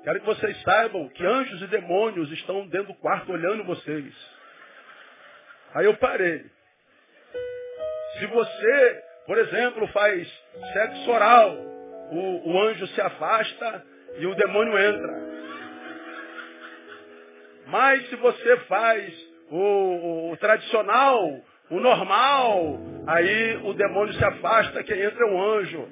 quero 0.05 0.21
que 0.21 0.27
vocês 0.27 0.63
saibam 0.63 1.09
que 1.09 1.27
anjos 1.27 1.61
e 1.63 1.67
demônios 1.67 2.31
estão 2.33 2.67
dentro 2.69 2.89
do 2.89 2.99
quarto 3.01 3.33
olhando 3.33 3.65
vocês. 3.65 4.15
Aí 5.75 5.87
eu 5.87 5.97
parei. 5.97 6.45
Se 8.19 8.27
você, 8.27 9.03
por 9.27 9.39
exemplo, 9.39 9.89
faz 9.89 10.29
sexo 10.73 11.11
oral, 11.11 11.57
o, 12.13 12.53
o 12.53 12.63
anjo 12.63 12.87
se 12.89 13.01
afasta 13.01 13.85
e 14.19 14.27
o 14.27 14.35
demônio 14.37 14.79
entra. 14.79 15.24
Mas 17.67 18.09
se 18.09 18.17
você 18.17 18.57
faz 18.69 19.13
o, 19.51 20.31
o, 20.33 20.37
tradicional, 20.37 21.41
o 21.71 21.81
normal, 21.81 22.79
aí 23.07 23.61
o 23.65 23.73
demônio 23.75 24.13
se 24.15 24.25
afasta, 24.25 24.83
quem 24.83 25.01
entra 25.01 25.27
é 25.27 25.31
um 25.31 25.43
anjo. 25.43 25.89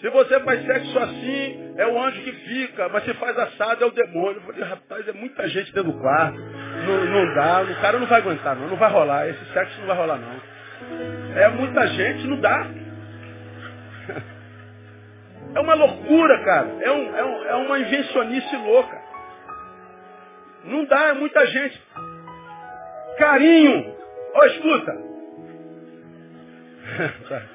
Se 0.00 0.10
você 0.10 0.40
faz 0.40 0.64
sexo 0.66 0.98
assim, 0.98 1.74
é 1.78 1.86
o 1.86 2.02
anjo 2.02 2.20
que 2.22 2.32
fica, 2.32 2.88
mas 2.90 3.04
se 3.04 3.14
faz 3.14 3.38
assado 3.38 3.84
é 3.84 3.86
o 3.86 3.90
demônio. 3.90 4.36
Eu 4.36 4.42
falei, 4.42 4.62
rapaz, 4.62 5.08
é 5.08 5.12
muita 5.12 5.48
gente 5.48 5.72
dentro 5.72 5.92
do 5.92 5.98
quarto. 5.98 6.38
Não, 6.38 7.04
não 7.06 7.34
dá, 7.34 7.62
o 7.62 7.80
cara 7.80 7.98
não 7.98 8.06
vai 8.06 8.20
aguentar, 8.20 8.56
não, 8.56 8.68
não 8.68 8.76
vai 8.76 8.90
rolar. 8.90 9.28
Esse 9.28 9.44
sexo 9.52 9.80
não 9.80 9.86
vai 9.86 9.96
rolar, 9.96 10.18
não. 10.18 11.38
É 11.38 11.48
muita 11.48 11.86
gente, 11.88 12.26
não 12.26 12.40
dá. 12.40 12.66
É 15.54 15.60
uma 15.60 15.74
loucura, 15.74 16.44
cara. 16.44 16.68
É, 16.80 16.90
um, 16.90 17.16
é, 17.16 17.24
um, 17.24 17.44
é 17.44 17.54
uma 17.54 17.78
invencionice 17.78 18.56
louca. 18.56 19.00
Não 20.64 20.84
dá, 20.86 21.08
é 21.08 21.12
muita 21.14 21.46
gente. 21.46 21.82
Carinho. 23.18 23.96
Ó, 24.34 24.40
oh, 24.40 24.44
escuta. 24.46 25.04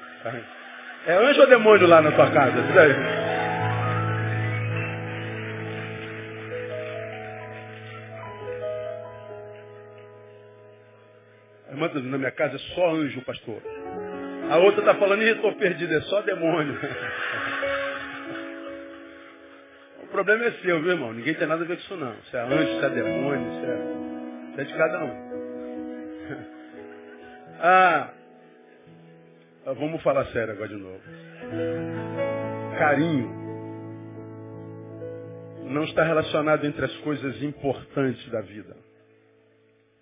É 1.06 1.14
anjo 1.14 1.40
ou 1.40 1.46
demônio 1.46 1.86
lá 1.86 2.02
na 2.02 2.12
tua 2.12 2.30
casa? 2.30 2.60
A 11.68 11.72
irmã 11.72 11.90
na 11.94 12.18
minha 12.18 12.30
casa 12.32 12.56
é 12.56 12.58
só 12.74 12.90
anjo, 12.90 13.22
pastor. 13.22 13.62
A 14.50 14.58
outra 14.58 14.80
está 14.80 14.94
falando, 14.96 15.22
e 15.22 15.30
estou 15.30 15.54
perdido, 15.54 15.94
é 15.94 16.00
só 16.02 16.20
demônio. 16.20 16.78
Problema 20.20 20.44
é 20.44 20.52
seu, 20.60 20.82
viu, 20.82 20.90
irmão? 20.90 21.14
Ninguém 21.14 21.34
tem 21.34 21.48
nada 21.48 21.64
a 21.64 21.66
ver 21.66 21.78
com 21.78 21.82
isso, 21.82 21.96
não. 21.96 22.14
Se 22.24 22.36
é 22.36 22.40
anjo, 22.40 22.78
se 22.78 22.84
é 22.84 22.90
demônio, 22.90 23.52
se 23.52 23.64
é, 23.64 24.54
se 24.54 24.60
é 24.60 24.64
de 24.64 24.74
cada 24.76 25.04
um. 25.04 25.30
Ah, 27.62 28.14
vamos 29.66 30.02
falar 30.02 30.24
sério 30.28 30.54
agora 30.54 30.68
de 30.68 30.76
novo. 30.76 31.00
Carinho 32.78 33.30
não 35.64 35.84
está 35.84 36.04
relacionado 36.04 36.64
entre 36.64 36.86
as 36.86 36.96
coisas 36.98 37.42
importantes 37.42 38.30
da 38.30 38.40
vida. 38.40 38.74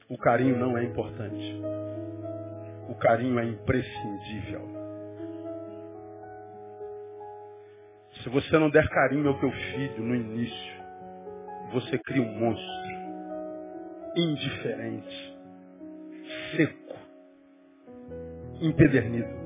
O 0.08 0.16
carinho 0.18 0.56
não 0.56 0.78
é 0.78 0.84
importante. 0.84 1.60
O 2.88 2.94
carinho 2.94 3.40
é 3.40 3.44
imprescindível. 3.44 4.87
Se 8.22 8.28
você 8.28 8.58
não 8.58 8.70
der 8.70 8.88
carinho 8.88 9.28
ao 9.28 9.38
teu 9.38 9.50
filho 9.50 10.02
no 10.02 10.14
início, 10.14 10.78
você 11.72 11.98
cria 11.98 12.22
um 12.22 12.38
monstro 12.38 12.88
indiferente, 14.16 15.36
seco, 16.56 16.96
empedernido. 18.60 19.38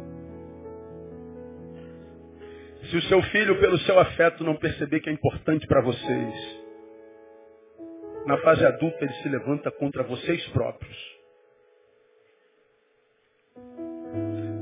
Se 2.90 2.96
o 2.96 3.02
seu 3.02 3.22
filho, 3.24 3.58
pelo 3.60 3.78
seu 3.80 3.98
afeto, 3.98 4.44
não 4.44 4.56
perceber 4.56 5.00
que 5.00 5.10
é 5.10 5.12
importante 5.12 5.66
para 5.66 5.82
vocês, 5.82 6.62
na 8.26 8.38
fase 8.38 8.64
adulta 8.64 9.04
ele 9.04 9.14
se 9.14 9.28
levanta 9.28 9.70
contra 9.70 10.02
vocês 10.02 10.46
próprios. 10.48 10.96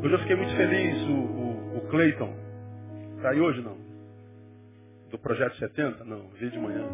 Hoje 0.03 0.15
eu 0.15 0.19
fiquei 0.21 0.37
muito 0.37 0.57
feliz, 0.57 0.97
o, 1.03 1.13
o, 1.13 1.77
o 1.79 1.89
Cleiton. 1.91 2.35
Está 3.17 3.31
aí 3.31 3.41
hoje 3.41 3.61
não? 3.61 3.90
Do 5.11 5.19
Projeto 5.19 5.57
70? 5.57 6.05
Não, 6.05 6.29
veio 6.31 6.51
de 6.51 6.59
manhã. 6.59 6.87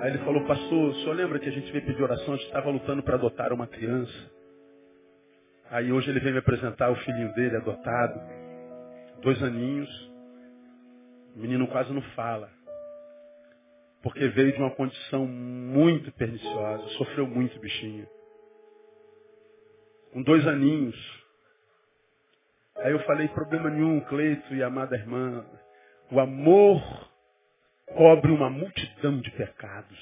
Aí 0.00 0.10
ele 0.10 0.18
falou, 0.24 0.44
pastor, 0.46 0.90
o 0.90 0.94
senhor 0.96 1.14
lembra 1.14 1.38
que 1.38 1.48
a 1.48 1.52
gente 1.52 1.70
veio 1.70 1.86
pedir 1.86 2.02
oração, 2.02 2.34
a 2.34 2.36
gente 2.36 2.46
estava 2.46 2.70
lutando 2.70 3.02
para 3.02 3.14
adotar 3.14 3.52
uma 3.52 3.66
criança. 3.66 4.32
Aí 5.70 5.92
hoje 5.92 6.10
ele 6.10 6.20
vem 6.20 6.32
me 6.32 6.38
apresentar 6.38 6.90
o 6.90 6.96
filhinho 6.96 7.32
dele, 7.34 7.56
adotado, 7.56 8.20
dois 9.22 9.40
aninhos. 9.42 9.88
O 11.36 11.38
menino 11.38 11.66
quase 11.68 11.92
não 11.92 12.02
fala. 12.16 12.50
Porque 14.02 14.26
veio 14.28 14.52
de 14.52 14.58
uma 14.58 14.72
condição 14.72 15.26
muito 15.26 16.10
perniciosa, 16.12 16.88
sofreu 16.98 17.26
muito 17.26 17.58
bichinho. 17.60 18.06
Com 20.12 20.22
dois 20.22 20.46
aninhos. 20.46 21.22
Aí 22.78 22.92
eu 22.92 22.98
falei, 23.04 23.28
problema 23.28 23.70
nenhum, 23.70 24.00
Cleito 24.00 24.52
e 24.54 24.62
amada 24.62 24.96
irmã. 24.96 25.44
O 26.12 26.20
amor 26.20 27.08
cobre 27.86 28.30
uma 28.30 28.50
multidão 28.50 29.18
de 29.18 29.30
pecados. 29.30 29.98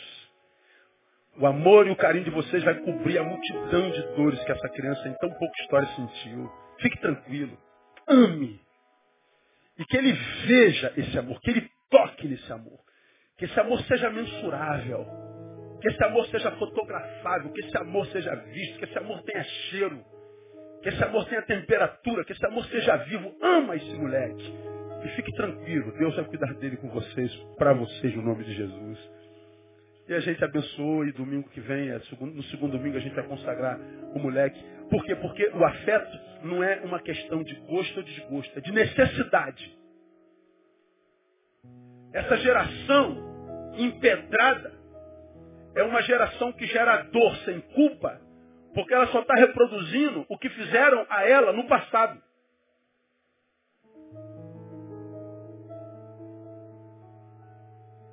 O 1.39 1.47
amor 1.47 1.87
e 1.87 1.91
o 1.93 1.97
carinho 1.97 2.25
de 2.25 2.31
vocês 2.31 2.65
vai 2.65 2.75
cobrir 2.81 3.17
a 3.17 3.23
multidão 3.23 3.91
de 3.93 4.03
dores 4.17 4.43
que 4.43 4.51
essa 4.51 4.69
criança 4.71 5.07
em 5.07 5.15
tão 5.19 5.31
pouca 5.31 5.63
história 5.63 5.87
sentiu. 5.95 6.51
Fique 6.81 6.99
tranquilo. 7.01 7.57
ame. 8.09 8.61
E 9.79 9.85
que 9.85 9.97
ele 9.97 10.13
veja 10.49 10.93
esse 10.97 11.17
amor, 11.17 11.41
que 11.43 11.51
ele 11.51 11.71
toque 11.89 12.27
nesse 12.27 12.53
amor. 12.53 12.81
Que 13.39 13.45
esse 13.45 13.61
amor 13.61 13.81
seja 13.85 14.11
mensurável. 14.11 15.07
Que 15.81 15.91
esse 15.91 16.05
amor 16.05 16.27
seja 16.27 16.51
fotografável, 16.57 17.53
que 17.53 17.61
esse 17.61 17.79
amor 17.79 18.05
seja 18.09 18.35
visto, 18.35 18.81
que 18.81 18.85
esse 18.85 18.99
amor 18.99 19.23
tenha 19.23 19.45
cheiro, 19.45 20.05
que 20.83 20.89
esse 20.89 21.05
amor 21.05 21.25
tenha 21.27 21.43
temperatura, 21.43 22.25
que 22.25 22.33
esse 22.33 22.45
amor 22.45 22.65
seja 22.65 22.97
vivo. 22.97 23.33
Ama 23.41 23.77
esse 23.77 23.95
moleque. 23.95 24.70
E 25.05 25.09
fique 25.11 25.33
tranquilo, 25.33 25.93
Deus 25.99 26.15
vai 26.15 26.25
cuidar 26.27 26.53
dele 26.55 26.77
com 26.77 26.89
vocês, 26.89 27.35
para 27.57 27.73
vocês, 27.73 28.15
no 28.15 28.23
nome 28.23 28.45
de 28.45 28.55
Jesus. 28.55 28.99
E 30.09 30.15
a 30.15 30.21
gente 30.21 30.45
abençoa 30.45 31.07
e 31.07 31.13
domingo 31.13 31.49
que 31.51 31.61
vem, 31.61 31.89
é 31.89 32.01
no 32.21 32.43
segundo 32.45 32.77
domingo, 32.77 32.97
a 32.97 33.01
gente 33.01 33.15
vai 33.15 33.25
consagrar 33.25 33.79
o 34.15 34.19
moleque. 34.19 34.61
Por 34.91 35.05
quê? 35.05 35.15
Porque 35.17 35.49
o 35.55 35.65
afeto 35.65 36.19
não 36.43 36.65
é 36.65 36.81
uma 36.81 37.01
questão 37.01 37.43
de 37.45 37.55
gosto 37.55 37.97
ou 37.99 38.03
desgosto, 38.03 38.59
é 38.59 38.61
de 38.61 38.73
necessidade. 38.73 39.79
Essa 42.13 42.37
geração 42.39 43.73
empedrada 43.79 44.73
é 45.77 45.83
uma 45.85 46.03
geração 46.03 46.53
que 46.53 46.67
gera 46.67 47.03
dor 47.05 47.37
sem 47.45 47.61
culpa, 47.61 48.21
porque 48.75 48.93
ela 48.93 49.07
só 49.09 49.21
está 49.21 49.35
reproduzindo 49.35 50.27
o 50.29 50.37
que 50.37 50.49
fizeram 50.51 51.07
a 51.09 51.25
ela 51.25 51.53
no 51.53 51.69
passado. 51.69 52.21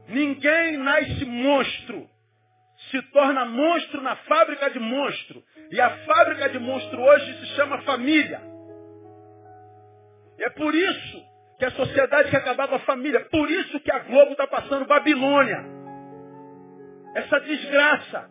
Ninguém 0.07 0.77
nasce 0.77 1.25
monstro. 1.25 2.07
Se 2.91 3.01
torna 3.11 3.45
monstro 3.45 4.01
na 4.01 4.15
fábrica 4.15 4.69
de 4.69 4.79
monstro. 4.79 5.43
E 5.71 5.81
a 5.81 5.89
fábrica 6.05 6.49
de 6.49 6.59
monstro 6.59 7.01
hoje 7.01 7.39
se 7.39 7.45
chama 7.55 7.81
família. 7.81 8.41
É 10.39 10.49
por 10.51 10.73
isso 10.73 11.25
que 11.57 11.65
a 11.65 11.71
sociedade 11.71 12.29
quer 12.29 12.37
acabar 12.37 12.67
com 12.67 12.75
a 12.75 12.79
família. 12.79 13.19
Por 13.25 13.49
isso 13.49 13.79
que 13.79 13.91
a 13.91 13.99
Globo 13.99 14.31
está 14.31 14.47
passando 14.47 14.85
Babilônia. 14.85 15.65
Essa 17.15 17.39
desgraça. 17.39 18.29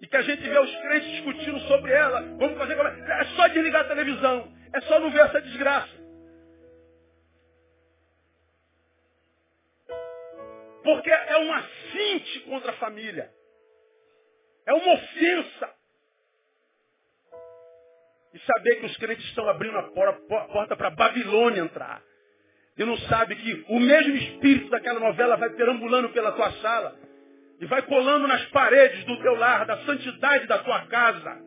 E 0.00 0.06
que 0.06 0.16
a 0.16 0.22
gente 0.22 0.42
vê 0.42 0.58
os 0.58 0.76
crentes 0.76 1.10
discutindo 1.12 1.60
sobre 1.60 1.92
ela. 1.92 2.20
Vamos 2.38 2.58
fazer 2.58 2.76
como 2.76 2.88
é? 2.88 3.20
É 3.20 3.24
só 3.36 3.48
desligar 3.48 3.82
a 3.82 3.88
televisão. 3.88 4.52
É 4.74 4.80
só 4.82 5.00
não 5.00 5.10
ver 5.10 5.20
essa 5.20 5.40
desgraça. 5.40 6.01
Porque 10.82 11.10
é 11.10 11.38
um 11.38 11.52
assinte 11.52 12.40
contra 12.40 12.72
a 12.72 12.76
família. 12.76 13.30
É 14.66 14.72
uma 14.74 14.94
ofensa. 14.94 15.74
E 18.34 18.38
saber 18.40 18.76
que 18.76 18.86
os 18.86 18.96
crentes 18.96 19.24
estão 19.26 19.48
abrindo 19.48 19.76
a 19.78 19.82
porta 19.82 20.76
para 20.76 20.90
Babilônia 20.90 21.60
entrar. 21.60 22.02
E 22.76 22.84
não 22.84 22.96
sabe 22.96 23.36
que 23.36 23.64
o 23.68 23.78
mesmo 23.78 24.16
espírito 24.16 24.70
daquela 24.70 24.98
novela 24.98 25.36
vai 25.36 25.50
perambulando 25.50 26.08
pela 26.10 26.32
tua 26.32 26.50
sala. 26.52 26.98
E 27.60 27.66
vai 27.66 27.82
colando 27.82 28.26
nas 28.26 28.44
paredes 28.46 29.04
do 29.04 29.20
teu 29.20 29.34
lar, 29.34 29.66
da 29.66 29.84
santidade 29.84 30.46
da 30.46 30.58
tua 30.60 30.86
casa. 30.86 31.38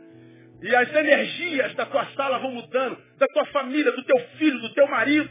E 0.62 0.76
as 0.76 0.94
energias 0.94 1.74
da 1.76 1.86
tua 1.86 2.06
sala 2.14 2.40
vão 2.40 2.52
mudando, 2.52 2.98
da 3.18 3.28
tua 3.28 3.46
família, 3.48 3.92
do 3.92 4.04
teu 4.04 4.20
filho, 4.38 4.60
do 4.60 4.74
teu 4.74 4.88
marido. 4.88 5.30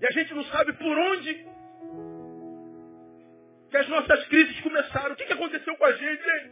E 0.00 0.06
a 0.06 0.10
gente 0.10 0.34
não 0.34 0.44
sabe 0.44 0.72
por 0.72 0.98
onde 0.98 1.53
que 3.74 3.78
as 3.78 3.88
nossas 3.88 4.24
crises 4.28 4.60
começaram. 4.60 5.14
O 5.14 5.16
que, 5.16 5.24
que 5.24 5.32
aconteceu 5.32 5.76
com 5.76 5.84
a 5.84 5.90
gente, 5.90 6.22
hein? 6.30 6.50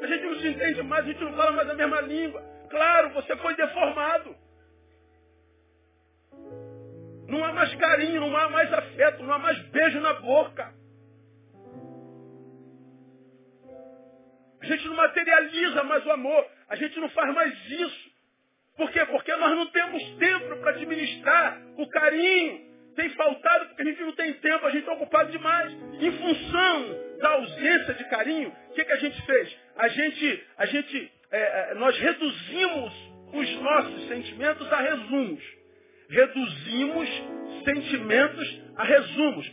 A 0.00 0.06
gente 0.06 0.24
não 0.26 0.36
se 0.36 0.46
entende 0.46 0.82
mais, 0.84 1.04
a 1.04 1.08
gente 1.08 1.24
não 1.24 1.34
fala 1.34 1.50
mais 1.50 1.68
a 1.68 1.74
mesma 1.74 2.00
língua. 2.02 2.40
Claro, 2.70 3.10
você 3.14 3.34
foi 3.38 3.56
deformado. 3.56 4.36
Não 7.26 7.44
há 7.44 7.52
mais 7.52 7.74
carinho, 7.74 8.20
não 8.20 8.36
há 8.36 8.48
mais 8.48 8.72
afeto, 8.72 9.24
não 9.24 9.32
há 9.32 9.38
mais 9.40 9.58
beijo 9.70 9.98
na 9.98 10.12
boca. 10.14 10.72
A 14.60 14.66
gente 14.66 14.86
não 14.86 14.94
materializa 14.94 15.82
mais 15.82 16.06
o 16.06 16.12
amor. 16.12 16.46
A 16.68 16.76
gente 16.76 17.00
não 17.00 17.08
faz 17.08 17.34
mais 17.34 17.70
isso. 17.70 18.10
Por 18.76 18.88
quê? 18.92 19.04
Porque 19.06 19.34
nós 19.34 19.50
não 19.50 19.66
temos 19.72 20.00
tempo 20.16 20.56
para 20.58 20.70
administrar 20.70 21.60
o 21.76 21.88
carinho, 21.88 22.65
tem 22.96 23.10
faltado 23.10 23.66
porque 23.66 23.82
a 23.82 23.84
gente 23.84 24.02
não 24.02 24.12
tem 24.12 24.32
tempo, 24.34 24.66
a 24.66 24.70
gente 24.70 24.80
está 24.80 24.94
ocupado 24.94 25.30
demais. 25.30 25.72
Em 26.00 26.10
função 26.12 27.18
da 27.20 27.28
ausência 27.28 27.94
de 27.94 28.04
carinho, 28.08 28.48
o 28.70 28.74
que, 28.74 28.84
que 28.84 28.92
a 28.92 28.96
gente 28.96 29.22
fez? 29.22 29.56
A 29.76 29.88
gente, 29.88 30.44
a 30.56 30.66
gente, 30.66 31.12
é, 31.30 31.70
é, 31.70 31.74
nós 31.74 31.96
reduzimos 31.98 32.92
os 33.32 33.60
nossos 33.60 34.08
sentimentos 34.08 34.72
a 34.72 34.80
resumos. 34.80 35.42
Reduzimos 36.08 37.08
sentimentos 37.64 38.62
a 38.76 38.84
resumos. 38.84 39.52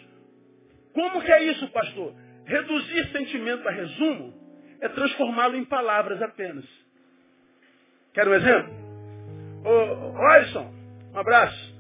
Como 0.93 1.21
que 1.21 1.31
é 1.31 1.43
isso, 1.43 1.67
pastor? 1.69 2.15
Reduzir 2.45 3.11
sentimento 3.11 3.67
a 3.67 3.71
resumo 3.71 4.33
é 4.79 4.87
transformá-lo 4.89 5.57
em 5.57 5.65
palavras 5.65 6.21
apenas. 6.21 6.65
Quer 8.13 8.27
um 8.27 8.33
exemplo? 8.33 8.73
Ô, 9.65 10.17
Alisson, 10.27 10.73
um 11.13 11.17
abraço. 11.17 11.72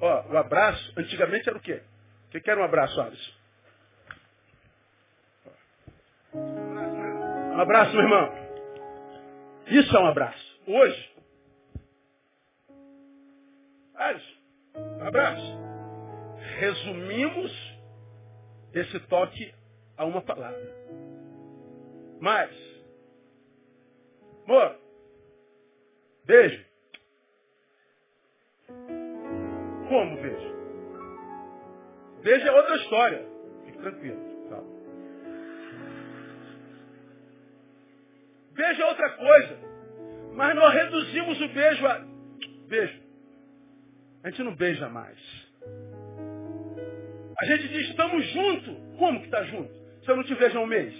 Ó, 0.00 0.32
o 0.32 0.36
abraço, 0.36 0.92
antigamente 0.96 1.48
era 1.48 1.58
o 1.58 1.60
quê? 1.60 1.82
O 2.26 2.40
que 2.40 2.50
era 2.50 2.60
um 2.60 2.64
abraço, 2.64 3.00
Alisson? 3.00 3.32
Um 6.34 7.60
abraço, 7.60 7.92
meu 7.92 8.02
irmão. 8.02 8.32
Isso 9.66 9.96
é 9.96 10.00
um 10.00 10.06
abraço. 10.06 10.60
Hoje. 10.66 11.14
Alisson, 13.94 14.38
um 14.76 15.06
abraço. 15.06 15.58
Resumimos 16.58 17.52
esse 18.72 19.00
toque 19.00 19.52
a 19.96 20.04
uma 20.04 20.22
palavra. 20.22 20.76
Mas, 22.20 22.50
amor, 24.44 24.78
beijo. 26.24 26.67
Como 29.88 30.16
veja? 30.16 30.54
Veja 32.20 32.48
é 32.48 32.52
outra 32.52 32.76
história. 32.76 33.26
Fique 33.64 33.78
tranquilo. 33.78 34.20
Tá. 34.50 34.62
Beijo 38.52 38.82
é 38.82 38.86
outra 38.86 39.10
coisa. 39.10 39.58
Mas 40.34 40.54
nós 40.54 40.74
reduzimos 40.74 41.40
o 41.40 41.48
beijo 41.48 41.86
a 41.86 42.04
beijo. 42.68 43.00
A 44.22 44.30
gente 44.30 44.42
não 44.42 44.54
beija 44.54 44.88
mais. 44.88 45.18
A 47.40 47.44
gente 47.46 47.68
diz, 47.68 47.88
estamos 47.88 48.26
juntos. 48.26 48.76
Como 48.98 49.20
que 49.20 49.26
está 49.26 49.42
junto? 49.44 49.72
Se 50.04 50.10
eu 50.10 50.16
não 50.16 50.24
te 50.24 50.34
vejo 50.34 50.58
há 50.58 50.62
um 50.62 50.66
mês. 50.66 50.94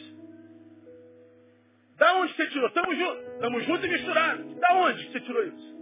Da 1.96 2.14
onde 2.14 2.32
você 2.34 2.46
tirou? 2.46 2.68
Estamos 2.68 2.96
juntos. 2.96 3.32
Estamos 3.34 3.64
juntos 3.66 3.84
e 3.84 3.88
misturados. 3.88 4.54
Da 4.56 4.74
onde 4.74 5.12
você 5.12 5.20
tirou 5.20 5.44
isso? 5.44 5.77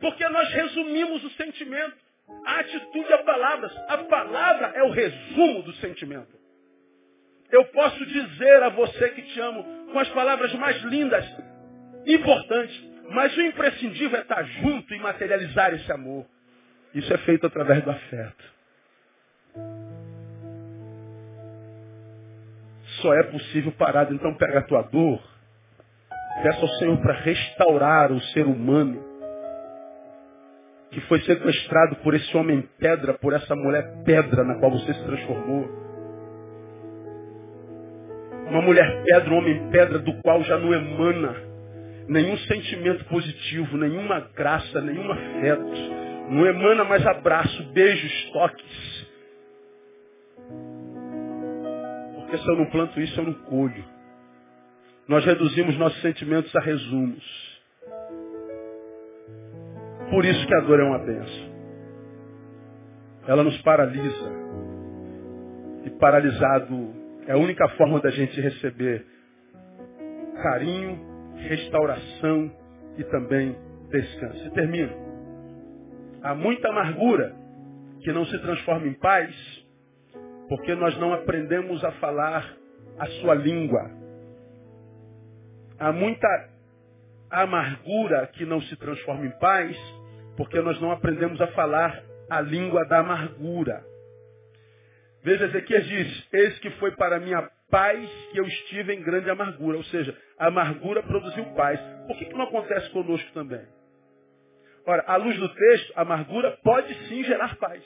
Porque 0.00 0.28
nós 0.28 0.48
resumimos 0.52 1.24
o 1.24 1.30
sentimento. 1.30 1.96
A 2.44 2.60
atitude 2.60 3.12
é 3.12 3.18
palavras. 3.18 3.72
A 3.88 3.98
palavra 3.98 4.72
é 4.74 4.82
o 4.82 4.90
resumo 4.90 5.62
do 5.62 5.72
sentimento. 5.74 6.36
Eu 7.50 7.64
posso 7.66 8.04
dizer 8.04 8.62
a 8.64 8.68
você 8.70 9.08
que 9.10 9.22
te 9.22 9.40
amo 9.40 9.64
com 9.92 9.98
as 9.98 10.08
palavras 10.08 10.52
mais 10.54 10.82
lindas, 10.82 11.24
importantes, 12.04 12.84
mas 13.10 13.36
o 13.36 13.42
imprescindível 13.42 14.18
é 14.18 14.22
estar 14.22 14.42
junto 14.42 14.92
e 14.92 14.98
materializar 14.98 15.72
esse 15.74 15.90
amor. 15.92 16.26
Isso 16.92 17.12
é 17.12 17.18
feito 17.18 17.46
através 17.46 17.84
do 17.84 17.90
afeto. 17.90 18.44
Só 23.00 23.14
é 23.14 23.22
possível 23.24 23.72
parado. 23.72 24.14
Então 24.14 24.34
pega 24.34 24.58
a 24.58 24.62
tua 24.62 24.82
dor, 24.82 25.22
peça 26.42 26.60
ao 26.60 26.68
Senhor 26.78 27.00
para 27.00 27.14
restaurar 27.14 28.10
o 28.10 28.20
ser 28.32 28.46
humano 28.46 29.15
que 30.96 31.00
foi 31.02 31.20
sequestrado 31.20 31.96
por 31.96 32.14
esse 32.14 32.34
homem 32.34 32.66
pedra, 32.78 33.12
por 33.12 33.34
essa 33.34 33.54
mulher 33.54 34.02
pedra 34.02 34.42
na 34.42 34.54
qual 34.54 34.70
você 34.70 34.94
se 34.94 35.04
transformou. 35.04 35.68
Uma 38.48 38.62
mulher 38.62 39.02
pedra, 39.04 39.34
um 39.34 39.36
homem 39.36 39.68
pedra 39.68 39.98
do 39.98 40.14
qual 40.22 40.42
já 40.44 40.56
não 40.56 40.72
emana 40.72 41.36
nenhum 42.08 42.34
sentimento 42.38 43.04
positivo, 43.10 43.76
nenhuma 43.76 44.20
graça, 44.34 44.80
nenhum 44.80 45.12
afeto. 45.12 46.30
Não 46.30 46.46
emana 46.46 46.82
mais 46.84 47.06
abraço, 47.06 47.62
beijos, 47.74 48.30
toques. 48.32 49.06
Porque 52.14 52.38
se 52.38 52.48
eu 52.48 52.56
não 52.56 52.70
planto 52.70 52.98
isso, 52.98 53.20
eu 53.20 53.24
não 53.24 53.34
colho. 53.34 53.84
Nós 55.06 55.26
reduzimos 55.26 55.76
nossos 55.76 56.00
sentimentos 56.00 56.56
a 56.56 56.60
resumos. 56.60 57.45
Por 60.10 60.24
isso 60.24 60.46
que 60.46 60.54
a 60.54 60.60
dor 60.60 60.80
é 60.80 60.84
uma 60.84 60.98
benção. 60.98 61.56
Ela 63.26 63.42
nos 63.42 63.60
paralisa. 63.62 64.32
E 65.84 65.90
paralisado 65.90 66.94
é 67.26 67.32
a 67.32 67.36
única 67.36 67.68
forma 67.70 68.00
da 68.00 68.10
gente 68.10 68.40
receber 68.40 69.04
carinho, 70.42 71.00
restauração 71.36 72.52
e 72.96 73.04
também 73.04 73.56
descanso. 73.90 74.46
E 74.46 74.50
termino. 74.50 74.92
Há 76.22 76.34
muita 76.34 76.68
amargura 76.68 77.34
que 78.00 78.12
não 78.12 78.24
se 78.26 78.38
transforma 78.38 78.86
em 78.86 78.94
paz 78.94 79.34
porque 80.48 80.74
nós 80.74 80.96
não 80.98 81.12
aprendemos 81.12 81.82
a 81.84 81.90
falar 81.92 82.56
a 82.98 83.06
sua 83.20 83.34
língua. 83.34 83.90
Há 85.78 85.92
muita 85.92 86.28
amargura 87.30 88.28
que 88.28 88.44
não 88.44 88.60
se 88.62 88.76
transforma 88.76 89.26
em 89.26 89.38
paz 89.38 89.76
porque 90.36 90.60
nós 90.60 90.80
não 90.80 90.90
aprendemos 90.90 91.40
a 91.40 91.46
falar 91.48 92.02
a 92.30 92.40
língua 92.40 92.84
da 92.86 92.98
amargura. 92.98 93.84
Veja, 95.22 95.46
Ezequias 95.46 95.84
diz, 95.86 96.28
eis 96.32 96.58
que 96.60 96.70
foi 96.72 96.92
para 96.92 97.18
minha 97.18 97.50
paz 97.70 98.08
que 98.30 98.38
eu 98.38 98.46
estive 98.46 98.94
em 98.94 99.02
grande 99.02 99.28
amargura. 99.30 99.76
Ou 99.76 99.84
seja, 99.84 100.16
a 100.38 100.46
amargura 100.46 101.02
produziu 101.02 101.44
paz. 101.54 101.80
Por 102.06 102.16
que, 102.16 102.26
que 102.26 102.34
não 102.34 102.44
acontece 102.44 102.88
conosco 102.90 103.32
também? 103.32 103.66
Ora, 104.86 105.02
à 105.06 105.16
luz 105.16 105.36
do 105.36 105.48
texto, 105.48 105.92
a 105.96 106.02
amargura 106.02 106.56
pode 106.62 106.94
sim 107.08 107.24
gerar 107.24 107.56
paz. 107.56 107.82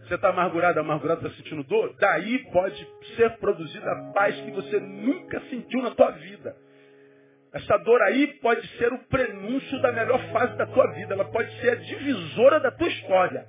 Você 0.00 0.14
está 0.14 0.30
amargurado, 0.30 0.78
amargurado, 0.78 1.26
está 1.26 1.36
sentindo 1.36 1.64
dor? 1.64 1.94
Daí 1.98 2.38
pode 2.52 2.76
ser 3.16 3.38
produzida 3.38 3.90
a 3.90 4.12
paz 4.12 4.40
que 4.40 4.50
você 4.52 4.78
nunca 4.78 5.40
sentiu 5.50 5.82
na 5.82 5.92
tua 5.92 6.12
vida. 6.12 6.56
Essa 7.56 7.78
dor 7.78 8.02
aí 8.02 8.26
pode 8.42 8.66
ser 8.76 8.92
o 8.92 8.98
prenúncio 9.06 9.80
da 9.80 9.90
melhor 9.90 10.20
fase 10.30 10.54
da 10.58 10.66
tua 10.66 10.92
vida. 10.92 11.14
Ela 11.14 11.24
pode 11.24 11.50
ser 11.58 11.70
a 11.70 11.74
divisora 11.76 12.60
da 12.60 12.70
tua 12.70 12.86
história. 12.86 13.46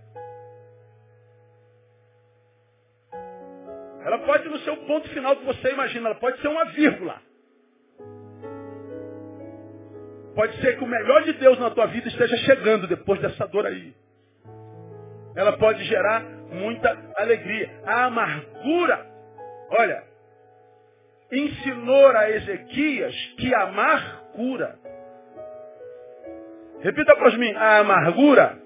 Ela 4.06 4.20
pode 4.20 4.48
não 4.48 4.60
ser 4.60 4.70
o 4.70 4.86
ponto 4.86 5.10
final 5.10 5.36
que 5.36 5.44
você 5.44 5.74
imagina, 5.74 6.08
ela 6.08 6.20
pode 6.20 6.40
ser 6.40 6.48
uma 6.48 6.64
vírgula. 6.72 7.22
Pode 10.34 10.56
ser 10.62 10.78
que 10.78 10.84
o 10.86 10.88
melhor 10.88 11.24
de 11.24 11.34
Deus 11.34 11.60
na 11.60 11.70
tua 11.72 11.88
vida 11.88 12.08
esteja 12.08 12.38
chegando 12.38 12.88
depois 12.88 13.20
dessa 13.20 13.46
dor 13.46 13.66
aí. 13.66 13.94
Ela 15.36 15.58
pode 15.58 15.84
gerar 15.84 16.22
muita 16.50 16.98
alegria. 17.18 17.82
A 17.86 18.06
amargura, 18.06 19.06
olha, 19.72 20.07
ensinou 21.32 22.08
a 22.16 22.30
Ezequias 22.30 23.16
que 23.38 23.54
amar 23.54 24.24
cura. 24.34 24.80
Repita 26.82 27.14
após 27.14 27.36
mim, 27.38 27.52
a 27.54 27.80
amargura 27.80 28.58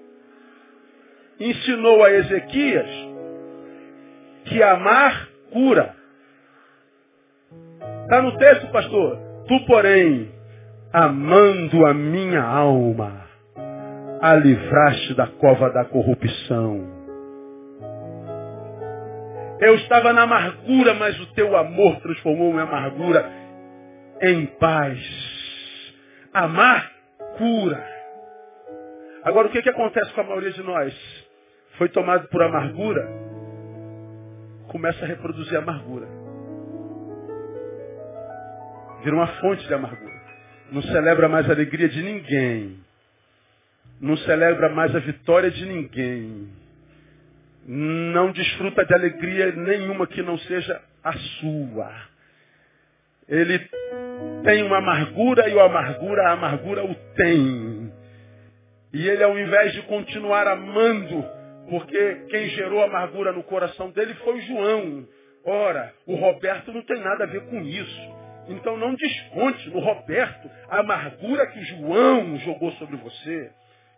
ensinou 1.40 2.04
a 2.04 2.12
Ezequias 2.12 2.88
que 4.44 4.62
amar 4.62 5.28
cura. 5.50 5.96
Está 8.02 8.22
no 8.22 8.36
texto, 8.36 8.70
pastor. 8.70 9.18
Tu, 9.48 9.66
porém, 9.66 10.30
amando 10.92 11.86
a 11.86 11.94
minha 11.94 12.42
alma, 12.42 13.26
a 14.20 14.34
livraste 14.36 15.14
da 15.14 15.26
cova 15.26 15.70
da 15.70 15.84
corrupção. 15.84 17.01
Eu 19.62 19.76
estava 19.76 20.12
na 20.12 20.22
amargura, 20.22 20.92
mas 20.94 21.18
o 21.20 21.26
teu 21.34 21.56
amor 21.56 22.00
transformou 22.00 22.50
minha 22.50 22.64
amargura 22.64 23.30
em 24.20 24.44
paz. 24.58 24.98
Amar 26.34 26.90
cura. 27.38 27.86
Agora 29.22 29.46
o 29.46 29.50
que, 29.52 29.62
que 29.62 29.70
acontece 29.70 30.12
com 30.14 30.20
a 30.20 30.24
maioria 30.24 30.50
de 30.50 30.64
nós? 30.64 30.92
Foi 31.78 31.88
tomado 31.88 32.26
por 32.26 32.42
amargura, 32.42 33.08
começa 34.66 35.04
a 35.04 35.06
reproduzir 35.06 35.56
amargura. 35.56 36.08
Vira 39.04 39.14
uma 39.14 39.28
fonte 39.28 39.64
de 39.64 39.74
amargura. 39.74 40.22
Não 40.72 40.82
celebra 40.82 41.28
mais 41.28 41.48
a 41.48 41.52
alegria 41.52 41.88
de 41.88 42.02
ninguém. 42.02 42.80
Não 44.00 44.16
celebra 44.16 44.70
mais 44.70 44.92
a 44.96 44.98
vitória 44.98 45.52
de 45.52 45.64
ninguém. 45.64 46.61
Não 47.66 48.32
desfruta 48.32 48.84
de 48.84 48.94
alegria 48.94 49.52
nenhuma 49.52 50.06
que 50.06 50.22
não 50.22 50.36
seja 50.38 50.80
a 51.02 51.12
sua. 51.12 51.92
Ele 53.28 53.58
tem 54.44 54.62
uma 54.64 54.78
amargura 54.78 55.48
e 55.48 55.54
o 55.54 55.60
amargura, 55.60 56.28
a 56.28 56.32
amargura 56.32 56.84
o 56.84 56.94
tem. 57.14 57.92
E 58.92 59.08
ele, 59.08 59.22
ao 59.22 59.38
invés 59.38 59.72
de 59.72 59.82
continuar 59.82 60.46
amando, 60.46 61.24
porque 61.68 62.26
quem 62.28 62.48
gerou 62.50 62.82
amargura 62.82 63.32
no 63.32 63.42
coração 63.44 63.90
dele 63.90 64.14
foi 64.14 64.38
o 64.38 64.42
João. 64.42 65.08
Ora, 65.44 65.92
o 66.06 66.14
Roberto 66.14 66.72
não 66.72 66.82
tem 66.82 67.00
nada 67.00 67.24
a 67.24 67.26
ver 67.26 67.42
com 67.46 67.60
isso. 67.62 68.12
Então 68.48 68.76
não 68.76 68.94
desconte 68.94 69.70
no 69.70 69.78
Roberto 69.78 70.50
a 70.68 70.80
amargura 70.80 71.46
que 71.46 71.62
João 71.62 72.36
jogou 72.38 72.72
sobre 72.72 72.96
você. 72.96 73.50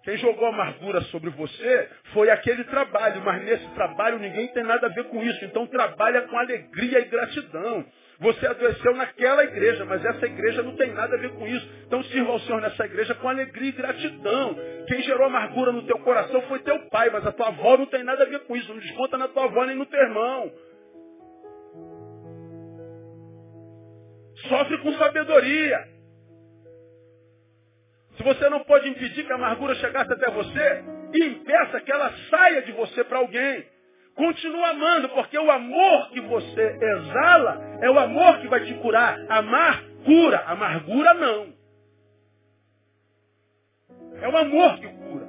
Quem 0.05 0.19
jogou 0.19 0.47
amargura 0.49 1.01
sobre 1.05 1.31
você 1.31 1.89
foi 2.13 2.29
aquele 2.29 2.63
trabalho, 2.65 3.23
mas 3.25 3.43
nesse 3.43 3.67
trabalho 3.71 4.19
ninguém 4.19 4.49
tem 4.49 4.63
nada 4.63 4.87
a 4.87 4.91
ver 4.91 5.05
com 5.05 5.23
isso. 5.23 5.45
Então 5.47 5.67
trabalha 5.67 6.23
com 6.23 6.39
alegria 6.39 7.01
e 7.01 7.05
gratidão. 7.07 7.87
Você 8.21 8.47
adoeceu 8.47 8.95
naquela 8.95 9.45
igreja, 9.45 9.85
mas 9.87 10.05
essa 10.05 10.27
igreja 10.27 10.63
não 10.63 10.77
tem 10.77 10.93
nada 10.93 11.17
a 11.17 11.19
ver 11.19 11.31
com 11.31 11.47
isso. 11.47 11.67
Então 11.87 12.05
sirva 12.05 12.33
ao 12.33 12.41
Senhor 12.41 12.61
nessa 12.61 12.85
igreja 12.85 13.15
com 13.15 13.29
alegria 13.29 13.71
e 13.71 13.73
gratidão. 13.73 14.57
Quem 14.87 15.03
gerou 15.03 15.27
amargura 15.27 15.73
no 15.73 15.87
teu 15.87 15.99
coração 16.01 16.43
foi 16.43 16.59
teu 16.61 16.79
pai, 16.91 17.09
mas 17.09 17.27
a 17.27 17.33
tua 17.33 17.49
avó 17.49 17.79
não 17.79 17.87
tem 17.87 18.05
nada 18.05 18.25
a 18.25 18.29
ver 18.29 18.41
com 18.41 18.55
isso. 18.55 18.73
Não 18.73 18.81
desconta 18.81 19.17
na 19.17 19.29
tua 19.29 19.45
avó 19.45 19.65
nem 19.65 19.77
no 19.77 19.87
teu 19.87 20.01
irmão. 20.01 20.53
Sofre 24.49 24.79
com 24.83 24.93
sabedoria. 24.93 25.93
Se 28.17 28.23
você 28.23 28.49
não 28.49 28.61
pode 28.65 28.89
impedir 28.89 29.25
que 29.25 29.33
a 29.33 29.37
amargura 29.37 29.75
chegasse 29.77 30.12
até 30.12 30.31
você, 30.31 30.85
impeça 31.15 31.81
que 31.81 31.93
ela 31.93 32.12
saia 32.31 32.62
de 32.62 32.73
você 32.73 33.03
para 33.05 33.19
alguém. 33.19 33.67
Continua 34.15 34.69
amando, 34.71 35.09
porque 35.09 35.37
o 35.37 35.51
amor 35.51 36.11
que 36.11 36.21
você 36.21 36.79
exala 36.81 37.79
é 37.81 37.91
o 37.91 37.99
amor 37.99 38.39
que 38.39 38.49
vai 38.49 38.65
te 38.65 38.75
curar. 38.75 39.19
Amar 39.29 39.83
cura, 40.05 40.45
amargura 40.47 41.15
não. 41.15 41.53
É 44.21 44.29
o 44.29 44.37
amor 44.37 44.79
que 44.79 44.87
cura. 44.87 45.27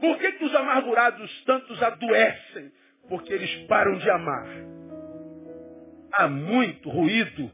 Por 0.00 0.18
que, 0.18 0.32
que 0.32 0.44
os 0.44 0.54
amargurados 0.54 1.44
tantos 1.44 1.82
adoecem? 1.82 2.70
Porque 3.08 3.32
eles 3.32 3.66
param 3.66 3.96
de 3.96 4.10
amar. 4.10 4.46
Há 6.12 6.28
muito 6.28 6.90
ruído 6.90 7.50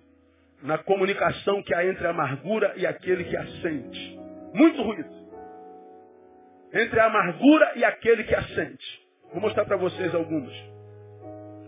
na 0.62 0.78
comunicação 0.78 1.62
que 1.62 1.74
há 1.74 1.84
entre 1.86 2.06
a 2.06 2.10
amargura 2.10 2.72
e 2.76 2.86
aquele 2.86 3.24
que 3.24 3.36
a 3.36 3.46
sente. 3.62 4.20
Muito 4.54 4.82
ruído. 4.82 5.10
Entre 6.72 6.98
a 7.00 7.06
amargura 7.06 7.72
e 7.76 7.84
aquele 7.84 8.24
que 8.24 8.34
a 8.34 8.42
sente. 8.42 9.02
Vou 9.32 9.40
mostrar 9.40 9.64
para 9.64 9.76
vocês 9.76 10.14
alguns. 10.14 10.52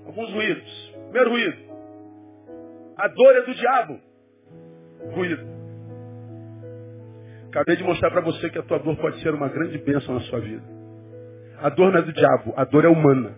Alguns 0.06 0.30
ruídos. 0.32 0.92
Primeiro 1.04 1.30
ruído. 1.30 1.74
A 2.96 3.08
dor 3.08 3.36
é 3.36 3.42
do 3.42 3.54
diabo. 3.54 4.00
Ruído. 5.12 5.54
Acabei 7.48 7.76
de 7.76 7.84
mostrar 7.84 8.10
para 8.10 8.20
você 8.20 8.50
que 8.50 8.58
a 8.58 8.62
tua 8.62 8.78
dor 8.78 8.96
pode 8.96 9.20
ser 9.20 9.32
uma 9.32 9.48
grande 9.48 9.78
bênção 9.78 10.14
na 10.14 10.20
sua 10.22 10.40
vida. 10.40 10.62
A 11.60 11.68
dor 11.68 11.92
não 11.92 12.00
é 12.00 12.02
do 12.02 12.12
diabo, 12.12 12.52
a 12.56 12.64
dor 12.64 12.84
é 12.84 12.88
humana. 12.88 13.36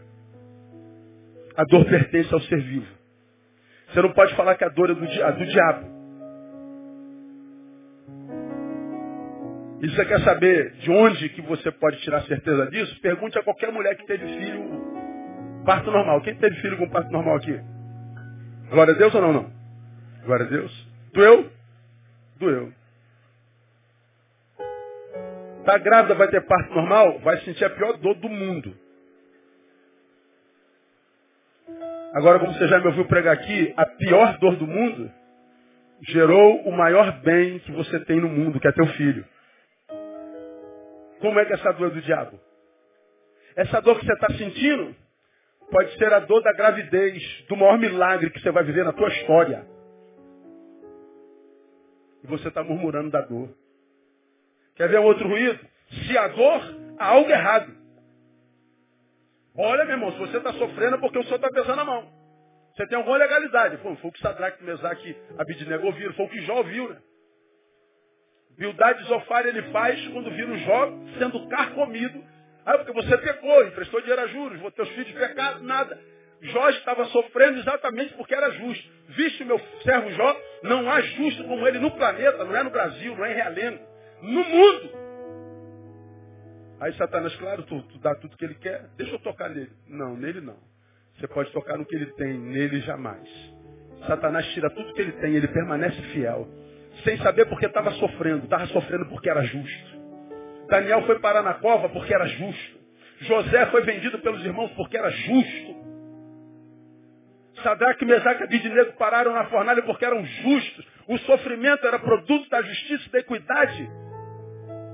A 1.56 1.64
dor 1.64 1.84
pertence 1.84 2.32
ao 2.32 2.40
ser 2.40 2.62
vivo. 2.62 2.86
Você 3.96 4.02
não 4.02 4.12
pode 4.12 4.36
falar 4.36 4.56
que 4.56 4.64
a 4.64 4.68
dor 4.68 4.90
é 4.90 4.94
do, 4.94 5.00
do 5.00 5.46
diabo. 5.46 5.86
E 9.80 9.88
você 9.88 10.04
quer 10.04 10.20
saber 10.20 10.72
de 10.72 10.90
onde 10.90 11.30
que 11.30 11.40
você 11.40 11.72
pode 11.72 11.96
tirar 12.02 12.20
certeza 12.24 12.66
disso? 12.66 13.00
Pergunte 13.00 13.38
a 13.38 13.42
qualquer 13.42 13.72
mulher 13.72 13.96
que 13.96 14.04
teve 14.04 14.26
filho 14.26 15.64
parto 15.64 15.90
normal. 15.90 16.20
Quem 16.20 16.34
teve 16.36 16.56
filho 16.56 16.76
com 16.76 16.90
parto 16.90 17.10
normal 17.10 17.36
aqui? 17.36 17.58
Glória 18.68 18.92
a 18.92 18.98
Deus 18.98 19.14
ou 19.14 19.22
não, 19.22 19.32
não? 19.32 19.50
Glória 20.26 20.44
a 20.44 20.48
Deus. 20.50 20.88
Doeu? 21.14 21.50
Doeu. 22.38 22.72
Tá 25.64 25.78
grávida, 25.78 26.14
vai 26.16 26.28
ter 26.28 26.42
parto 26.42 26.74
normal? 26.74 27.18
Vai 27.20 27.38
sentir 27.38 27.64
a 27.64 27.70
pior 27.70 27.96
dor 27.96 28.14
do 28.16 28.28
mundo. 28.28 28.76
Agora, 32.14 32.38
como 32.38 32.52
você 32.52 32.68
já 32.68 32.78
me 32.78 32.86
ouviu 32.86 33.04
pregar 33.06 33.34
aqui, 33.34 33.74
a 33.76 33.86
pior 33.86 34.38
dor 34.38 34.56
do 34.56 34.66
mundo 34.66 35.10
gerou 36.08 36.62
o 36.62 36.72
maior 36.72 37.20
bem 37.20 37.58
que 37.60 37.72
você 37.72 38.00
tem 38.00 38.20
no 38.20 38.28
mundo, 38.28 38.60
que 38.60 38.68
é 38.68 38.72
teu 38.72 38.86
filho. 38.88 39.24
Como 41.20 41.38
é 41.38 41.44
que 41.44 41.52
é 41.52 41.56
essa 41.56 41.72
dor 41.72 41.90
do 41.90 42.00
diabo? 42.00 42.38
Essa 43.56 43.80
dor 43.80 43.98
que 43.98 44.06
você 44.06 44.12
está 44.12 44.28
sentindo 44.34 44.94
pode 45.70 45.96
ser 45.98 46.12
a 46.12 46.20
dor 46.20 46.42
da 46.42 46.52
gravidez, 46.52 47.44
do 47.48 47.56
maior 47.56 47.78
milagre 47.78 48.30
que 48.30 48.40
você 48.40 48.50
vai 48.50 48.62
viver 48.64 48.84
na 48.84 48.92
tua 48.92 49.08
história. 49.08 49.66
E 52.22 52.26
você 52.26 52.48
está 52.48 52.62
murmurando 52.62 53.10
da 53.10 53.22
dor. 53.22 53.50
Quer 54.74 54.88
ver 54.88 55.00
um 55.00 55.04
outro 55.04 55.26
ruído? 55.26 55.58
Se 55.90 56.18
a 56.18 56.28
dor, 56.28 56.60
há 56.98 57.06
algo 57.06 57.30
errado. 57.30 57.75
Olha, 59.58 59.84
meu 59.84 59.94
irmão, 59.94 60.12
se 60.12 60.18
você 60.18 60.36
está 60.36 60.52
sofrendo 60.52 60.96
é 60.96 61.00
porque 61.00 61.18
o 61.18 61.24
Senhor 61.24 61.36
está 61.36 61.50
pesando 61.50 61.80
a 61.80 61.84
mão. 61.84 62.06
Você 62.74 62.86
tem 62.86 62.98
alguma 62.98 63.16
legalidade. 63.16 63.78
Pô, 63.78 63.94
foi 63.96 64.10
o 64.10 64.12
que 64.12 64.20
Sadraque, 64.20 64.62
Mesaque, 64.62 65.16
Abidnego 65.38 65.92
viram. 65.92 66.12
Foi 66.12 66.26
o 66.26 66.28
que 66.28 66.42
Jó 66.42 66.62
viu, 66.62 66.90
né? 66.90 66.98
Bildade 68.58 69.04
Zofar 69.04 69.46
ele 69.46 69.62
faz 69.70 70.06
quando 70.08 70.30
vira 70.30 70.50
o 70.50 70.58
Jó 70.58 70.92
sendo 71.18 71.48
carcomido. 71.48 72.22
Ah, 72.64 72.78
porque 72.78 72.92
você 72.92 73.16
pecou, 73.18 73.64
emprestou 73.64 74.00
dinheiro 74.00 74.22
a 74.22 74.26
juros, 74.26 74.74
teus 74.74 74.88
filhos 74.90 75.12
pecaram, 75.12 75.62
nada. 75.62 75.98
Jó 76.40 76.68
estava 76.70 77.04
sofrendo 77.06 77.58
exatamente 77.60 78.14
porque 78.14 78.34
era 78.34 78.50
justo. 78.50 78.90
Viste 79.10 79.44
meu 79.44 79.60
servo 79.82 80.10
Jó, 80.10 80.40
não 80.62 80.90
há 80.90 81.00
justo 81.00 81.44
como 81.44 81.66
ele 81.66 81.78
no 81.78 81.90
planeta, 81.92 82.44
não 82.44 82.56
é 82.56 82.62
no 82.62 82.70
Brasil, 82.70 83.16
não 83.16 83.24
é 83.24 83.32
em 83.32 83.34
Realengo, 83.34 83.86
no 84.22 84.44
mundo. 84.44 85.05
Aí 86.80 86.92
Satanás, 86.94 87.34
claro, 87.36 87.62
tu, 87.62 87.82
tu 87.82 87.98
dá 87.98 88.14
tudo 88.16 88.36
que 88.36 88.44
ele 88.44 88.54
quer, 88.54 88.88
deixa 88.96 89.14
eu 89.14 89.18
tocar 89.20 89.48
nele. 89.48 89.70
Não, 89.88 90.16
nele 90.16 90.40
não. 90.40 90.58
Você 91.18 91.26
pode 91.28 91.50
tocar 91.52 91.78
no 91.78 91.86
que 91.86 91.96
ele 91.96 92.06
tem, 92.12 92.38
nele 92.38 92.80
jamais. 92.80 93.28
Satanás 94.06 94.46
tira 94.52 94.68
tudo 94.70 94.92
que 94.92 95.00
ele 95.00 95.12
tem, 95.12 95.34
ele 95.34 95.48
permanece 95.48 96.00
fiel. 96.12 96.46
Sem 97.02 97.16
saber 97.18 97.46
porque 97.46 97.66
estava 97.66 97.90
sofrendo, 97.92 98.44
estava 98.44 98.66
sofrendo 98.66 99.06
porque 99.06 99.28
era 99.30 99.42
justo. 99.42 99.96
Daniel 100.68 101.02
foi 101.06 101.18
parar 101.18 101.42
na 101.42 101.54
cova 101.54 101.88
porque 101.88 102.12
era 102.12 102.26
justo. 102.26 102.76
José 103.20 103.66
foi 103.66 103.82
vendido 103.82 104.18
pelos 104.18 104.44
irmãos 104.44 104.70
porque 104.72 104.96
era 104.96 105.10
justo. 105.10 105.76
Sadraque, 107.62 108.04
Mesaque 108.04 108.42
e 108.42 108.44
Abidinego 108.44 108.92
pararam 108.92 109.32
na 109.32 109.46
fornalha 109.46 109.82
porque 109.82 110.04
eram 110.04 110.24
justos. 110.24 110.86
O 111.08 111.16
sofrimento 111.18 111.86
era 111.86 111.98
produto 111.98 112.48
da 112.50 112.60
justiça 112.60 113.08
e 113.08 113.12
da 113.12 113.18
equidade 113.20 113.90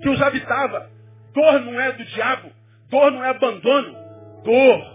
que 0.00 0.08
os 0.08 0.22
habitava. 0.22 0.90
Dor 1.34 1.60
não 1.60 1.80
é 1.80 1.92
do 1.92 2.04
diabo. 2.04 2.50
Dor 2.90 3.10
não 3.10 3.24
é 3.24 3.30
abandono. 3.30 3.96
Dor 4.44 4.92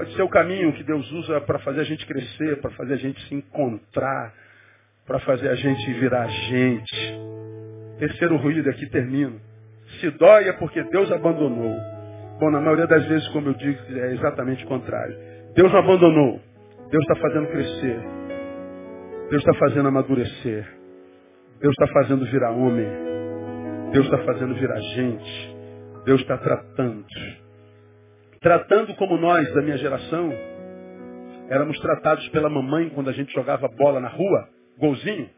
pode 0.00 0.14
ser 0.14 0.22
o 0.22 0.28
caminho 0.28 0.72
que 0.72 0.82
Deus 0.82 1.10
usa 1.12 1.42
para 1.42 1.58
fazer 1.58 1.80
a 1.80 1.84
gente 1.84 2.06
crescer, 2.06 2.60
para 2.60 2.70
fazer 2.70 2.94
a 2.94 2.96
gente 2.96 3.20
se 3.26 3.34
encontrar, 3.34 4.32
para 5.06 5.18
fazer 5.20 5.48
a 5.48 5.54
gente 5.54 5.92
virar 5.92 6.26
gente. 6.26 7.20
Terceiro 7.98 8.36
ruído 8.38 8.70
aqui 8.70 8.86
termino. 8.86 9.38
Se 10.00 10.10
dói 10.12 10.48
é 10.48 10.52
porque 10.54 10.82
Deus 10.84 11.12
abandonou. 11.12 11.76
Bom, 12.38 12.50
na 12.50 12.60
maioria 12.60 12.86
das 12.86 13.04
vezes, 13.06 13.28
como 13.28 13.48
eu 13.48 13.54
digo, 13.54 13.78
é 13.90 14.14
exatamente 14.14 14.64
o 14.64 14.68
contrário. 14.68 15.14
Deus 15.54 15.70
não 15.70 15.80
abandonou. 15.80 16.40
Deus 16.90 17.02
está 17.02 17.16
fazendo 17.16 17.48
crescer. 17.48 18.00
Deus 19.28 19.42
está 19.44 19.54
fazendo 19.54 19.88
amadurecer. 19.88 20.66
Deus 21.60 21.74
está 21.78 21.92
fazendo 21.92 22.24
virar 22.24 22.52
homem. 22.52 22.88
Deus 23.92 24.04
está 24.04 24.18
fazendo 24.18 24.54
virar 24.54 24.80
gente. 24.80 25.56
Deus 26.04 26.20
está 26.20 26.38
tratando. 26.38 27.06
Tratando 28.40 28.94
como 28.94 29.18
nós, 29.18 29.52
da 29.52 29.62
minha 29.62 29.76
geração, 29.76 30.32
éramos 31.48 31.78
tratados 31.80 32.28
pela 32.28 32.48
mamãe 32.48 32.88
quando 32.90 33.10
a 33.10 33.12
gente 33.12 33.32
jogava 33.34 33.68
bola 33.68 34.00
na 34.00 34.08
rua, 34.08 34.48
golzinho. 34.78 35.28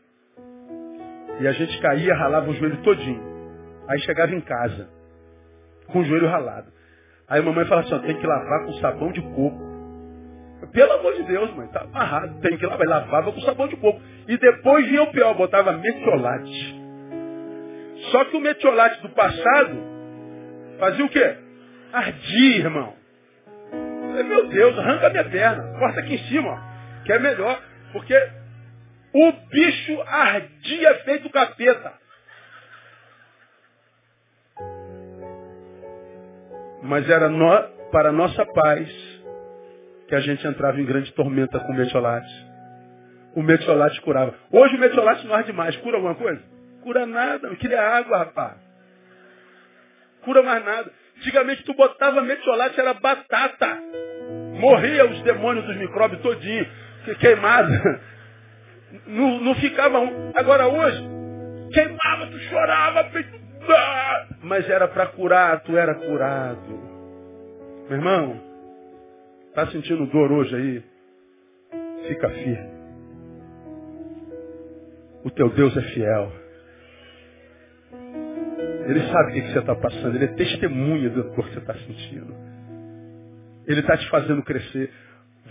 E 1.40 1.48
a 1.48 1.52
gente 1.52 1.80
caía, 1.80 2.14
ralava 2.14 2.50
o 2.50 2.54
joelho 2.54 2.82
todinho. 2.82 3.22
Aí 3.88 3.98
chegava 4.00 4.32
em 4.32 4.40
casa, 4.40 4.88
com 5.86 6.00
o 6.00 6.04
joelho 6.04 6.28
ralado. 6.28 6.70
Aí 7.28 7.40
a 7.40 7.42
mamãe 7.42 7.64
falava 7.64 7.88
assim, 7.88 8.06
tem 8.06 8.18
que 8.18 8.26
lavar 8.26 8.66
com 8.66 8.72
sabão 8.74 9.12
de 9.12 9.22
coco. 9.22 9.72
Pelo 10.72 10.92
amor 10.92 11.14
de 11.14 11.22
Deus, 11.24 11.54
mãe, 11.56 11.66
tá 11.68 11.80
amarrado. 11.80 12.38
Tem 12.40 12.56
que 12.56 12.66
lavar. 12.66 12.86
Lavava 12.86 13.32
com 13.32 13.40
sabão 13.40 13.66
de 13.66 13.76
coco. 13.76 14.00
E 14.28 14.36
depois 14.36 14.86
vinha 14.86 15.02
o 15.02 15.10
pior, 15.10 15.34
botava 15.34 15.72
metiolate. 15.72 16.81
Só 18.10 18.24
que 18.24 18.36
o 18.36 18.40
metiolate 18.40 19.00
do 19.02 19.10
passado 19.10 19.76
fazia 20.78 21.04
o 21.04 21.08
quê? 21.08 21.36
Ardia, 21.92 22.56
irmão. 22.56 22.94
falei, 23.70 24.24
meu 24.24 24.48
Deus, 24.48 24.78
arranca 24.78 25.10
minha 25.10 25.24
perna. 25.24 25.78
Corta 25.78 26.00
aqui 26.00 26.14
em 26.14 26.28
cima, 26.28 26.50
ó, 26.50 27.04
que 27.04 27.12
é 27.12 27.18
melhor. 27.18 27.60
Porque 27.92 28.14
o 29.14 29.32
bicho 29.50 30.02
ardia 30.06 30.94
feito 31.04 31.30
capeta. 31.30 31.92
Mas 36.82 37.08
era 37.08 37.28
no, 37.28 37.62
para 37.92 38.10
nossa 38.10 38.44
paz 38.46 38.88
que 40.08 40.14
a 40.14 40.20
gente 40.20 40.46
entrava 40.46 40.80
em 40.80 40.84
grande 40.84 41.12
tormenta 41.12 41.60
com 41.60 41.72
o 41.72 41.76
metiolate. 41.76 42.46
O 43.36 43.42
metiolate 43.42 44.00
curava. 44.00 44.34
Hoje 44.50 44.76
o 44.76 44.80
metiolate 44.80 45.26
não 45.26 45.34
arde 45.34 45.52
mais. 45.52 45.76
Cura 45.76 45.96
alguma 45.96 46.14
coisa? 46.14 46.51
Cura 46.82 47.06
nada. 47.06 47.48
Não 47.48 47.56
queria 47.56 47.80
água, 47.80 48.18
rapaz. 48.18 48.54
Cura 50.22 50.42
mais 50.42 50.64
nada. 50.64 50.92
Antigamente 51.18 51.64
tu 51.64 51.74
botava 51.74 52.20
metiolate, 52.22 52.78
era 52.78 52.94
batata. 52.94 53.78
Morria 54.58 55.06
os 55.06 55.22
demônios 55.22 55.64
dos 55.66 55.76
micróbios 55.76 56.20
todinho. 56.22 56.66
Queimado. 57.20 57.70
Não, 59.06 59.40
não 59.40 59.54
ficava 59.54 59.98
um. 60.00 60.32
Agora 60.34 60.68
hoje, 60.68 61.02
queimava, 61.72 62.26
tu 62.30 62.38
chorava, 62.40 63.10
mas 64.42 64.68
era 64.68 64.86
para 64.86 65.06
curar, 65.06 65.60
tu 65.60 65.78
era 65.78 65.94
curado. 65.94 66.78
Meu 67.88 67.96
irmão, 67.96 68.52
Está 69.52 69.66
sentindo 69.66 70.06
dor 70.06 70.32
hoje 70.32 70.56
aí? 70.56 70.82
Fica 72.08 72.26
firme. 72.30 72.70
O 75.22 75.30
teu 75.30 75.50
Deus 75.50 75.76
é 75.76 75.82
fiel. 75.82 76.32
Ele 78.92 79.10
sabe 79.10 79.30
o 79.30 79.34
que 79.34 79.52
você 79.52 79.58
está 79.58 79.74
passando. 79.74 80.14
Ele 80.14 80.24
é 80.26 80.28
testemunha 80.28 81.08
da 81.08 81.22
dor 81.22 81.44
que 81.46 81.54
você 81.54 81.58
está 81.58 81.74
sentindo. 81.74 82.34
Ele 83.66 83.80
está 83.80 83.96
te 83.96 84.08
fazendo 84.10 84.42
crescer. 84.42 84.90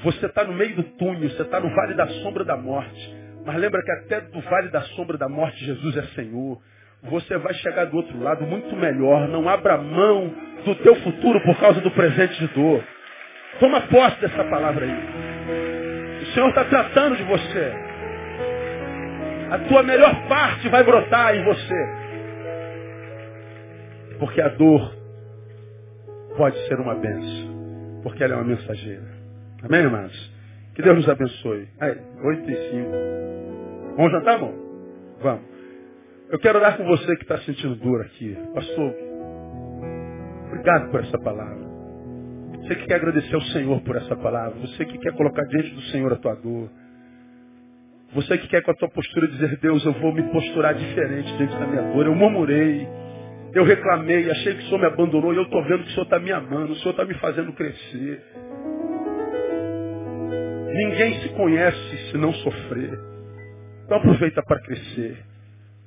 Você 0.04 0.28
está 0.28 0.44
no 0.44 0.54
meio 0.54 0.76
do 0.76 0.84
túnel, 0.84 1.28
você 1.30 1.42
está 1.42 1.60
no 1.60 1.74
vale 1.74 1.96
da 1.96 2.08
sombra 2.08 2.46
da 2.46 2.56
morte. 2.56 3.16
Mas 3.44 3.58
lembra 3.58 3.82
que 3.84 3.92
até 3.92 4.22
do 4.22 4.40
vale 4.42 4.70
da 4.70 4.82
sombra 4.82 5.18
da 5.18 5.28
morte 5.28 5.66
Jesus 5.66 5.98
é 5.98 6.04
Senhor. 6.16 6.62
Você 7.04 7.36
vai 7.40 7.54
chegar 7.56 7.86
do 7.86 7.98
outro 7.98 8.22
lado 8.22 8.46
muito 8.46 8.76
melhor. 8.76 9.28
Não 9.28 9.50
abra 9.50 9.78
mão 9.78 10.32
do 10.64 10.76
teu 10.76 10.96
futuro 10.98 11.42
por 11.42 11.60
causa 11.60 11.82
do 11.82 11.90
presente 11.90 12.40
de 12.40 12.48
dor. 12.54 12.84
Toma 13.60 13.82
posse 13.82 14.22
dessa 14.22 14.44
palavra 14.44 14.86
aí. 14.86 16.22
O 16.22 16.26
Senhor 16.28 16.50
está 16.50 16.64
tratando 16.66 17.18
de 17.18 17.24
você. 17.24 17.74
A 19.50 19.58
tua 19.68 19.82
melhor 19.82 20.28
parte 20.28 20.70
vai 20.70 20.84
brotar 20.84 21.36
em 21.36 21.44
você. 21.44 22.01
Porque 24.22 24.40
a 24.40 24.50
dor 24.50 24.96
pode 26.38 26.56
ser 26.68 26.80
uma 26.80 26.94
benção. 26.94 28.02
Porque 28.04 28.24
ela 28.24 28.34
é 28.34 28.36
uma 28.36 28.46
mensageira. 28.46 29.04
Amém, 29.64 29.82
irmãos? 29.82 30.34
Que 30.76 30.84
Deus 30.84 30.96
nos 30.96 31.10
abençoe. 31.10 31.68
Aí, 31.80 31.98
8 32.24 32.52
e 32.52 32.56
5. 32.70 32.90
Vamos 33.98 34.12
jantar, 34.12 34.36
irmão? 34.36 34.54
Vamos. 35.24 35.42
Eu 36.30 36.38
quero 36.38 36.60
orar 36.60 36.78
com 36.78 36.86
você 36.86 37.16
que 37.16 37.24
está 37.24 37.40
sentindo 37.40 37.76
dor 37.78 38.02
aqui. 38.02 38.38
Pastor, 38.54 38.94
obrigado 40.50 40.92
por 40.92 41.00
essa 41.00 41.18
palavra. 41.18 41.72
Você 42.60 42.76
que 42.76 42.86
quer 42.86 42.96
agradecer 42.98 43.34
ao 43.34 43.42
Senhor 43.42 43.82
por 43.82 43.96
essa 43.96 44.16
palavra. 44.16 44.60
Você 44.60 44.86
que 44.86 45.00
quer 45.00 45.14
colocar 45.14 45.44
diante 45.46 45.72
do 45.72 45.82
Senhor 45.86 46.14
a 46.14 46.16
tua 46.18 46.36
dor. 46.36 46.70
Você 48.14 48.38
que 48.38 48.48
quer 48.50 48.62
com 48.62 48.70
a 48.70 48.76
tua 48.76 48.90
postura 48.90 49.28
dizer, 49.28 49.58
Deus, 49.58 49.84
eu 49.84 49.94
vou 49.94 50.14
me 50.14 50.22
posturar 50.30 50.76
diferente 50.76 51.36
diante 51.38 51.58
da 51.58 51.66
minha 51.66 51.92
dor. 51.92 52.06
Eu 52.06 52.14
murmurei, 52.14 52.88
eu 53.54 53.64
reclamei, 53.66 54.30
achei 54.32 54.54
que 54.56 54.62
o 54.62 54.66
Senhor 54.66 54.80
me 54.80 54.86
abandonou 54.86 55.34
e 55.34 55.38
eu 55.38 55.44
estou 55.44 55.64
vendo 55.64 55.84
que 55.84 55.90
o 55.90 55.92
Senhor 55.92 56.04
está 56.04 56.20
me 56.20 56.32
amando, 56.32 56.72
o 56.72 56.76
Senhor 56.78 56.92
está 56.92 57.06
me 57.06 57.14
fazendo 57.16 57.54
crescer. 57.54 58.22
Ninguém 60.74 61.22
se 61.22 61.30
conhece 61.30 62.12
se 62.12 62.18
não 62.18 62.34
sofrer. 62.34 62.98
Então 63.86 63.98
aproveita 63.98 64.42
para 64.44 64.62
crescer. 64.62 65.18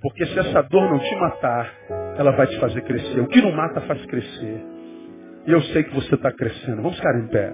Porque 0.02 0.26
se 0.26 0.38
essa 0.38 0.62
dor 0.62 0.90
não 0.90 0.98
te 0.98 1.16
matar, 1.16 1.74
ela 2.18 2.32
vai 2.32 2.46
te 2.46 2.60
fazer 2.60 2.82
crescer. 2.82 3.20
O 3.20 3.28
que 3.28 3.40
não 3.40 3.52
mata 3.52 3.80
faz 3.82 4.04
crescer. 4.04 4.62
E 5.46 5.50
eu 5.50 5.62
sei 5.62 5.84
que 5.84 5.94
você 5.94 6.14
está 6.14 6.30
crescendo. 6.30 6.82
Vamos 6.82 6.96
ficar 6.96 7.18
em 7.18 7.28
pé. 7.28 7.52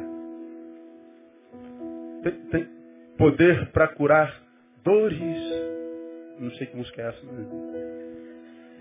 Tem, 2.24 2.32
tem 2.50 2.68
poder 3.16 3.70
para 3.70 3.86
curar 3.88 4.34
dores. 4.82 5.20
Não 6.40 6.50
sei 6.52 6.66
que 6.66 6.76
música 6.76 7.00
é 7.00 7.08
essa. 7.08 7.26
Né? 7.26 7.46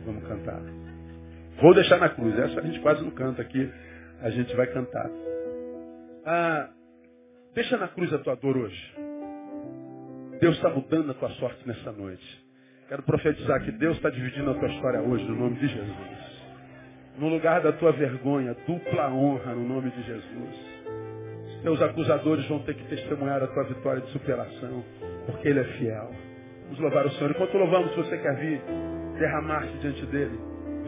Vamos 0.06 0.28
cantar. 0.28 0.89
Vou 1.62 1.74
deixar 1.74 2.00
na 2.00 2.10
cruz. 2.10 2.38
Essa 2.38 2.60
a 2.60 2.64
gente 2.64 2.80
quase 2.80 3.04
não 3.04 3.12
canta 3.12 3.42
aqui. 3.42 3.70
A 4.22 4.30
gente 4.30 4.56
vai 4.56 4.68
cantar. 4.68 5.10
Ah, 6.26 6.70
deixa 7.54 7.78
na 7.78 7.88
cruz 7.88 8.14
a 8.14 8.20
tua 8.20 8.36
dor 8.36 8.58
hoje. 8.58 8.96
Deus 10.40 10.56
está 10.56 10.70
mudando 10.70 11.12
a 11.12 11.14
tua 11.14 11.30
sorte 11.32 11.68
nessa 11.68 11.92
noite. 11.92 12.46
Quero 12.88 13.04
profetizar 13.04 13.64
que 13.64 13.72
Deus 13.74 13.98
está 13.98 14.10
dividindo 14.10 14.52
a 14.52 14.54
tua 14.56 14.70
história 14.70 15.02
hoje, 15.02 15.24
no 15.26 15.36
nome 15.36 15.56
de 15.58 15.68
Jesus 15.68 16.30
no 17.20 17.28
lugar 17.28 17.62
da 17.62 17.74
tua 17.74 17.92
vergonha, 17.92 18.56
dupla 18.66 19.12
honra 19.12 19.54
no 19.54 19.68
nome 19.68 19.92
de 19.92 20.02
Jesus. 20.04 20.70
Teus 21.62 21.82
acusadores 21.82 22.48
vão 22.48 22.60
ter 22.60 22.74
que 22.74 22.88
testemunhar 22.88 23.44
a 23.44 23.48
tua 23.48 23.66
vitória 23.66 24.02
de 24.02 24.10
superação, 24.12 24.84
porque 25.26 25.50
Ele 25.50 25.60
é 25.60 25.64
fiel. 25.66 26.10
Vamos 26.64 26.80
louvar 26.80 27.06
o 27.06 27.12
Senhor. 27.12 27.32
Enquanto 27.32 27.58
louvamos, 27.58 27.92
se 27.92 27.98
você 27.98 28.18
quer 28.18 28.36
vir 28.38 28.62
derramar-se 29.20 29.78
diante 29.80 30.06
dEle, 30.06 30.40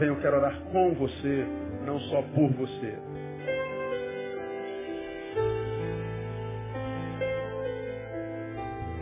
venha, 0.02 0.14
eu 0.14 0.20
quero 0.20 0.38
orar 0.38 0.58
com 0.72 0.96
você, 0.96 1.46
não 1.86 2.00
só 2.00 2.24
por 2.34 2.50
você. 2.54 2.96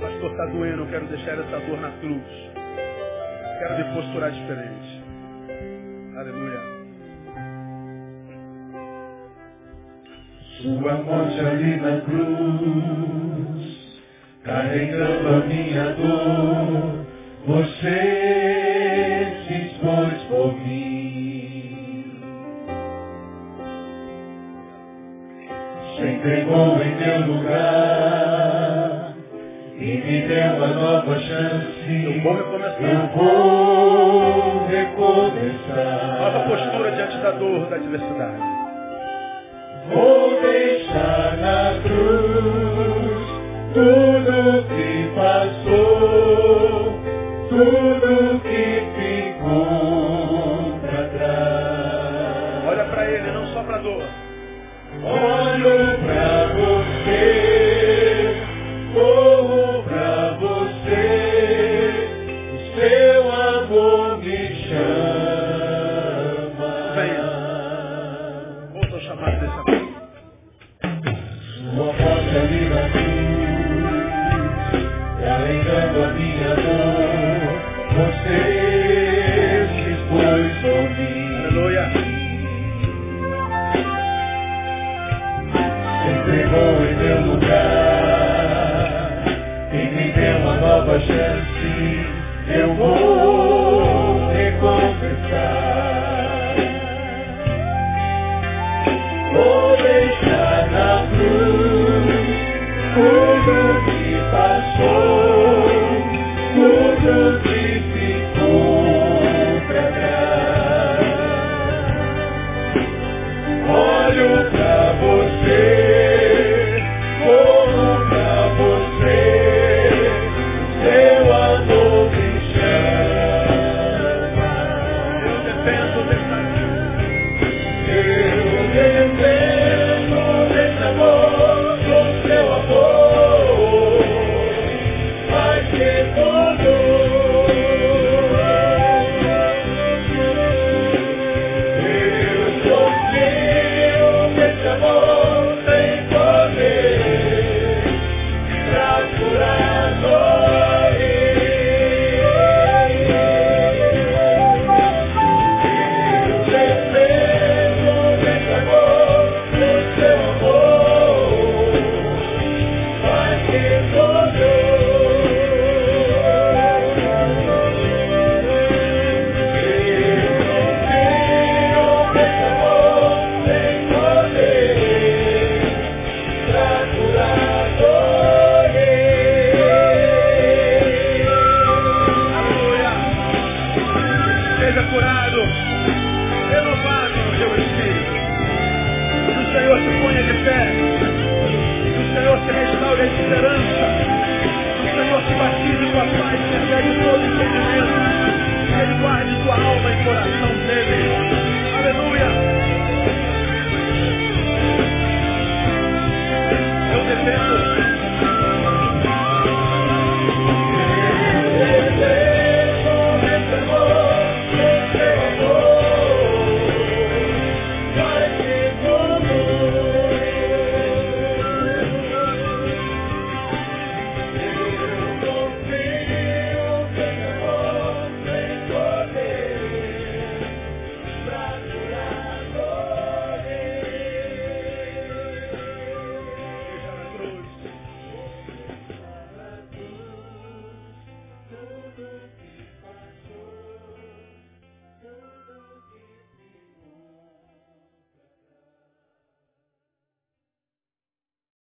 pastor, 0.01 0.31
está 0.31 0.45
doendo, 0.47 0.83
eu 0.83 0.87
quero 0.87 1.05
deixar 1.07 1.39
essa 1.39 1.59
dor 1.59 1.79
na 1.79 1.91
cruz. 1.99 2.21
Quero 3.59 3.77
me 3.77 3.83
posturar 3.95 4.31
diferente. 4.31 5.03
Aleluia. 6.17 6.59
Sua 10.61 10.93
morte 10.95 11.39
ali 11.39 11.77
na 11.77 12.01
cruz, 12.01 13.59
carregando 14.43 15.27
a 15.29 15.39
minha 15.45 15.93
dor, 15.93 17.05
você 17.45 18.28
da 37.19 37.31
dor, 37.31 37.65
da 37.69 37.75
adversidade. 37.75 38.41
Vou 39.93 40.41
deixar 40.41 41.37
na 41.37 41.81
cruz 41.81 43.27
tudo 43.73 44.63
que 44.67 45.11
passou, 45.15 46.99
tudo 47.49 48.28